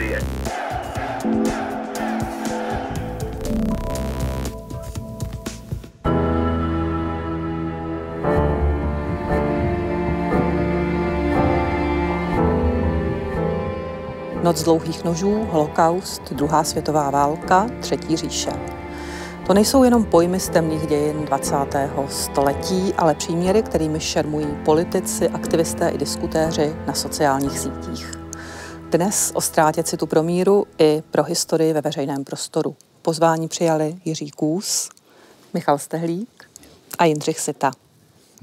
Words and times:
demokracie. 0.00 0.20
Noc 14.42 14.62
dlouhých 14.62 15.04
nožů, 15.04 15.46
holokaust, 15.50 16.32
druhá 16.32 16.64
světová 16.64 17.10
válka, 17.10 17.66
třetí 17.80 18.16
říše. 18.16 18.50
To 19.46 19.54
nejsou 19.54 19.84
jenom 19.84 20.04
pojmy 20.04 20.40
z 20.40 20.48
temných 20.48 20.86
dějin 20.86 21.24
20. 21.24 21.56
století, 22.08 22.94
ale 22.94 23.14
příměry, 23.14 23.62
kterými 23.62 24.00
šermují 24.00 24.46
politici, 24.64 25.28
aktivisté 25.28 25.88
i 25.88 25.98
diskutéři 25.98 26.74
na 26.86 26.94
sociálních 26.94 27.58
sítích. 27.58 28.19
Dnes 28.90 29.32
o 29.34 29.40
ztrátě 29.40 29.82
citu 29.82 30.06
pro 30.06 30.22
míru 30.22 30.66
i 30.78 31.02
pro 31.10 31.22
historii 31.22 31.72
ve 31.72 31.80
veřejném 31.80 32.24
prostoru. 32.24 32.76
Pozvání 33.02 33.48
přijali 33.48 33.96
Jiří 34.04 34.30
Kůs, 34.30 34.88
Michal 35.54 35.78
Stehlík 35.78 36.50
a 36.98 37.04
Jindřich 37.04 37.40
Sita. 37.40 37.70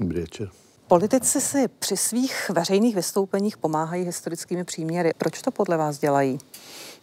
Dobrý 0.00 0.20
večer. 0.20 0.48
Politici 0.86 1.40
si 1.40 1.68
při 1.78 1.96
svých 1.96 2.50
veřejných 2.54 2.96
vystoupeních 2.96 3.56
pomáhají 3.56 4.04
historickými 4.04 4.64
příměry. 4.64 5.12
Proč 5.18 5.42
to 5.42 5.50
podle 5.50 5.76
vás 5.76 5.98
dělají? 5.98 6.38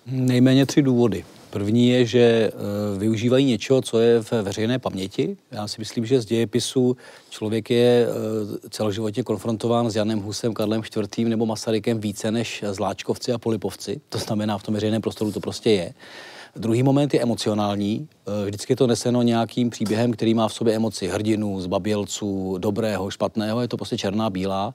Nejméně 0.05 0.65
tři 0.65 0.81
důvody. 0.81 1.25
První 1.55 1.89
je, 1.89 2.05
že 2.05 2.19
e, 2.19 2.51
využívají 2.97 3.45
něčeho, 3.45 3.81
co 3.81 3.99
je 3.99 4.21
v 4.21 4.31
veřejné 4.31 4.79
paměti. 4.79 5.37
Já 5.51 5.67
si 5.67 5.75
myslím, 5.79 6.05
že 6.05 6.21
z 6.21 6.25
dějepisu 6.25 6.97
člověk 7.29 7.69
je 7.69 8.07
e, 8.07 8.69
celoživotně 8.69 9.23
konfrontován 9.23 9.89
s 9.89 9.95
Janem 9.95 10.19
Husem, 10.19 10.53
Karlem 10.53 10.81
IV. 11.17 11.25
nebo 11.27 11.45
Masarykem 11.45 11.99
více 11.99 12.31
než 12.31 12.63
zláčkovci 12.71 13.31
a 13.31 13.37
polipovci. 13.37 14.01
To 14.09 14.17
znamená, 14.17 14.57
v 14.57 14.63
tom 14.63 14.73
veřejném 14.73 15.01
prostoru 15.01 15.31
to 15.31 15.39
prostě 15.39 15.71
je. 15.71 15.93
Druhý 16.55 16.83
moment 16.83 17.13
je 17.13 17.21
emocionální. 17.21 18.07
Eh, 18.27 18.45
vždycky 18.45 18.73
je 18.73 18.77
to 18.77 18.87
neseno 18.87 19.21
nějakým 19.21 19.69
příběhem, 19.69 20.11
který 20.11 20.33
má 20.33 20.47
v 20.47 20.53
sobě 20.53 20.75
emoci 20.75 21.07
hrdinů, 21.07 21.61
zbabělců, 21.61 22.57
dobrého, 22.57 23.11
špatného. 23.11 23.61
Je 23.61 23.67
to 23.67 23.77
prostě 23.77 23.97
černá, 23.97 24.29
bílá. 24.29 24.73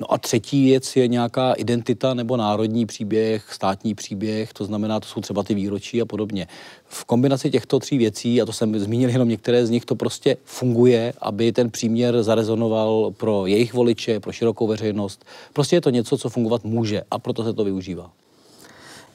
No 0.00 0.12
a 0.12 0.18
třetí 0.18 0.64
věc 0.64 0.96
je 0.96 1.08
nějaká 1.08 1.52
identita 1.52 2.14
nebo 2.14 2.36
národní 2.36 2.86
příběh, 2.86 3.52
státní 3.52 3.94
příběh, 3.94 4.52
to 4.52 4.64
znamená, 4.64 5.00
to 5.00 5.06
jsou 5.06 5.20
třeba 5.20 5.42
ty 5.42 5.54
výročí 5.54 6.02
a 6.02 6.04
podobně. 6.04 6.46
V 6.86 7.04
kombinaci 7.04 7.50
těchto 7.50 7.78
tří 7.78 7.98
věcí, 7.98 8.42
a 8.42 8.46
to 8.46 8.52
jsem 8.52 8.78
zmínil 8.78 9.10
jenom 9.10 9.28
některé 9.28 9.66
z 9.66 9.70
nich, 9.70 9.84
to 9.84 9.94
prostě 9.94 10.36
funguje, 10.44 11.12
aby 11.20 11.52
ten 11.52 11.70
příměr 11.70 12.22
zarezonoval 12.22 13.10
pro 13.16 13.46
jejich 13.46 13.74
voliče, 13.74 14.20
pro 14.20 14.32
širokou 14.32 14.66
veřejnost. 14.66 15.24
Prostě 15.52 15.76
je 15.76 15.80
to 15.80 15.90
něco, 15.90 16.18
co 16.18 16.28
fungovat 16.28 16.64
může 16.64 17.02
a 17.10 17.18
proto 17.18 17.44
se 17.44 17.52
to 17.52 17.64
využívá. 17.64 18.10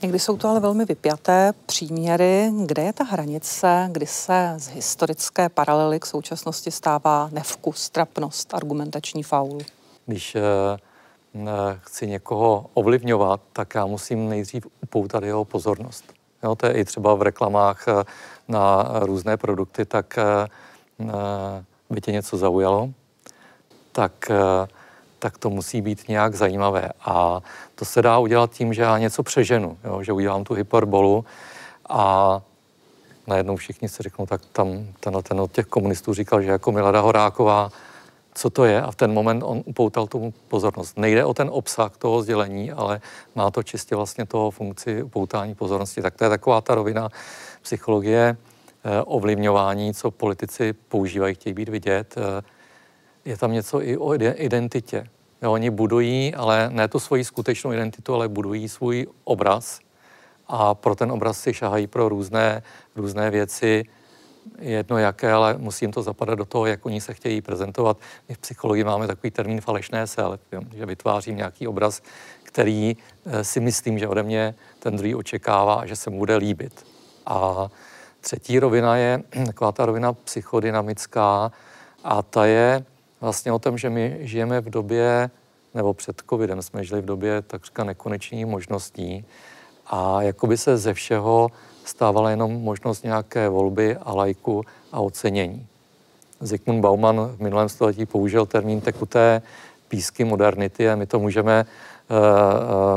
Někdy 0.02 0.20
jsou 0.20 0.38
to 0.38 0.48
ale 0.48 0.60
velmi 0.60 0.86
vypjaté 0.86 1.54
příměry. 1.66 2.52
Kde 2.66 2.84
je 2.84 2.94
ta 2.94 3.04
hranice, 3.04 3.90
kdy 3.92 4.06
se 4.06 4.54
z 4.58 4.68
historické 4.68 5.50
paralely 5.50 6.00
k 6.00 6.06
současnosti 6.06 6.72
stává 6.72 7.30
nevkus, 7.32 7.90
trapnost, 7.90 8.54
argumentační 8.54 9.24
faul? 9.24 9.60
Když 10.06 10.36
uh, 10.36 11.44
chci 11.80 12.08
někoho 12.08 12.66
ovlivňovat, 12.74 13.42
tak 13.54 13.76
já 13.76 13.86
musím 13.86 14.30
nejdřív 14.30 14.68
upoutat 14.84 15.24
jeho 15.24 15.46
pozornost. 15.46 16.14
Jo, 16.44 16.56
to 16.56 16.66
je 16.66 16.74
i 16.74 16.86
třeba 16.86 17.16
v 17.16 17.22
reklamách 17.22 17.86
uh, 17.88 18.04
na 18.48 18.92
různé 19.00 19.38
produkty, 19.38 19.86
tak 19.86 20.20
uh, 21.00 21.10
by 21.90 22.02
tě 22.02 22.12
něco 22.12 22.38
zaujalo, 22.38 22.90
tak 23.92 24.32
tak 25.24 25.38
to 25.38 25.50
musí 25.50 25.82
být 25.82 26.10
nějak 26.10 26.36
zajímavé. 26.36 26.90
A 27.06 27.42
to 27.76 27.86
se 27.86 28.02
dá 28.02 28.20
udělat 28.20 28.52
tím, 28.52 28.74
že 28.74 28.82
já 28.82 28.98
něco 28.98 29.24
přeženu, 29.24 29.78
jo? 29.84 30.04
že 30.04 30.12
udělám 30.12 30.44
tu 30.44 30.54
hyperbolu 30.54 31.26
a 31.90 32.42
najednou 33.28 33.56
všichni 33.56 33.90
si 33.90 34.04
řeknou, 34.04 34.26
tak 34.26 34.42
tam 34.52 34.88
tenhle 35.00 35.24
ten 35.24 35.40
od 35.42 35.52
těch 35.52 35.66
komunistů 35.66 36.14
říkal, 36.14 36.42
že 36.42 36.52
jako 36.52 36.72
Milada 36.72 37.00
Horáková, 37.00 37.72
co 38.36 38.50
to 38.50 38.66
je 38.66 38.82
a 38.82 38.92
v 38.92 38.96
ten 38.96 39.14
moment 39.14 39.44
on 39.44 39.62
upoutal 39.66 40.08
tomu 40.08 40.34
pozornost. 40.48 40.98
Nejde 40.98 41.26
o 41.26 41.34
ten 41.34 41.50
obsah 41.52 41.98
toho 41.98 42.22
sdělení, 42.22 42.72
ale 42.72 43.02
má 43.36 43.52
to 43.52 43.64
čistě 43.64 43.96
vlastně 43.96 44.26
toho 44.26 44.52
funkci 44.52 45.04
upoutání 45.04 45.56
pozornosti. 45.56 46.02
Tak 46.02 46.16
to 46.16 46.24
je 46.24 46.30
taková 46.30 46.62
ta 46.62 46.76
rovina 46.76 47.10
psychologie 47.62 48.38
eh, 48.38 49.02
ovlivňování, 49.02 49.94
co 49.94 50.12
politici 50.12 50.74
používají, 50.74 51.36
chtějí 51.36 51.54
být 51.54 51.70
vidět. 51.70 52.16
Eh, 52.18 52.42
je 53.26 53.38
tam 53.38 53.52
něco 53.52 53.82
i 53.82 53.98
o 53.98 54.14
identitě. 54.14 55.08
Jo, 55.42 55.52
oni 55.52 55.70
budují, 55.70 56.36
ale 56.36 56.70
ne 56.70 56.88
tu 56.88 57.00
svoji 57.00 57.24
skutečnou 57.24 57.74
identitu, 57.74 58.14
ale 58.14 58.28
budují 58.28 58.70
svůj 58.70 59.08
obraz 59.24 59.80
a 60.48 60.76
pro 60.76 60.96
ten 60.96 61.12
obraz 61.12 61.40
si 61.40 61.54
šahají 61.54 61.88
pro 61.88 62.10
různé, 62.10 62.64
různé 62.96 63.32
věci, 63.32 63.86
jedno 64.60 64.98
jaké, 64.98 65.32
ale 65.32 65.56
musím 65.58 65.92
to 65.92 66.02
zapadat 66.02 66.36
do 66.36 66.46
toho, 66.46 66.66
jak 66.66 66.86
oni 66.86 67.02
se 67.02 67.14
chtějí 67.14 67.42
prezentovat. 67.42 67.98
My 68.30 68.36
v 68.36 68.38
psychologii 68.38 68.84
máme 68.84 69.08
takový 69.08 69.32
termín 69.32 69.62
falešné 69.62 70.08
self, 70.08 70.40
že 70.76 70.86
vytvářím 70.86 71.38
nějaký 71.38 71.68
obraz, 71.68 72.02
který 72.44 72.98
eh, 73.26 73.44
si 73.44 73.60
myslím, 73.60 74.00
že 74.00 74.08
ode 74.08 74.24
mě 74.24 74.56
ten 74.80 74.96
druhý 74.98 75.16
očekává 75.16 75.74
a 75.74 75.86
že 75.86 75.96
se 75.96 76.10
mu 76.10 76.18
bude 76.18 76.36
líbit. 76.36 76.86
A 77.26 77.68
třetí 78.22 78.60
rovina 78.60 78.98
je 78.98 79.24
taková 79.46 79.72
ta 79.72 79.86
rovina 79.86 80.14
psychodynamická 80.14 81.52
a 82.04 82.22
ta 82.22 82.46
je 82.46 82.86
vlastně 83.22 83.52
o 83.52 83.60
tom, 83.60 83.78
že 83.78 83.90
my 83.90 84.18
žijeme 84.22 84.62
v 84.62 84.70
době, 84.70 85.30
nebo 85.74 85.94
před 85.94 86.22
covidem 86.30 86.62
jsme 86.62 86.84
žili 86.84 87.02
v 87.02 87.06
době 87.06 87.42
takřka 87.42 87.84
nekonečných 87.84 88.46
možností 88.46 89.26
a 89.88 90.22
jakoby 90.22 90.58
se 90.58 90.78
ze 90.78 90.94
všeho 90.94 91.50
stávala 91.86 92.30
jenom 92.30 92.52
možnost 92.52 93.04
nějaké 93.04 93.50
volby 93.50 93.98
a 93.98 94.14
lajku 94.14 94.66
a 94.92 95.00
ocenění. 95.00 95.68
Zygmunt 96.42 96.82
Bauman 96.82 97.36
v 97.38 97.40
minulém 97.40 97.70
století 97.70 98.06
použil 98.06 98.46
termín 98.46 98.82
tekuté 98.82 99.42
písky 99.88 100.24
modernity 100.24 100.90
a 100.90 100.96
my 100.96 101.06
to 101.06 101.20
můžeme 101.20 101.66
uh, 101.66 102.18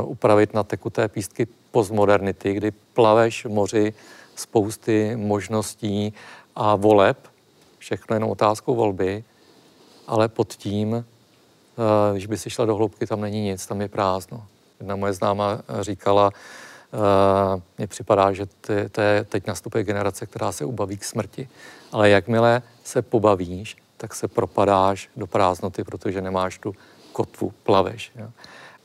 uh, 0.01 0.11
upravit 0.11 0.53
na 0.53 0.63
tekuté 0.63 1.07
písky 1.07 1.47
postmodernity, 1.71 2.53
kdy 2.53 2.71
plaveš 2.71 3.45
v 3.45 3.49
moři 3.49 3.93
spousty 4.35 5.15
možností 5.15 6.13
a 6.55 6.75
voleb, 6.75 7.17
všechno 7.77 8.15
jenom 8.15 8.29
otázkou 8.29 8.75
volby, 8.75 9.23
ale 10.07 10.27
pod 10.27 10.53
tím, 10.53 10.95
eh, 10.95 12.13
když 12.13 12.25
by 12.25 12.37
si 12.37 12.49
šla 12.49 12.65
do 12.65 12.75
hloubky, 12.75 13.07
tam 13.07 13.21
není 13.21 13.43
nic, 13.43 13.65
tam 13.67 13.81
je 13.81 13.87
prázdno. 13.87 14.45
Jedna 14.79 14.95
moje 14.95 15.13
známa 15.13 15.61
říkala, 15.81 16.31
mně 17.77 17.87
připadá, 17.87 18.33
že 18.33 18.45
to 18.91 19.01
je, 19.01 19.23
teď 19.23 19.47
nastupuje 19.47 19.83
generace, 19.83 20.25
která 20.25 20.51
se 20.51 20.65
ubaví 20.65 20.97
k 20.97 21.03
smrti. 21.03 21.49
Ale 21.91 22.09
jakmile 22.09 22.61
se 22.83 23.01
pobavíš, 23.01 23.77
tak 23.97 24.15
se 24.15 24.27
propadáš 24.27 25.09
do 25.15 25.27
prázdnoty, 25.27 25.83
protože 25.83 26.21
nemáš 26.21 26.57
tu 26.57 26.75
kotvu, 27.11 27.53
plaveš. 27.63 28.11
Jo. 28.15 28.29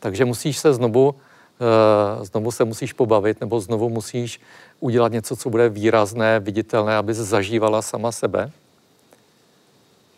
Takže 0.01 0.25
musíš 0.25 0.59
se 0.59 0.75
znovu, 0.75 1.09
uh, 1.09 2.25
znovu 2.25 2.51
se 2.51 2.65
musíš 2.65 2.93
pobavit, 2.93 3.41
nebo 3.41 3.61
znovu 3.61 3.89
musíš 3.89 4.41
udělat 4.81 5.12
něco, 5.12 5.37
co 5.37 5.51
bude 5.51 5.69
výrazné, 5.69 6.41
viditelné, 6.41 6.97
aby 6.97 7.15
zažívala 7.15 7.83
sama 7.83 8.12
sebe 8.12 8.51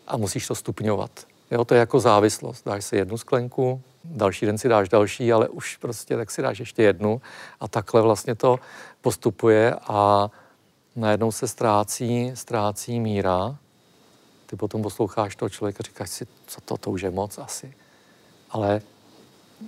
a 0.07 0.17
musíš 0.17 0.47
to 0.47 0.55
stupňovat. 0.55 1.11
Jo, 1.51 1.65
to 1.65 1.73
je 1.73 1.79
jako 1.79 1.99
závislost. 1.99 2.65
Dáš 2.65 2.85
si 2.85 2.95
jednu 2.95 3.17
sklenku, 3.17 3.81
další 4.09 4.45
den 4.45 4.57
si 4.57 4.69
dáš 4.69 4.89
další, 4.89 5.33
ale 5.33 5.49
už 5.49 5.77
prostě 5.77 6.17
tak 6.17 6.31
si 6.31 6.41
dáš 6.41 6.59
ještě 6.59 6.83
jednu 6.83 7.21
a 7.59 7.67
takhle 7.67 8.01
vlastně 8.01 8.35
to 8.35 8.59
postupuje 9.01 9.75
a 9.87 10.29
najednou 10.95 11.31
se 11.31 11.47
ztrácí, 11.47 12.31
ztrácí 12.33 12.99
míra. 12.99 13.55
Ty 14.45 14.55
potom 14.55 14.81
posloucháš 14.81 15.35
toho 15.35 15.49
člověka, 15.49 15.83
říkáš 15.83 16.09
si, 16.09 16.27
co 16.47 16.61
to, 16.61 16.77
to 16.77 16.91
už 16.91 17.01
je 17.01 17.11
moc 17.11 17.37
asi. 17.37 17.73
Ale 18.51 18.81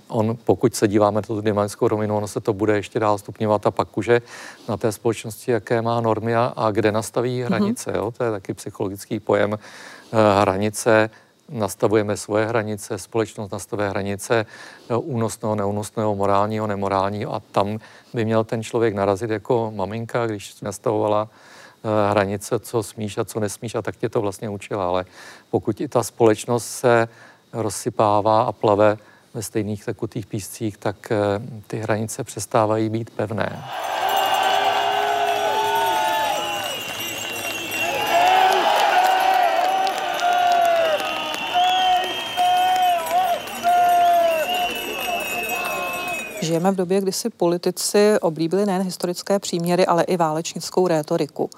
on, 0.08 0.36
pokud 0.44 0.74
se 0.74 0.88
díváme 0.88 1.14
na 1.14 1.22
tu 1.22 1.40
dynamickou 1.40 1.88
rovinu, 1.88 2.16
ono 2.16 2.28
se 2.28 2.40
to 2.40 2.52
bude 2.52 2.76
ještě 2.76 3.00
dál 3.00 3.18
stupňovat 3.18 3.66
a 3.66 3.70
pak 3.70 3.98
už 3.98 4.06
je 4.06 4.22
na 4.68 4.76
té 4.76 4.92
společnosti, 4.92 5.50
jaké 5.50 5.82
má 5.82 6.00
normy 6.00 6.36
a, 6.36 6.52
a 6.56 6.70
kde 6.70 6.92
nastaví 6.92 7.38
mhm. 7.38 7.46
hranice. 7.46 7.90
Mm-hmm. 7.90 7.96
Jo? 7.96 8.10
To 8.10 8.24
je 8.24 8.30
taky 8.30 8.54
psychologický 8.54 9.20
pojem 9.20 9.54
e, 9.54 9.58
hranice. 10.40 11.10
Nastavujeme 11.48 12.16
svoje 12.16 12.46
hranice, 12.46 12.98
společnost 12.98 13.52
nastavuje 13.52 13.88
hranice 13.88 14.46
e, 14.88 14.96
únosného, 14.96 15.54
neúnosného, 15.54 16.14
morálního, 16.14 16.66
nemorálního 16.66 17.34
a 17.34 17.40
tam 17.40 17.78
by 18.14 18.24
měl 18.24 18.44
ten 18.44 18.62
člověk 18.62 18.94
narazit 18.94 19.30
jako 19.30 19.72
maminka, 19.74 20.26
když 20.26 20.60
nastavovala 20.60 21.28
e, 21.28 22.10
hranice, 22.10 22.58
co 22.58 22.82
smíš 22.82 23.18
a 23.18 23.24
co 23.24 23.40
nesmíš 23.40 23.74
a 23.74 23.82
tak 23.82 23.96
tě 23.96 24.08
to 24.08 24.20
vlastně 24.20 24.48
učila. 24.48 24.86
Ale 24.86 25.04
pokud 25.50 25.80
i 25.80 25.88
ta 25.88 26.02
společnost 26.02 26.66
se 26.66 27.08
rozsypává 27.52 28.42
a 28.42 28.52
plave 28.52 28.98
ve 29.34 29.42
stejných 29.42 29.84
tekutých 29.84 30.26
píscích, 30.26 30.76
tak 30.76 31.12
eh, 31.12 31.16
ty 31.66 31.78
hranice 31.78 32.24
přestávají 32.24 32.88
být 32.88 33.10
pevné. 33.10 33.64
Žijeme 46.48 46.72
v 46.72 46.76
době, 46.76 47.00
kdy 47.00 47.12
si 47.12 47.30
politici 47.30 48.14
oblíbili 48.20 48.66
nejen 48.66 48.82
historické 48.82 49.38
příměry, 49.38 49.86
ale 49.86 50.02
i 50.02 50.16
válečnickou 50.16 50.86
rétoriku. 50.86 51.50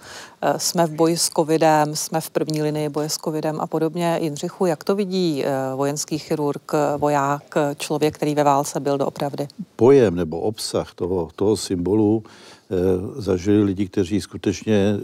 Eh, 0.43 0.59
jsme 0.59 0.87
v 0.87 0.91
boji 0.91 1.17
s 1.17 1.29
covidem, 1.29 1.97
jsme 1.97 2.21
v 2.21 2.31
první 2.31 2.63
linii 2.63 2.89
boje 2.89 3.09
s 3.09 3.17
covidem 3.17 3.61
a 3.61 3.67
podobně. 3.67 4.19
Jindřichu, 4.23 4.67
jak 4.67 4.85
to 4.85 4.95
vidí 4.95 5.45
eh, 5.45 5.51
vojenský 5.77 6.19
chirurg, 6.19 6.73
voják, 6.97 7.55
člověk, 7.79 8.15
který 8.15 8.35
ve 8.35 8.45
válce 8.45 8.81
byl 8.81 8.99
doopravdy? 8.99 9.49
Pojem 9.77 10.15
nebo 10.15 10.41
obsah 10.41 10.95
toho, 10.95 11.29
toho 11.37 11.57
symbolu 11.57 12.23
eh, 12.27 12.75
zažili 13.23 13.63
lidi, 13.63 13.89
kteří 13.89 14.21
skutečně 14.21 14.95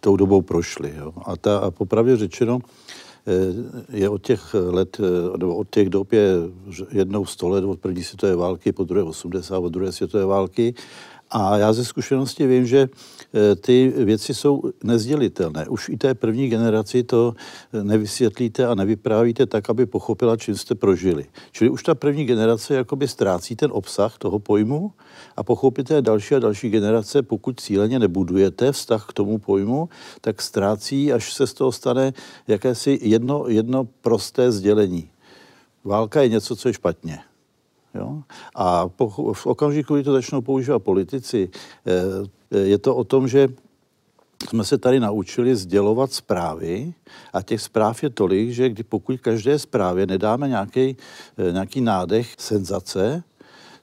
tou 0.00 0.16
dobou 0.16 0.42
prošli. 0.42 0.94
Jo. 0.98 1.12
A, 1.24 1.36
ta, 1.36 1.58
a 1.58 1.70
popravdě 1.70 2.16
řečeno, 2.16 2.58
je 3.92 4.08
od 4.08 4.22
těch 4.22 4.54
let, 4.54 5.00
eh, 5.00 5.38
nebo 5.38 5.56
od 5.56 5.70
těch 5.70 5.88
dob 5.90 6.12
je 6.12 6.32
jednou 6.90 7.26
sto 7.26 7.48
let 7.48 7.64
od 7.64 7.80
první 7.80 8.04
světové 8.04 8.36
války, 8.36 8.72
po 8.72 8.84
druhé 8.84 9.02
80, 9.02 9.58
od 9.58 9.68
druhé 9.68 9.92
světové 9.92 10.24
války 10.24 10.74
a 11.30 11.56
já 11.56 11.72
ze 11.72 11.84
zkušenosti 11.84 12.46
vím, 12.46 12.66
že 12.66 12.88
eh, 12.88 13.56
ty 13.56 13.92
věci 13.96 14.34
jsou 14.34 14.62
nezdělitelné. 14.84 15.68
Už 15.68 15.88
i 15.88 15.96
té 15.96 16.14
první 16.14 16.48
generaci 16.48 17.02
to 17.02 17.34
eh, 17.72 17.84
nevysvětlíte 17.84 18.66
a 18.66 18.74
nevyprávíte 18.74 19.46
tak, 19.46 19.70
aby 19.70 19.86
pochopila, 19.86 20.36
čím 20.36 20.54
jste 20.54 20.74
prožili. 20.74 21.26
Čili 21.52 21.70
už 21.70 21.82
ta 21.82 21.94
první 21.94 22.24
generace 22.24 22.74
jakoby 22.74 23.08
ztrácí 23.08 23.56
ten 23.56 23.70
obsah 23.72 24.18
toho 24.18 24.38
pojmu 24.38 24.92
a 25.36 25.42
pochopíte 25.42 26.02
další 26.02 26.34
a 26.34 26.38
další 26.38 26.70
generace, 26.70 27.22
pokud 27.22 27.60
cíleně 27.60 27.98
nebudujete 27.98 28.72
vztah 28.72 29.06
k 29.08 29.12
tomu 29.12 29.38
pojmu, 29.38 29.88
tak 30.20 30.42
ztrácí, 30.42 31.12
až 31.12 31.32
se 31.32 31.46
z 31.46 31.54
toho 31.54 31.72
stane 31.72 32.12
jakési 32.48 32.98
jedno, 33.02 33.44
jedno 33.48 33.84
prosté 34.00 34.52
sdělení. 34.52 35.10
Válka 35.84 36.22
je 36.22 36.28
něco, 36.28 36.56
co 36.56 36.68
je 36.68 36.72
špatně. 36.72 37.18
Jo? 37.96 38.22
A 38.54 38.88
po, 38.88 39.32
v 39.32 39.46
okamžiku, 39.46 39.94
kdy 39.94 40.04
to 40.04 40.12
začnou 40.12 40.40
používat 40.40 40.78
politici, 40.78 41.50
eh, 41.86 42.58
je 42.58 42.78
to 42.78 42.96
o 42.96 43.04
tom, 43.04 43.28
že 43.28 43.48
jsme 44.48 44.64
se 44.64 44.78
tady 44.78 45.00
naučili 45.00 45.56
sdělovat 45.56 46.12
zprávy 46.12 46.94
a 47.32 47.42
těch 47.42 47.60
zpráv 47.60 48.02
je 48.02 48.10
tolik, 48.10 48.50
že 48.50 48.68
kdy 48.68 48.82
pokud 48.82 49.20
každé 49.20 49.58
zprávě 49.58 50.06
nedáme 50.06 50.48
nějaký, 50.48 50.96
eh, 51.38 51.52
nějaký 51.52 51.80
nádech 51.80 52.34
senzace, 52.38 53.22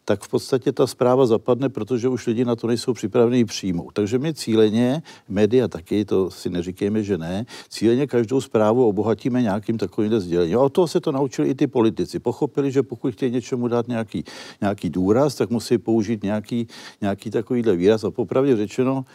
tak 0.06 0.22
v 0.22 0.28
podstatě 0.28 0.72
ta 0.72 0.88
zpráva 0.88 1.26
zapadne, 1.26 1.70
protože 1.70 2.10
už 2.10 2.28
lidi 2.28 2.46
na 2.46 2.56
to 2.56 2.68
nejsou 2.68 2.94
připraveni 2.94 3.46
přijmout. 3.46 3.92
Takže 3.94 4.20
my 4.20 4.34
cíleně, 4.34 5.02
média 5.30 5.68
taky, 5.68 6.06
to 6.06 6.32
si 6.32 6.50
neříkejme, 6.50 7.04
že 7.04 7.18
ne, 7.18 7.46
cíleně 7.70 8.08
každou 8.08 8.42
zprávu 8.42 8.88
obohatíme 8.88 9.42
nějakým 9.42 9.78
takovým 9.78 10.20
sdělením. 10.20 10.58
A 10.58 10.62
o 10.62 10.70
toho 10.70 10.88
se 10.88 11.00
to 11.00 11.12
naučili 11.12 11.50
i 11.50 11.56
ty 11.56 11.68
politici. 11.68 12.20
Pochopili, 12.20 12.72
že 12.72 12.84
pokud 12.84 13.14
chtějí 13.14 13.32
něčemu 13.32 13.68
dát 13.68 13.88
nějaký, 13.88 14.24
nějaký 14.62 14.90
důraz, 14.90 15.36
tak 15.36 15.50
musí 15.50 15.78
použít 15.78 16.24
nějaký, 16.24 16.68
nějaký 17.02 17.30
takovýhle 17.30 17.76
výraz. 17.76 18.04
A 18.04 18.12
popravdě 18.12 18.56
řečeno, 18.56 19.06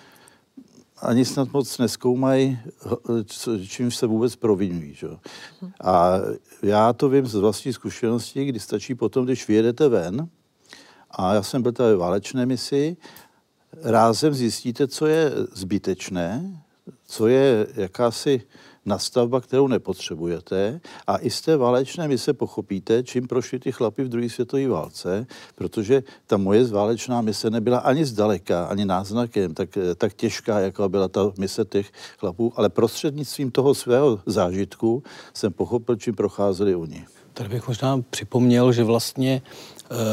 ani 1.03 1.25
snad 1.25 1.53
moc 1.53 1.79
neskoumají, 1.79 2.59
čím 3.67 3.91
se 3.91 4.07
vůbec 4.07 4.37
provinují. 4.37 4.95
Že? 4.95 5.09
A 5.85 6.19
já 6.63 6.93
to 6.93 7.09
vím 7.09 7.27
z 7.27 7.35
vlastní 7.35 7.73
zkušenosti, 7.73 8.45
kdy 8.45 8.61
stačí 8.61 8.95
potom, 8.95 9.25
když 9.25 9.49
vyjedete 9.49 9.89
ven, 9.89 10.29
a 11.11 11.35
já 11.35 11.43
jsem 11.43 11.63
byl 11.63 11.73
tady 11.73 11.95
v 11.95 11.99
válečné 11.99 12.47
misi. 12.47 12.97
Rázem 13.83 14.35
zjistíte, 14.35 14.89
co 14.89 15.07
je 15.07 15.33
zbytečné, 15.53 16.63
co 17.07 17.27
je 17.27 17.67
jakási 17.75 18.43
nastavba, 18.89 19.41
kterou 19.41 19.69
nepotřebujete 19.69 20.81
a 21.07 21.17
i 21.19 21.31
z 21.31 21.41
té 21.41 21.57
válečné 21.57 22.09
mise 22.09 22.33
pochopíte, 22.33 23.03
čím 23.03 23.27
prošli 23.27 23.59
ty 23.59 23.73
chlapy 23.73 24.05
v 24.05 24.09
druhé 24.09 24.29
světové 24.29 24.69
válce, 24.69 25.27
protože 25.55 26.03
ta 26.27 26.37
moje 26.37 26.65
válečná 26.65 27.21
mise 27.21 27.51
nebyla 27.51 27.79
ani 27.79 28.05
zdaleka, 28.05 28.65
ani 28.65 28.85
náznakem 28.85 29.55
tak, 29.55 29.79
tak 29.97 30.15
těžká, 30.15 30.61
jako 30.61 30.89
byla 30.89 31.09
ta 31.09 31.33
mise 31.39 31.65
těch 31.65 31.91
chlapů, 32.19 32.53
ale 32.57 32.69
prostřednictvím 32.69 33.51
toho 33.51 33.75
svého 33.75 34.21
zážitku 34.27 35.03
jsem 35.35 35.53
pochopil, 35.53 35.97
čím 35.97 36.15
procházeli 36.15 36.75
oni. 36.75 37.07
Tady 37.35 37.49
bych 37.49 37.69
možná 37.69 38.03
připomněl, 38.11 38.73
že 38.73 38.85
vlastně 38.85 39.43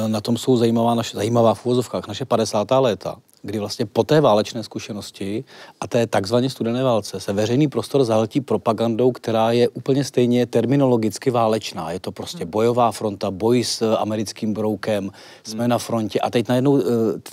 na 0.07 0.21
tom 0.21 0.37
jsou 0.37 0.57
zajímavá, 0.57 0.95
naše, 0.95 1.17
zajímavá 1.17 1.53
v 1.53 1.65
úvozovkách 1.65 2.07
naše 2.07 2.25
50. 2.25 2.67
léta, 2.71 3.15
kdy 3.45 3.59
vlastně 3.59 3.85
po 3.85 4.03
té 4.03 4.21
válečné 4.21 4.63
zkušenosti 4.63 5.43
a 5.81 5.87
té 5.87 6.07
takzvaně 6.07 6.49
studené 6.49 6.83
válce 6.83 7.19
se 7.19 7.33
veřejný 7.33 7.67
prostor 7.67 8.03
zahltí 8.03 8.41
propagandou, 8.41 9.11
která 9.11 9.51
je 9.51 9.69
úplně 9.69 10.03
stejně 10.03 10.45
terminologicky 10.45 11.31
válečná. 11.31 11.91
Je 11.91 11.99
to 11.99 12.11
prostě 12.11 12.43
hmm. 12.43 12.51
bojová 12.51 12.91
fronta, 12.91 13.31
boj 13.31 13.63
s 13.63 13.95
americkým 13.95 14.53
broukem, 14.53 15.11
jsme 15.43 15.63
hmm. 15.63 15.69
na 15.69 15.77
frontě 15.77 16.19
a 16.19 16.29
teď 16.29 16.47
najednou 16.47 16.77
eh, 16.77 16.83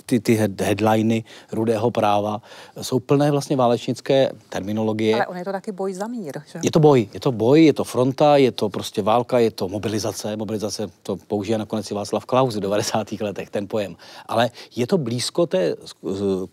ty, 0.05 0.19
ty 0.19 0.35
headliny 0.59 1.23
rudého 1.51 1.91
práva 1.91 2.41
jsou 2.81 2.99
plné 2.99 3.31
vlastně 3.31 3.55
válečnické 3.55 4.31
terminologie. 4.49 5.15
Ale 5.15 5.27
on 5.27 5.37
je 5.37 5.45
to 5.45 5.51
taky 5.51 5.71
boj 5.71 5.93
za 5.93 6.07
mír. 6.07 6.41
Že? 6.51 6.59
Je 6.63 6.71
to 6.71 6.79
boj, 6.79 7.07
je 7.13 7.19
to 7.19 7.31
boj, 7.31 7.65
je 7.65 7.73
to 7.73 7.83
fronta, 7.83 8.37
je 8.37 8.51
to 8.51 8.69
prostě 8.69 9.01
válka, 9.01 9.39
je 9.39 9.51
to 9.51 9.67
mobilizace. 9.67 10.37
Mobilizace 10.37 10.87
to 11.03 11.17
použije 11.27 11.57
nakonec 11.57 11.91
i 11.91 11.93
Václav 11.93 12.25
Klaus 12.25 12.55
v 12.55 12.59
90. 12.59 13.11
letech, 13.21 13.49
ten 13.49 13.67
pojem. 13.67 13.95
Ale 14.25 14.49
je 14.75 14.87
to 14.87 14.97
blízko 14.97 15.45
té 15.45 15.75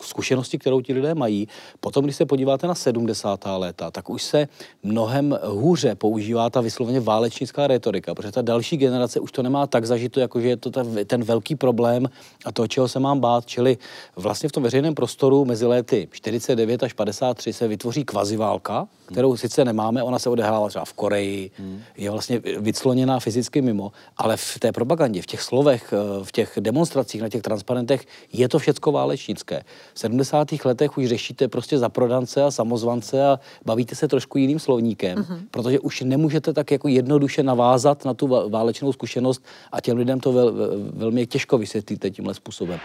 zkušenosti, 0.02 0.58
kterou 0.58 0.80
ti 0.80 0.92
lidé 0.92 1.14
mají. 1.14 1.48
Potom, 1.80 2.04
když 2.04 2.16
se 2.16 2.26
podíváte 2.26 2.66
na 2.66 2.74
70. 2.74 3.44
léta, 3.56 3.90
tak 3.90 4.10
už 4.10 4.22
se 4.22 4.48
mnohem 4.82 5.38
hůře 5.44 5.94
používá 5.94 6.50
ta 6.50 6.60
vysloveně 6.60 7.00
válečnická 7.00 7.66
retorika, 7.66 8.14
protože 8.14 8.32
ta 8.32 8.42
další 8.42 8.76
generace 8.76 9.20
už 9.20 9.32
to 9.32 9.42
nemá 9.42 9.66
tak 9.66 9.86
zažito, 9.86 10.20
jako 10.20 10.40
že 10.40 10.48
je 10.48 10.56
to 10.56 10.70
ten 11.06 11.24
velký 11.24 11.54
problém 11.54 12.06
a 12.44 12.52
to, 12.52 12.66
čeho 12.66 12.88
se 12.88 13.00
mám 13.00 13.20
bát. 13.20 13.46
Čili 13.46 13.78
vlastně 14.16 14.48
v 14.48 14.52
tom 14.52 14.62
veřejném 14.62 14.94
prostoru 14.94 15.44
mezi 15.44 15.66
léty 15.66 16.08
49 16.10 16.82
až 16.82 16.92
53 16.92 17.52
se 17.52 17.68
vytvoří 17.68 18.04
kvaziválka, 18.04 18.88
kterou 19.12 19.36
sice 19.36 19.64
nemáme, 19.64 20.02
ona 20.02 20.18
se 20.18 20.30
odehrává 20.30 20.68
třeba 20.68 20.84
v 20.84 20.92
Koreji, 20.92 21.50
hmm. 21.58 21.82
je 21.96 22.10
vlastně 22.10 22.38
vycloněná 22.38 23.20
fyzicky 23.20 23.62
mimo, 23.62 23.92
ale 24.16 24.36
v 24.36 24.58
té 24.58 24.72
propagandě, 24.72 25.22
v 25.22 25.26
těch 25.26 25.42
slovech, 25.42 25.92
eh, 25.92 26.24
v 26.24 26.32
těch 26.32 26.58
demonstracích, 26.60 27.22
na 27.22 27.28
těch 27.28 27.42
transparentech 27.42 28.06
je 28.32 28.48
to 28.48 28.58
všecko 28.58 28.92
válečnické. 28.92 29.62
V 29.94 29.98
70. 29.98 30.64
letech 30.64 30.98
už 30.98 31.06
řešíte 31.06 31.48
prostě 31.48 31.78
za 31.78 31.88
prodance 31.88 32.44
a 32.44 32.50
samozvance 32.50 33.26
a 33.26 33.40
bavíte 33.64 33.94
se 33.94 34.08
trošku 34.08 34.38
jiným 34.38 34.58
slovníkem, 34.58 35.18
hmm. 35.28 35.40
protože 35.50 35.80
už 35.80 36.00
nemůžete 36.00 36.52
tak 36.52 36.70
jako 36.70 36.88
jednoduše 36.88 37.42
navázat 37.42 38.04
na 38.04 38.14
tu 38.14 38.26
válečnou 38.48 38.92
zkušenost 38.92 39.44
a 39.72 39.80
těm 39.80 39.96
lidem 39.96 40.20
to 40.20 40.32
vel, 40.32 40.54
velmi 40.92 41.26
těžko 41.26 41.58
vysvětlíte 41.58 42.10
tímhle 42.10 42.34
způsobem. 42.34 42.80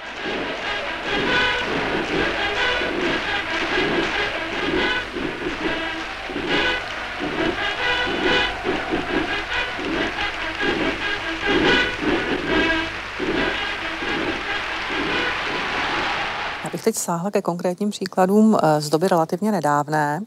Teď 16.86 16.96
sáhla 16.96 17.32
ke 17.32 17.42
konkrétním 17.42 17.89
příkladům 17.89 18.58
eh, 18.58 18.82
z 18.82 18.89
doby 18.89 19.08
relativně 19.08 19.51
nedávné. 19.51 20.22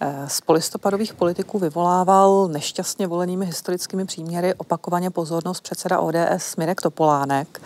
Eh, 0.00 0.24
z 0.28 0.40
polistopadových 0.40 1.14
politiků 1.14 1.58
vyvolával 1.58 2.48
nešťastně 2.48 3.06
volenými 3.06 3.46
historickými 3.46 4.04
příměry 4.04 4.54
opakovaně 4.54 5.10
pozornost 5.10 5.60
předseda 5.60 6.00
ODS 6.00 6.56
Mirek 6.56 6.80
Topolánek. 6.80 7.62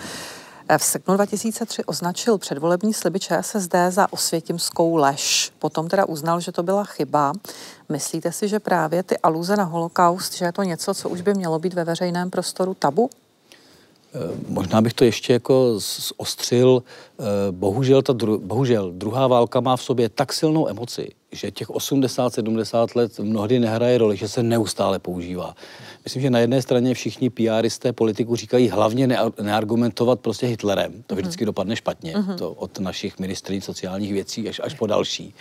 Eh, 0.68 0.78
v 0.78 0.84
srpnu 0.84 1.14
2003 1.14 1.84
označil 1.84 2.38
předvolební 2.38 2.94
sliby 2.94 3.20
ČSSD 3.20 3.74
za 3.88 4.12
osvětimskou 4.12 4.96
lež. 4.96 5.52
Potom 5.58 5.88
teda 5.88 6.04
uznal, 6.04 6.40
že 6.40 6.52
to 6.52 6.62
byla 6.62 6.84
chyba. 6.84 7.32
Myslíte 7.88 8.32
si, 8.32 8.48
že 8.48 8.58
právě 8.58 9.02
ty 9.02 9.18
aluze 9.18 9.56
na 9.56 9.64
holokaust, 9.64 10.34
že 10.34 10.44
je 10.44 10.52
to 10.52 10.62
něco, 10.62 10.94
co 10.94 11.08
už 11.08 11.20
by 11.20 11.34
mělo 11.34 11.58
být 11.58 11.74
ve 11.74 11.84
veřejném 11.84 12.30
prostoru 12.30 12.74
tabu? 12.74 13.10
Možná 14.48 14.80
bych 14.80 14.94
to 14.94 15.04
ještě 15.04 15.32
jako 15.32 15.74
zostřil. 16.18 16.82
Bohužel, 17.50 18.02
ta 18.02 18.12
dru, 18.12 18.38
bohužel 18.38 18.92
druhá 18.92 19.26
válka 19.26 19.60
má 19.60 19.76
v 19.76 19.82
sobě 19.82 20.08
tak 20.08 20.32
silnou 20.32 20.68
emoci, 20.68 21.08
že 21.32 21.50
těch 21.50 21.68
80-70 21.68 22.88
let 22.94 23.18
mnohdy 23.18 23.58
nehraje 23.58 23.98
roli, 23.98 24.16
že 24.16 24.28
se 24.28 24.42
neustále 24.42 24.98
používá. 24.98 25.54
Myslím, 26.04 26.22
že 26.22 26.30
na 26.30 26.38
jedné 26.38 26.62
straně 26.62 26.94
všichni 26.94 27.30
PRisté 27.30 27.92
politiku 27.92 28.36
říkají 28.36 28.68
hlavně 28.68 29.08
neargumentovat 29.42 30.20
prostě 30.20 30.46
Hitlerem. 30.46 31.02
To 31.06 31.14
vždycky 31.14 31.44
mm-hmm. 31.44 31.46
dopadne 31.46 31.76
špatně. 31.76 32.14
Mm-hmm. 32.14 32.34
To 32.34 32.52
od 32.52 32.78
našich 32.78 33.18
ministrů 33.18 33.60
sociálních 33.60 34.12
věcí 34.12 34.48
až, 34.48 34.60
až 34.64 34.74
po 34.74 34.86
další. 34.86 35.34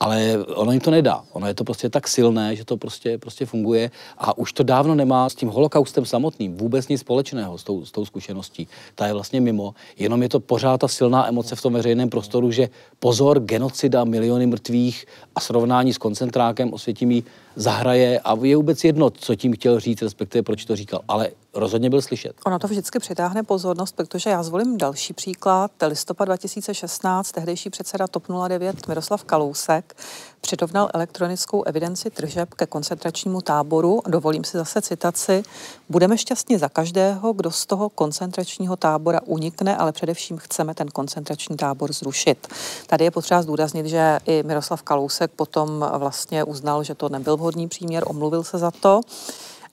Ale 0.00 0.38
ono 0.54 0.72
jim 0.72 0.80
to 0.80 0.90
nedá. 0.90 1.24
Ono 1.32 1.46
je 1.46 1.54
to 1.54 1.64
prostě 1.64 1.88
tak 1.88 2.08
silné, 2.08 2.56
že 2.56 2.64
to 2.64 2.76
prostě, 2.76 3.18
prostě 3.18 3.46
funguje 3.46 3.90
a 4.18 4.38
už 4.38 4.52
to 4.52 4.62
dávno 4.62 4.94
nemá 4.94 5.28
s 5.28 5.34
tím 5.34 5.48
holokaustem 5.48 6.04
samotným 6.04 6.56
vůbec 6.56 6.88
nic 6.88 7.00
společného 7.00 7.58
s 7.58 7.64
tou, 7.64 7.84
s 7.84 7.90
tou 7.92 8.04
zkušeností. 8.04 8.68
Ta 8.94 9.06
je 9.06 9.12
vlastně 9.12 9.40
mimo. 9.40 9.74
Jenom 9.98 10.22
je 10.22 10.28
to 10.28 10.40
pořád 10.40 10.78
ta 10.78 10.88
silná 10.88 11.28
emoce 11.28 11.56
v 11.56 11.62
tom 11.62 11.72
veřejném 11.72 12.08
prostoru, 12.08 12.50
že 12.50 12.68
pozor, 12.98 13.40
genocida, 13.40 14.04
miliony 14.04 14.46
mrtvých 14.46 15.06
a 15.36 15.40
srovnání 15.40 15.92
s 15.92 15.98
koncentrákem 15.98 16.72
Osvětimí 16.72 17.24
zahraje 17.56 18.20
a 18.20 18.36
je 18.42 18.56
vůbec 18.56 18.84
jedno, 18.84 19.10
co 19.10 19.34
tím 19.34 19.52
chtěl 19.52 19.80
říct, 19.80 20.02
respektive 20.02 20.42
proč 20.42 20.64
to 20.64 20.76
říkal, 20.76 21.00
ale 21.08 21.30
rozhodně 21.54 21.90
byl 21.90 22.02
slyšet. 22.02 22.36
Ono 22.46 22.58
to 22.58 22.68
vždycky 22.68 22.98
přitáhne 22.98 23.42
pozornost, 23.42 23.96
protože 23.96 24.30
já 24.30 24.42
zvolím 24.42 24.78
další 24.78 25.12
příklad. 25.12 25.70
Listopad 25.86 26.28
2016, 26.28 27.32
tehdejší 27.32 27.70
předseda 27.70 28.06
TOP 28.06 28.24
09 28.48 28.88
Miroslav 28.88 29.24
Kalousek 29.24 29.94
přirovnal 30.40 30.90
elektronickou 30.94 31.62
evidenci 31.62 32.10
tržeb 32.10 32.54
ke 32.54 32.66
koncentračnímu 32.66 33.40
táboru. 33.40 34.00
Dovolím 34.08 34.44
si 34.44 34.56
zase 34.56 34.82
citaci. 34.82 35.42
Budeme 35.88 36.18
šťastní 36.18 36.58
za 36.58 36.68
každého, 36.68 37.32
kdo 37.32 37.50
z 37.50 37.66
toho 37.66 37.88
koncentračního 37.88 38.76
tábora 38.76 39.20
unikne, 39.24 39.76
ale 39.76 39.92
především 39.92 40.38
chceme 40.38 40.74
ten 40.74 40.88
koncentrační 40.88 41.56
tábor 41.56 41.92
zrušit. 41.92 42.48
Tady 42.86 43.04
je 43.04 43.10
potřeba 43.10 43.42
zdůraznit, 43.42 43.86
že 43.86 44.18
i 44.26 44.42
Miroslav 44.42 44.82
Kalousek 44.82 45.30
potom 45.30 45.86
vlastně 45.98 46.44
uznal, 46.44 46.84
že 46.84 46.94
to 46.94 47.08
nebyl 47.08 47.36
vhodný 47.46 47.68
příměr, 47.68 48.04
omluvil 48.06 48.44
se 48.44 48.58
za 48.58 48.70
to 48.70 49.00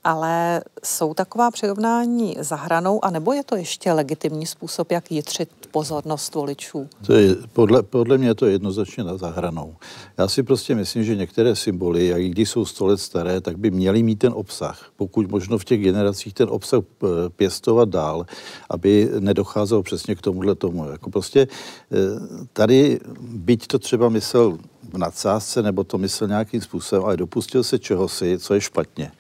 ale 0.04 0.62
jsou 0.84 1.14
taková 1.14 1.52
přirovnání 1.52 2.36
za 2.40 2.56
hranou, 2.56 3.06
anebo 3.06 3.34
je 3.34 3.44
to 3.44 3.56
ještě 3.56 3.92
legitimní 3.92 4.46
způsob, 4.46 4.92
jak 4.92 5.12
jitřit 5.12 5.50
pozornost 5.72 6.36
voličů? 6.36 6.90
To 7.06 7.14
je, 7.14 7.36
podle, 7.54 7.84
podle 7.84 8.18
mě 8.18 8.28
je 8.28 8.36
to 8.36 8.46
jednoznačně 8.46 9.04
za 9.16 9.30
hranou. 9.30 9.76
Já 10.18 10.28
si 10.28 10.44
prostě 10.44 10.76
myslím, 10.76 11.04
že 11.04 11.16
některé 11.16 11.56
symboly, 11.56 12.08
jak 12.08 12.22
když 12.22 12.50
jsou 12.50 12.66
sto 12.66 12.86
let 12.86 12.98
staré, 12.98 13.42
tak 13.42 13.58
by 13.58 13.72
měly 13.72 14.04
mít 14.04 14.20
ten 14.20 14.34
obsah. 14.36 14.92
Pokud 14.96 15.32
možno 15.32 15.58
v 15.58 15.66
těch 15.66 15.82
generacích 15.82 16.34
ten 16.34 16.50
obsah 16.52 16.80
eh, 16.84 17.08
pěstovat 17.30 17.90
dál, 17.90 18.26
aby 18.70 19.10
nedocházelo 19.20 19.84
přesně 19.84 20.16
k 20.16 20.22
tomuhle 20.22 20.56
tomu. 20.56 20.90
Jako 20.90 21.10
prostě 21.10 21.48
eh, 21.92 21.98
tady, 22.54 23.00
byť 23.22 23.68
to 23.68 23.80
třeba 23.80 24.10
myslel 24.10 24.58
v 24.94 24.98
nadsázce, 24.98 25.62
nebo 25.62 25.84
to 25.84 25.98
myslel 25.98 26.28
nějakým 26.28 26.62
způsobem, 26.62 27.06
ale 27.06 27.18
dopustil 27.18 27.64
se 27.64 27.80
čehosi, 27.80 28.40
co 28.40 28.54
je 28.54 28.62
špatně 28.62 29.12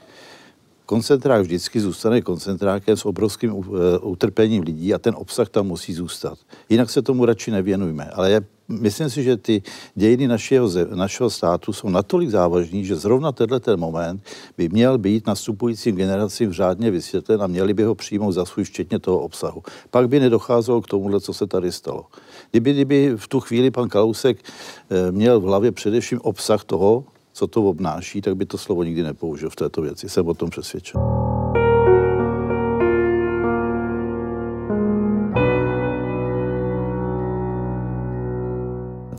koncentrák 0.93 1.41
vždycky 1.41 1.79
zůstane 1.79 2.21
koncentrákem 2.21 2.97
s 2.97 3.05
obrovským 3.05 3.49
eh, 3.49 3.97
utrpením 3.97 4.63
lidí 4.63 4.93
a 4.93 5.01
ten 5.01 5.17
obsah 5.17 5.49
tam 5.49 5.67
musí 5.67 5.93
zůstat. 5.93 6.37
Jinak 6.69 6.89
se 6.89 7.01
tomu 7.01 7.25
radši 7.25 7.51
nevěnujme. 7.51 8.05
Ale 8.13 8.31
je, 8.31 8.41
myslím 8.69 9.09
si, 9.09 9.23
že 9.23 9.37
ty 9.37 9.61
dějiny 9.95 10.27
našeho, 10.27 10.69
našeho 10.93 11.29
státu 11.29 11.73
jsou 11.73 11.89
natolik 11.89 12.29
závažní, 12.29 12.85
že 12.85 12.95
zrovna 12.95 13.31
tenhle 13.31 13.59
ten 13.59 13.79
moment 13.79 14.21
by 14.57 14.69
měl 14.69 14.97
být 14.97 15.27
nastupujícím 15.27 15.95
generacím 15.95 16.53
řádně 16.53 16.91
vysvětlen 16.91 17.41
a 17.41 17.47
měli 17.47 17.73
by 17.73 17.83
ho 17.83 17.95
přijmout 17.95 18.31
za 18.31 18.45
svůj 18.45 18.63
včetně 18.63 18.99
toho 18.99 19.19
obsahu. 19.19 19.63
Pak 19.89 20.09
by 20.09 20.19
nedocházelo 20.19 20.81
k 20.81 20.87
tomuhle, 20.87 21.19
co 21.19 21.33
se 21.33 21.47
tady 21.47 21.71
stalo. 21.71 22.05
Kdyby, 22.51 22.73
kdyby 22.73 23.13
v 23.17 23.27
tu 23.27 23.39
chvíli 23.39 23.71
pan 23.71 23.89
Kalousek 23.89 24.37
eh, 24.37 25.11
měl 25.11 25.39
v 25.41 25.43
hlavě 25.43 25.71
především 25.71 26.21
obsah 26.21 26.63
toho, 26.63 27.03
co 27.33 27.47
to 27.47 27.63
obnáší, 27.63 28.21
tak 28.21 28.35
by 28.35 28.45
to 28.45 28.57
slovo 28.57 28.83
nikdy 28.83 29.03
nepoužil 29.03 29.49
v 29.49 29.55
této 29.55 29.81
věci. 29.81 30.09
Jsem 30.09 30.27
o 30.27 30.33
tom 30.33 30.49
přesvědčen. 30.49 31.01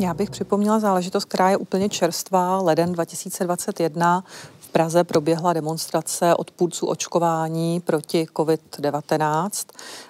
Já 0.01 0.15
bych 0.15 0.31
připomněla 0.31 0.79
záležitost, 0.79 1.25
která 1.25 1.51
je 1.51 1.57
úplně 1.57 1.89
čerstvá. 1.89 2.59
Leden 2.63 2.93
2021 2.93 4.25
v 4.61 4.69
Praze 4.69 5.05
proběhla 5.05 5.53
demonstrace 5.53 6.35
odpůrců 6.35 6.87
očkování 6.87 7.81
proti 7.81 8.27
COVID-19 8.35 9.51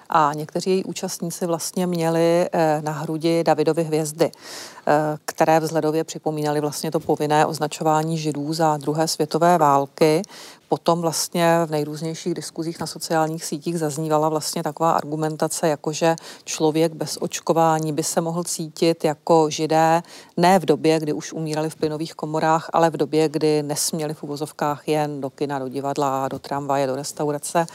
a 0.09 0.33
někteří 0.33 0.69
její 0.69 0.83
účastníci 0.83 1.45
vlastně 1.45 1.87
měli 1.87 2.49
eh, 2.53 2.81
na 2.83 2.91
hrudi 2.91 3.43
Davidovy 3.43 3.83
hvězdy, 3.83 4.31
eh, 4.31 4.91
které 5.25 5.59
vzhledově 5.59 6.03
připomínaly 6.03 6.61
vlastně 6.61 6.91
to 6.91 6.99
povinné 6.99 7.45
označování 7.45 8.17
židů 8.17 8.53
za 8.53 8.77
druhé 8.77 9.07
světové 9.07 9.57
války. 9.57 10.21
Potom 10.69 11.01
vlastně 11.01 11.59
v 11.65 11.71
nejrůznějších 11.71 12.33
diskuzích 12.33 12.79
na 12.79 12.87
sociálních 12.87 13.45
sítích 13.45 13.79
zaznívala 13.79 14.29
vlastně 14.29 14.63
taková 14.63 14.91
argumentace, 14.91 15.67
jako 15.67 15.93
že 15.93 16.15
člověk 16.43 16.93
bez 16.93 17.17
očkování 17.21 17.93
by 17.93 18.03
se 18.03 18.21
mohl 18.21 18.43
cítit 18.43 19.03
jako 19.03 19.49
židé 19.49 20.03
ne 20.37 20.59
v 20.59 20.65
době, 20.65 20.99
kdy 20.99 21.13
už 21.13 21.33
umírali 21.33 21.69
v 21.69 21.75
plynových 21.75 22.13
komorách, 22.13 22.69
ale 22.73 22.89
v 22.89 22.97
době, 22.97 23.29
kdy 23.29 23.63
nesměli 23.63 24.13
v 24.13 24.23
uvozovkách 24.23 24.87
jen 24.87 25.21
do 25.21 25.29
kina, 25.29 25.59
do 25.59 25.67
divadla, 25.67 26.27
do 26.27 26.39
tramvaje, 26.39 26.87
do 26.87 26.95
restaurace. 26.95 27.65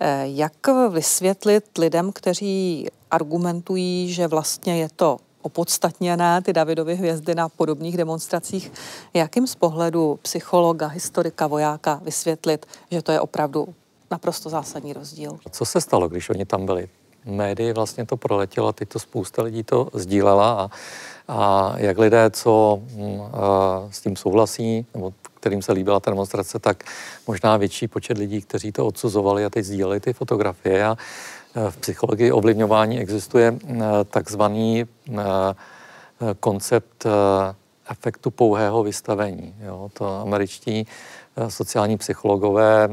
Eh, 0.00 0.22
jak 0.26 0.52
vysvětlit 0.90 1.78
lidem, 1.78 2.12
kteří 2.12 2.86
argumentují, 3.10 4.12
že 4.12 4.26
vlastně 4.26 4.78
je 4.78 4.88
to 4.96 5.16
opodstatněné, 5.42 6.42
ty 6.42 6.52
Davidovy 6.52 6.94
hvězdy 6.94 7.34
na 7.34 7.48
podobných 7.48 7.96
demonstracích, 7.96 8.72
jakým 9.14 9.46
z 9.46 9.54
pohledu 9.54 10.18
psychologa, 10.22 10.86
historika, 10.86 11.46
vojáka 11.46 12.00
vysvětlit, 12.02 12.66
že 12.90 13.02
to 13.02 13.12
je 13.12 13.20
opravdu 13.20 13.68
naprosto 14.10 14.50
zásadní 14.50 14.92
rozdíl. 14.92 15.38
Co 15.50 15.64
se 15.64 15.80
stalo, 15.80 16.08
když 16.08 16.30
oni 16.30 16.44
tam 16.44 16.66
byli? 16.66 16.88
Médii 17.24 17.72
vlastně 17.72 18.06
to 18.06 18.16
proletělo, 18.16 18.72
teď 18.72 18.88
to 18.88 18.98
spousta 18.98 19.42
lidí 19.42 19.62
to 19.62 19.88
sdílela 19.92 20.52
a, 20.52 20.70
a 21.28 21.72
jak 21.76 21.98
lidé, 21.98 22.30
co 22.30 22.80
mm, 22.94 23.20
a, 23.20 23.88
s 23.90 24.00
tím 24.00 24.16
souhlasí, 24.16 24.86
nebo 24.94 25.12
kterým 25.38 25.62
se 25.62 25.72
líbila 25.72 26.00
ta 26.00 26.10
demonstrace, 26.10 26.58
tak 26.58 26.84
možná 27.26 27.56
větší 27.56 27.88
počet 27.88 28.18
lidí, 28.18 28.42
kteří 28.42 28.72
to 28.72 28.86
odsuzovali 28.86 29.44
a 29.44 29.50
teď 29.50 29.64
sdíleli 29.64 30.00
ty 30.00 30.12
fotografie. 30.12 30.84
A 30.84 30.96
e, 31.54 31.70
v 31.70 31.76
psychologii 31.76 32.32
ovlivňování 32.32 33.00
existuje 33.00 33.54
e, 33.54 33.78
takzvaný 34.04 34.80
e, 34.82 34.86
koncept 36.40 37.06
efektu 37.90 38.30
pouhého 38.30 38.82
vystavení. 38.82 39.54
Jo, 39.60 39.90
to 39.92 40.20
američtí 40.20 40.86
sociální 41.48 41.98
psychologové 41.98 42.88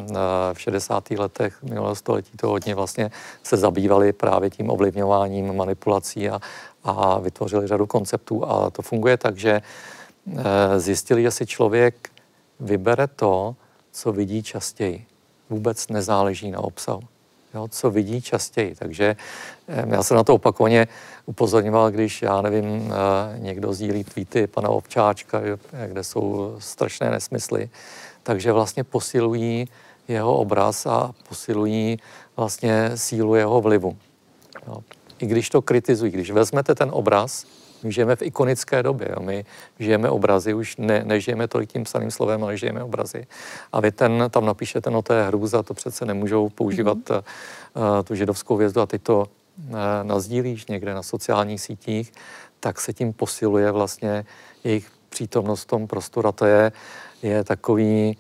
v 0.54 0.62
60. 0.62 1.12
letech 1.12 1.64
minulého 1.64 1.96
století 1.96 2.38
to 2.38 2.48
hodně 2.48 2.76
vlastně 2.76 3.12
se 3.44 3.58
zabývali 3.58 4.14
právě 4.14 4.50
tím 4.50 4.70
ovlivňováním, 4.70 5.56
manipulací 5.56 6.30
a, 6.30 6.40
a 6.84 7.20
vytvořili 7.20 7.68
řadu 7.68 7.86
konceptů. 7.86 8.46
A 8.46 8.70
to 8.70 8.82
funguje 8.82 9.18
tak, 9.18 9.38
že 9.38 9.62
zjistili, 10.78 11.22
že 11.22 11.32
si 11.32 11.46
člověk 11.46 12.10
vybere 12.60 13.08
to, 13.08 13.56
co 13.92 14.12
vidí 14.12 14.44
častěji. 14.44 15.06
Vůbec 15.50 15.88
nezáleží 15.88 16.52
na 16.52 16.60
obsahu. 16.60 17.02
Jo, 17.54 17.68
co 17.68 17.92
vidí 17.92 18.22
častěji. 18.22 18.76
Takže 18.76 19.16
já 19.68 20.04
jsem 20.04 20.18
na 20.18 20.24
to 20.24 20.34
opakovaně 20.34 20.88
upozorňoval, 21.26 21.92
když, 21.92 22.22
já 22.22 22.42
nevím, 22.42 22.94
eh, 22.94 23.40
někdo 23.40 23.74
sdílí 23.74 24.04
tweety 24.04 24.48
pana 24.48 24.70
Ovčáčka, 24.70 25.42
kde 25.88 26.04
jsou 26.04 26.56
strašné 26.60 27.10
nesmysly, 27.10 27.70
takže 28.24 28.52
vlastně 28.52 28.84
posilují 28.84 29.68
jeho 30.08 30.38
obraz 30.38 30.86
a 30.86 31.12
posilují 31.30 32.00
vlastně 32.38 32.92
sílu 32.96 33.36
jeho 33.36 33.62
vlivu. 33.62 33.98
Jo. 34.68 34.78
I 35.20 35.26
když 35.26 35.50
to 35.50 35.62
kritizují, 35.62 36.12
když 36.12 36.32
vezmete 36.32 36.76
ten 36.76 36.90
obraz, 36.94 37.46
my 37.86 37.92
žijeme 37.92 38.16
v 38.16 38.22
ikonické 38.22 38.84
době. 38.84 39.08
Jo. 39.10 39.24
My 39.24 39.46
žijeme 39.80 40.10
obrazy, 40.10 40.54
už 40.54 40.78
ne, 40.78 41.04
nežijeme 41.06 41.48
tolik 41.48 41.72
tím 41.72 41.84
psaným 41.84 42.12
slovem, 42.12 42.44
ale 42.44 42.58
žijeme 42.58 42.84
obrazy. 42.84 43.28
A 43.72 43.80
vy 43.80 43.92
ten, 43.92 44.24
tam 44.30 44.46
napíšete, 44.46 44.90
no 44.90 45.02
to 45.02 45.14
je 45.14 45.28
hrůza, 45.28 45.64
to 45.64 45.74
přece 45.74 46.06
nemůžou 46.06 46.50
používat 46.50 46.98
mm-hmm. 46.98 47.24
uh, 47.74 48.04
tu 48.04 48.16
židovskou 48.16 48.58
vězdu 48.58 48.82
a 48.82 48.86
ty 48.86 49.00
to 49.00 49.20
uh, 49.20 49.76
nazdílíš 50.04 50.66
někde 50.66 50.94
na 50.94 51.04
sociálních 51.04 51.62
sítích, 51.62 52.14
tak 52.60 52.82
se 52.82 52.94
tím 52.94 53.14
posiluje 53.14 53.72
vlastně 53.72 54.26
jejich 54.64 54.92
přítomnost 55.10 55.62
v 55.62 55.68
tom 55.68 55.88
prostoru. 55.88 56.28
A 56.28 56.32
to 56.32 56.46
je, 56.46 56.72
je 57.24 57.44
takový 57.44 58.18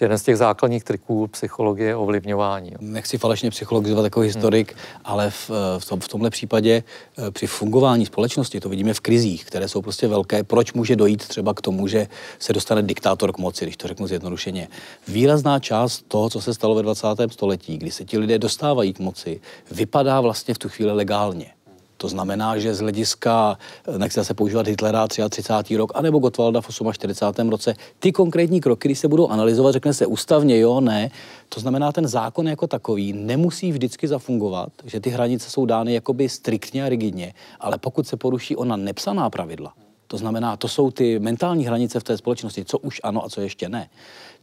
jeden 0.00 0.18
z 0.18 0.22
těch 0.22 0.36
základních 0.36 0.84
triků 0.84 1.26
psychologie 1.26 1.96
ovlivňování. 1.96 2.72
Nechci 2.80 3.18
falešně 3.18 3.50
psychologizovat 3.50 4.04
jako 4.04 4.20
historik, 4.20 4.72
hmm. 4.72 5.02
ale 5.04 5.30
v, 5.30 5.50
v, 5.78 5.84
tom, 5.88 6.00
v 6.00 6.08
tomhle 6.08 6.30
případě 6.30 6.82
eh, 7.18 7.30
při 7.30 7.46
fungování 7.46 8.06
společnosti, 8.06 8.60
to 8.60 8.68
vidíme 8.68 8.94
v 8.94 9.00
krizích, 9.00 9.44
které 9.44 9.68
jsou 9.68 9.82
prostě 9.82 10.08
velké, 10.08 10.44
proč 10.44 10.72
může 10.72 10.96
dojít 10.96 11.28
třeba 11.28 11.54
k 11.54 11.60
tomu, 11.60 11.88
že 11.88 12.08
se 12.38 12.52
dostane 12.52 12.82
diktátor 12.82 13.32
k 13.32 13.38
moci, 13.38 13.64
když 13.64 13.76
to 13.76 13.88
řeknu 13.88 14.06
zjednodušeně. 14.06 14.68
Výrazná 15.08 15.58
část 15.58 16.04
toho, 16.08 16.30
co 16.30 16.40
se 16.40 16.54
stalo 16.54 16.74
ve 16.74 16.82
20. 16.82 17.06
století, 17.30 17.78
kdy 17.78 17.90
se 17.90 18.04
ti 18.04 18.18
lidé 18.18 18.38
dostávají 18.38 18.92
k 18.92 18.98
moci, 18.98 19.40
vypadá 19.70 20.20
vlastně 20.20 20.54
v 20.54 20.58
tu 20.58 20.68
chvíli 20.68 20.92
legálně. 20.92 21.55
To 21.96 22.08
znamená, 22.08 22.58
že 22.58 22.74
z 22.74 22.80
hlediska, 22.80 23.58
nechci 23.98 24.24
se 24.24 24.34
používat 24.34 24.66
Hitlera 24.66 25.08
33. 25.08 25.76
rok, 25.76 25.92
anebo 25.94 26.18
Gottwalda 26.18 26.60
v 26.60 26.68
48. 26.92 27.48
roce, 27.48 27.74
ty 27.98 28.12
konkrétní 28.12 28.60
kroky, 28.60 28.88
když 28.88 28.98
se 28.98 29.08
budou 29.08 29.28
analyzovat, 29.28 29.72
řekne 29.72 29.94
se 29.94 30.06
ústavně 30.06 30.58
jo, 30.58 30.80
ne, 30.80 31.10
to 31.48 31.60
znamená, 31.60 31.92
ten 31.92 32.08
zákon 32.08 32.48
jako 32.48 32.66
takový 32.66 33.12
nemusí 33.12 33.72
vždycky 33.72 34.08
zafungovat, 34.08 34.68
že 34.84 35.00
ty 35.00 35.10
hranice 35.10 35.50
jsou 35.50 35.66
dány 35.66 35.94
jakoby 35.94 36.28
striktně 36.28 36.84
a 36.84 36.88
rigidně, 36.88 37.34
ale 37.60 37.78
pokud 37.78 38.06
se 38.06 38.16
poruší 38.16 38.56
ona 38.56 38.76
nepsaná 38.76 39.30
pravidla, 39.30 39.72
to 40.06 40.18
znamená, 40.18 40.56
to 40.56 40.68
jsou 40.68 40.90
ty 40.90 41.18
mentální 41.18 41.66
hranice 41.66 42.00
v 42.00 42.04
té 42.04 42.16
společnosti, 42.16 42.64
co 42.64 42.78
už 42.78 43.00
ano 43.04 43.24
a 43.24 43.28
co 43.28 43.40
ještě 43.40 43.68
ne, 43.68 43.88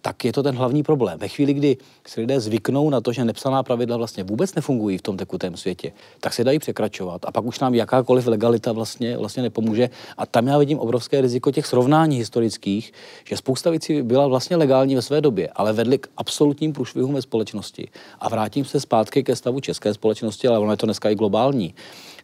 tak 0.05 0.25
je 0.25 0.33
to 0.33 0.43
ten 0.43 0.55
hlavní 0.55 0.83
problém. 0.83 1.19
Ve 1.19 1.27
chvíli, 1.27 1.53
kdy 1.53 1.77
si 2.07 2.21
lidé 2.21 2.39
zvyknou 2.39 2.89
na 2.89 3.01
to, 3.01 3.13
že 3.13 3.25
nepsaná 3.25 3.63
pravidla 3.63 3.97
vlastně 3.97 4.23
vůbec 4.23 4.55
nefungují 4.55 4.97
v 4.97 5.01
tom 5.01 5.17
tekutém 5.17 5.57
světě, 5.57 5.91
tak 6.19 6.33
se 6.33 6.43
dají 6.43 6.59
překračovat 6.59 7.25
a 7.25 7.31
pak 7.31 7.45
už 7.45 7.59
nám 7.59 7.75
jakákoliv 7.75 8.27
legalita 8.27 8.71
vlastně, 8.71 9.17
vlastně 9.17 9.43
nepomůže. 9.43 9.89
A 10.17 10.25
tam 10.25 10.47
já 10.47 10.57
vidím 10.57 10.79
obrovské 10.79 11.21
riziko 11.21 11.51
těch 11.51 11.65
srovnání 11.65 12.17
historických, 12.17 12.93
že 13.23 13.37
spousta 13.37 13.69
věcí 13.69 14.01
byla 14.01 14.27
vlastně 14.27 14.55
legální 14.55 14.95
ve 14.95 15.01
své 15.01 15.21
době, 15.21 15.49
ale 15.55 15.73
vedly 15.73 15.97
k 15.97 16.07
absolutním 16.17 16.73
průšvihům 16.73 17.13
ve 17.13 17.21
společnosti. 17.21 17.87
A 18.19 18.29
vrátím 18.29 18.65
se 18.65 18.79
zpátky 18.79 19.23
ke 19.23 19.35
stavu 19.35 19.59
české 19.59 19.93
společnosti, 19.93 20.47
ale 20.47 20.59
ono 20.59 20.71
je 20.71 20.77
to 20.77 20.85
dneska 20.85 21.09
i 21.09 21.15
globální. 21.15 21.73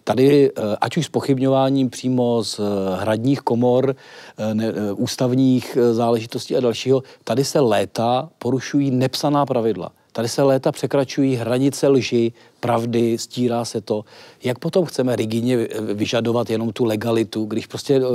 Tady, 0.03 0.51
eh, 0.51 0.61
ať 0.81 0.97
už 0.97 1.05
s 1.05 1.09
pochybňováním 1.09 1.89
přímo 1.89 2.43
z 2.43 2.59
eh, 2.59 2.63
hradních 3.01 3.39
komor, 3.39 3.95
eh, 4.37 4.53
ne, 4.53 4.73
ústavních 4.93 5.77
záležitostí 5.91 6.55
a 6.55 6.59
dalšího, 6.59 7.03
tady 7.23 7.45
se 7.45 7.59
léta 7.59 8.29
porušují 8.39 8.91
nepsaná 8.91 9.45
pravidla. 9.45 9.91
Tady 10.19 10.29
se 10.29 10.43
léta 10.43 10.71
překračují 10.71 11.35
hranice 11.35 11.87
lži, 11.87 12.33
pravdy, 12.59 13.17
stírá 13.17 13.65
se 13.65 13.81
to. 13.81 14.05
Jak 14.43 14.59
potom 14.59 14.85
chceme 14.85 15.15
rigidně 15.15 15.57
vyžadovat 15.93 16.49
jenom 16.49 16.71
tu 16.71 16.85
legalitu, 16.85 17.45
když 17.45 17.67
prostě 17.67 17.99
uh, 17.99 18.07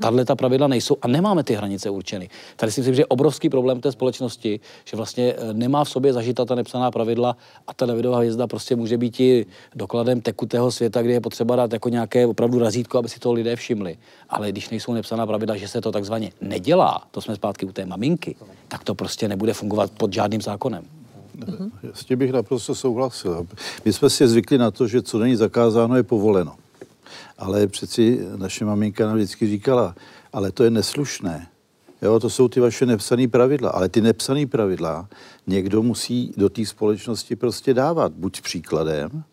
tahle 0.00 0.24
ta 0.24 0.36
pravidla 0.36 0.66
nejsou 0.66 0.96
a 1.02 1.08
nemáme 1.08 1.44
ty 1.44 1.54
hranice 1.54 1.90
určeny. 1.90 2.28
Tady 2.56 2.72
si 2.72 2.80
myslím, 2.80 2.94
že 2.94 3.02
je 3.02 3.06
obrovský 3.06 3.48
problém 3.48 3.80
té 3.80 3.92
společnosti, 3.92 4.60
že 4.84 4.96
vlastně 4.96 5.34
uh, 5.34 5.52
nemá 5.52 5.84
v 5.84 5.90
sobě 5.90 6.12
zažita 6.12 6.44
ta 6.44 6.54
nepsaná 6.54 6.90
pravidla 6.90 7.36
a 7.66 7.74
ta 7.74 7.86
Davidová 7.86 8.18
hvězda 8.18 8.46
prostě 8.46 8.76
může 8.76 8.98
být 8.98 9.20
i 9.20 9.46
dokladem 9.74 10.20
tekutého 10.20 10.72
světa, 10.72 11.02
kde 11.02 11.12
je 11.12 11.20
potřeba 11.20 11.56
dát 11.56 11.72
jako 11.72 11.88
nějaké 11.88 12.26
opravdu 12.26 12.58
razítko, 12.58 12.98
aby 12.98 13.08
si 13.08 13.18
to 13.18 13.32
lidé 13.32 13.56
všimli. 13.56 13.98
Ale 14.28 14.52
když 14.52 14.70
nejsou 14.70 14.92
nepsaná 14.92 15.26
pravidla, 15.26 15.56
že 15.56 15.68
se 15.68 15.80
to 15.80 15.92
takzvaně 15.92 16.32
nedělá, 16.40 17.06
to 17.10 17.20
jsme 17.20 17.36
zpátky 17.36 17.66
u 17.66 17.72
té 17.72 17.86
maminky, 17.86 18.36
tak 18.68 18.84
to 18.84 18.94
prostě 18.94 19.28
nebude 19.28 19.52
fungovat 19.52 19.90
pod 19.90 20.12
žádným 20.12 20.42
zákonem. 20.42 20.95
Mm-hmm. 21.36 21.70
S 21.94 22.04
tím 22.04 22.18
bych 22.18 22.32
naprosto 22.32 22.74
souhlasil. 22.74 23.46
My 23.84 23.92
jsme 23.92 24.10
si 24.10 24.28
zvykli 24.28 24.58
na 24.58 24.70
to, 24.70 24.86
že 24.86 25.02
co 25.02 25.18
není 25.18 25.36
zakázáno, 25.36 25.96
je 25.96 26.02
povoleno. 26.02 26.56
Ale 27.38 27.66
přeci 27.66 28.20
naše 28.36 28.64
maminka 28.64 29.06
nám 29.06 29.16
vždycky 29.16 29.46
říkala, 29.46 29.94
ale 30.32 30.52
to 30.52 30.64
je 30.64 30.70
neslušné. 30.70 31.46
Jo, 32.02 32.20
to 32.20 32.30
jsou 32.30 32.48
ty 32.48 32.60
vaše 32.60 32.86
nepsané 32.86 33.28
pravidla, 33.28 33.70
ale 33.70 33.88
ty 33.88 34.00
nepsané 34.00 34.46
pravidla 34.46 35.08
někdo 35.46 35.82
musí 35.82 36.32
do 36.36 36.48
té 36.48 36.66
společnosti 36.66 37.36
prostě 37.36 37.74
dávat. 37.74 38.12
Buď 38.12 38.40
příkladem, 38.40 39.24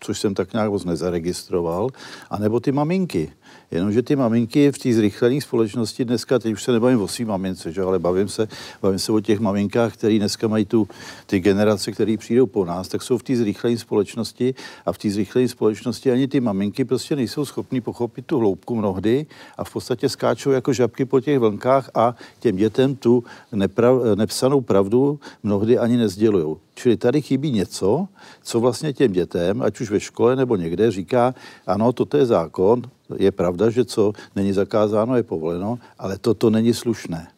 což 0.00 0.18
jsem 0.18 0.34
tak 0.34 0.52
nějak 0.52 0.70
moc 0.70 0.84
nezaregistroval, 0.84 1.88
anebo 2.30 2.60
ty 2.60 2.72
maminky. 2.72 3.32
Jenomže 3.70 4.02
ty 4.02 4.16
maminky 4.16 4.72
v 4.72 4.78
té 4.78 4.92
zrychlené 4.92 5.40
společnosti 5.40 6.04
dneska, 6.04 6.38
teď 6.38 6.52
už 6.52 6.62
se 6.62 6.72
nebavím 6.72 7.02
o 7.02 7.08
svým 7.08 7.28
mamince, 7.28 7.72
že? 7.72 7.82
ale 7.82 7.98
bavím 7.98 8.28
se, 8.28 8.48
bavím 8.82 8.98
se 8.98 9.12
o 9.12 9.20
těch 9.20 9.40
maminkách, 9.40 9.92
které 9.94 10.18
dneska 10.18 10.48
mají 10.48 10.64
tu, 10.64 10.88
ty 11.26 11.40
generace, 11.40 11.92
které 11.92 12.16
přijdou 12.16 12.46
po 12.46 12.64
nás, 12.64 12.88
tak 12.88 13.02
jsou 13.02 13.18
v 13.18 13.22
té 13.22 13.36
zrychlené 13.36 13.78
společnosti 13.78 14.54
a 14.86 14.92
v 14.92 14.98
té 14.98 15.10
zrychlené 15.10 15.48
společnosti 15.48 16.10
ani 16.10 16.28
ty 16.28 16.40
maminky 16.40 16.84
prostě 16.84 17.16
nejsou 17.16 17.44
schopní 17.44 17.80
pochopit 17.80 18.26
tu 18.26 18.38
hloubku 18.38 18.76
mnohdy 18.76 19.26
a 19.58 19.64
v 19.64 19.72
podstatě 19.72 20.08
skáčou 20.08 20.50
jako 20.50 20.72
žabky 20.72 21.04
po 21.04 21.20
těch 21.20 21.38
vlnkách 21.38 21.90
a 21.94 22.14
těm 22.40 22.56
dětem 22.56 22.96
tu 22.96 23.24
neprav, 23.52 23.96
nepsanou 24.14 24.60
pravdu 24.60 25.20
mnohdy 25.42 25.78
ani 25.78 25.96
nezdělují. 25.96 26.56
Čili 26.74 26.96
tady 26.96 27.22
chybí 27.22 27.50
něco, 27.50 28.08
co 28.42 28.60
vlastně 28.60 28.92
těm 28.92 29.12
dětem, 29.12 29.62
ať 29.62 29.80
už 29.80 29.90
ve 29.90 30.00
škole 30.00 30.36
nebo 30.36 30.56
někde, 30.56 30.90
říká, 30.90 31.34
ano, 31.66 31.92
toto 31.92 32.16
je 32.16 32.26
zákon, 32.26 32.82
je 33.16 33.32
pravda, 33.32 33.70
že 33.70 33.84
co 33.84 34.12
není 34.36 34.52
zakázáno, 34.52 35.16
je 35.16 35.22
povoleno, 35.22 35.78
ale 35.98 36.18
toto 36.18 36.50
není 36.50 36.74
slušné. 36.74 37.28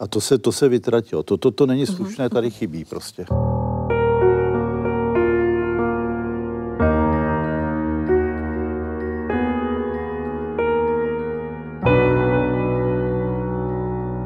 A 0.00 0.06
to 0.06 0.20
se, 0.20 0.38
to 0.38 0.52
se 0.52 0.68
vytratilo. 0.68 1.22
Toto 1.22 1.50
to 1.50 1.66
není 1.66 1.82
mhm. 1.82 1.94
slušné, 1.94 2.28
tady 2.28 2.50
chybí 2.50 2.84
prostě. 2.84 3.26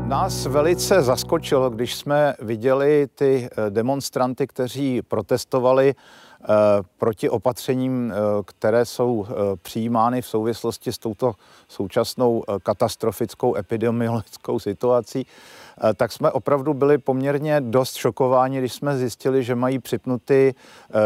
Nás 0.09 0.47
velice 0.47 1.03
zaskočilo, 1.03 1.71
když 1.71 1.95
jsme 1.95 2.35
viděli 2.43 3.09
ty 3.15 3.49
eh, 3.53 3.71
demonstranty, 3.71 4.47
kteří 4.47 5.03
protestovali 5.03 5.95
proti 6.99 7.29
opatřením, 7.29 8.13
eh, 8.13 8.43
které 8.45 8.85
jsou 8.85 9.27
eh, 9.29 9.35
přijímány 9.63 10.23
v 10.23 10.27
souvislosti 10.27 10.93
s 10.93 10.99
touto 10.99 11.33
současnou 11.69 12.45
katastrofickou 12.63 13.57
epidemiologickou 13.57 14.59
situací, 14.59 15.27
tak 15.97 16.13
jsme 16.13 16.31
opravdu 16.31 16.75
byli 16.75 16.99
poměrně 16.99 17.61
dost 17.61 17.95
šokováni, 17.95 18.59
když 18.59 18.73
jsme 18.73 18.97
zjistili, 18.97 19.45
že 19.45 19.55
mají 19.55 19.79
připnuty 19.79 20.55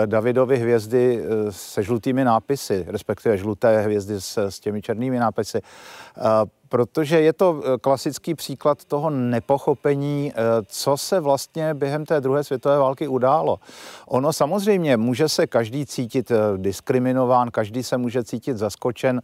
Davidovy 0.07 0.57
hvězdy 0.59 1.25
se 1.51 1.83
žlutými 1.83 2.25
nápisy, 2.25 2.85
respektive 2.89 3.39
žluté 3.39 3.81
hvězdy 3.81 4.21
s, 4.21 4.39
s 4.39 4.61
těmi 4.61 4.83
černými 4.83 5.19
nápisy 5.19 5.61
protože 6.75 7.21
je 7.21 7.33
to 7.33 7.63
eh, 7.65 7.79
klasický 7.79 8.35
příklad 8.35 8.85
toho 8.85 9.11
nepochopení, 9.11 10.33
eh, 10.35 10.43
co 10.67 10.97
se 10.97 11.21
vlastně 11.21 11.75
během 11.75 12.07
té 12.07 12.21
druhé 12.21 12.45
světové 12.45 12.79
války 12.79 13.09
událo. 13.09 13.59
Ono 14.07 14.33
samozřejmě 14.33 14.97
může 14.97 15.29
se 15.29 15.47
každý 15.47 15.87
cítit 15.87 16.31
eh, 16.31 16.37
diskriminován, 16.57 17.51
každý 17.51 17.83
se 17.83 17.97
může 17.97 18.25
cítit 18.25 18.59
zaskočen 18.59 19.23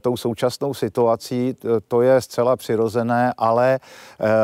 tou 0.00 0.16
současnou 0.16 0.74
situací, 0.74 1.56
to 1.88 2.02
je 2.02 2.20
zcela 2.20 2.56
přirozené, 2.56 3.32
ale 3.38 3.78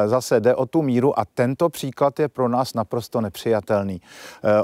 zase 0.06 0.40
jde 0.40 0.54
o 0.54 0.66
tu 0.66 0.82
míru 0.82 1.18
a 1.18 1.24
tento 1.34 1.68
příklad 1.68 2.20
je 2.20 2.28
pro 2.28 2.48
nás 2.48 2.74
naprosto 2.74 3.20
nepřijatelný. 3.20 4.00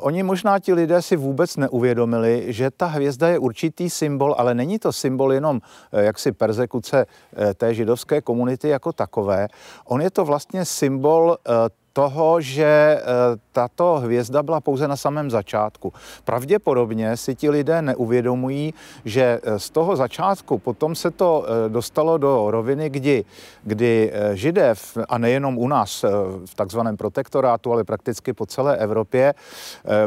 Oni 0.00 0.22
možná 0.22 0.58
ti 0.58 0.74
lidé 0.74 1.02
si 1.02 1.16
vůbec 1.16 1.56
neuvědomili, 1.56 2.52
že 2.52 2.70
ta 2.70 2.86
hvězda 2.86 3.28
je 3.28 3.38
určitý 3.38 3.90
symbol, 3.90 4.34
ale 4.38 4.54
není 4.54 4.78
to 4.78 4.92
symbol 4.92 5.32
jenom 5.32 5.60
jaksi 5.92 6.32
persekuce 6.32 7.06
té 7.54 7.74
židovské 7.78 8.20
komunity 8.20 8.68
jako 8.68 8.92
takové. 8.92 9.48
On 9.86 10.02
je 10.02 10.10
to 10.10 10.24
vlastně 10.24 10.64
symbol 10.64 11.38
eh, 11.38 11.50
toho, 11.98 12.40
že 12.40 12.62
eh, 12.62 13.02
tato 13.52 13.98
hvězda 13.98 14.42
byla 14.42 14.60
pouze 14.60 14.88
na 14.88 14.96
samém 14.96 15.30
začátku. 15.30 15.92
Pravděpodobně 16.24 17.16
si 17.16 17.34
ti 17.34 17.50
lidé 17.50 17.82
neuvědomují, 17.82 18.74
že 19.04 19.40
eh, 19.42 19.58
z 19.58 19.70
toho 19.70 19.96
začátku 19.96 20.58
potom 20.58 20.94
se 20.94 21.10
to 21.10 21.46
dostalo 21.68 22.18
do 22.18 22.50
roviny, 22.50 22.90
kdy, 22.90 23.24
kdy 23.62 24.12
židé, 24.34 24.74
a 25.08 25.18
nejenom 25.18 25.58
u 25.58 25.68
nás 25.68 26.04
v 26.46 26.54
takzvaném 26.54 26.96
protektorátu, 26.96 27.72
ale 27.72 27.84
prakticky 27.84 28.32
po 28.32 28.46
celé 28.46 28.76
Evropě, 28.76 29.34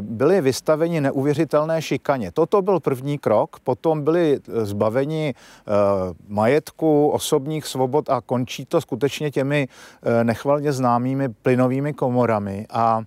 byli 0.01 0.41
vystaveni 0.41 1.01
neuvěřitelné 1.01 1.81
šikaně. 1.81 2.31
Toto 2.31 2.61
byl 2.61 2.79
první 2.79 3.17
krok, 3.17 3.59
potom 3.59 4.03
byli 4.03 4.39
zbaveni 4.47 5.33
majetku, 6.27 7.09
osobních 7.09 7.65
svobod 7.65 8.09
a 8.09 8.21
končí 8.21 8.65
to 8.65 8.81
skutečně 8.81 9.31
těmi 9.31 9.67
nechvalně 10.23 10.73
známými 10.73 11.29
plynovými 11.29 11.80
spodními 11.81 11.93
komorami 11.93 12.65
a 12.69 13.01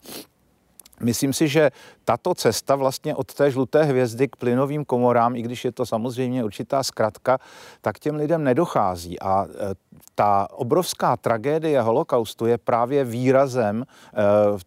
Myslím 1.03 1.33
si, 1.33 1.49
že 1.49 1.71
tato 2.05 2.35
cesta 2.35 2.77
vlastně 2.77 3.15
od 3.15 3.35
té 3.35 3.51
žluté 3.51 3.83
hvězdy 3.83 4.29
k 4.29 4.37
plynovým 4.37 4.85
komorám, 4.85 5.37
i 5.37 5.43
když 5.43 5.65
je 5.65 5.73
to 5.73 5.87
samozřejmě 5.87 6.45
určitá 6.45 6.83
zkratka, 6.83 7.39
tak 7.81 7.99
těm 7.99 8.15
lidem 8.15 8.45
nedochází. 8.45 9.21
A 9.21 9.45
e, 9.45 9.75
ta 10.15 10.47
obrovská 10.55 11.17
tragédie 11.17 11.81
holokaustu 11.81 12.47
je 12.47 12.59
právě 12.59 13.05
výrazem 13.05 13.83
e, 13.83 13.87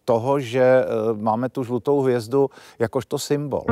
toho, 0.04 0.40
že 0.40 0.60
e, 0.60 0.84
máme 1.16 1.48
tu 1.48 1.64
žlutou 1.64 2.00
hvězdu 2.00 2.50
jakožto 2.78 3.18
symbol. 3.18 3.64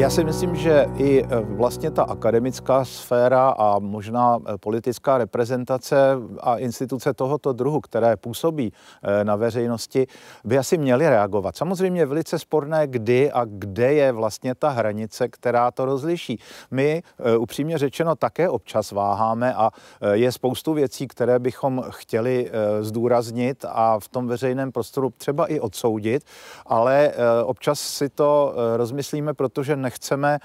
Já 0.00 0.10
si 0.10 0.24
myslím, 0.24 0.56
že 0.56 0.86
i 0.96 1.22
e, 1.22 1.26
vlastně 1.40 1.90
ta 1.90 2.02
akademická 2.02 2.84
sféra 2.84 3.48
a 3.48 3.78
možná 3.78 4.38
e, 4.38 4.58
politická 4.58 5.18
reprezentace 5.18 6.16
a 6.40 6.56
instituce 6.56 7.14
tohoto 7.14 7.52
druhu, 7.52 7.80
které 7.80 8.16
působí 8.16 8.72
e, 9.02 9.24
na 9.24 9.36
veřejnosti, 9.36 10.06
by 10.44 10.58
asi 10.58 10.78
měly 10.78 11.08
reagovat. 11.08 11.56
Samozřejmě 11.56 12.00
je 12.00 12.06
velice 12.06 12.38
sporné, 12.38 12.86
kdy 12.86 13.32
a 13.32 13.44
kde 13.44 13.92
je 13.92 14.12
vlastně 14.12 14.54
ta 14.54 14.68
hranice, 14.68 15.28
která 15.28 15.70
to 15.70 15.84
rozliší. 15.84 16.40
My 16.70 17.02
upřímně 17.38 17.78
řečeno 17.78 18.16
také 18.16 18.48
občas 18.48 18.92
váháme 18.92 19.54
a 19.54 19.70
je 20.12 20.32
spoustu 20.32 20.72
věcí, 20.72 21.08
které 21.08 21.38
bychom 21.38 21.84
chtěli 21.90 22.50
zdůraznit 22.80 23.64
a 23.68 24.00
v 24.00 24.08
tom 24.08 24.28
veřejném 24.28 24.72
prostoru 24.72 25.10
třeba 25.16 25.46
i 25.46 25.60
odsoudit, 25.60 26.24
ale 26.66 27.12
občas 27.44 27.80
si 27.80 28.08
to 28.08 28.54
rozmyslíme, 28.76 29.34
protože 29.34 29.76
nechceme 29.76 29.89
nechceme 29.90 30.38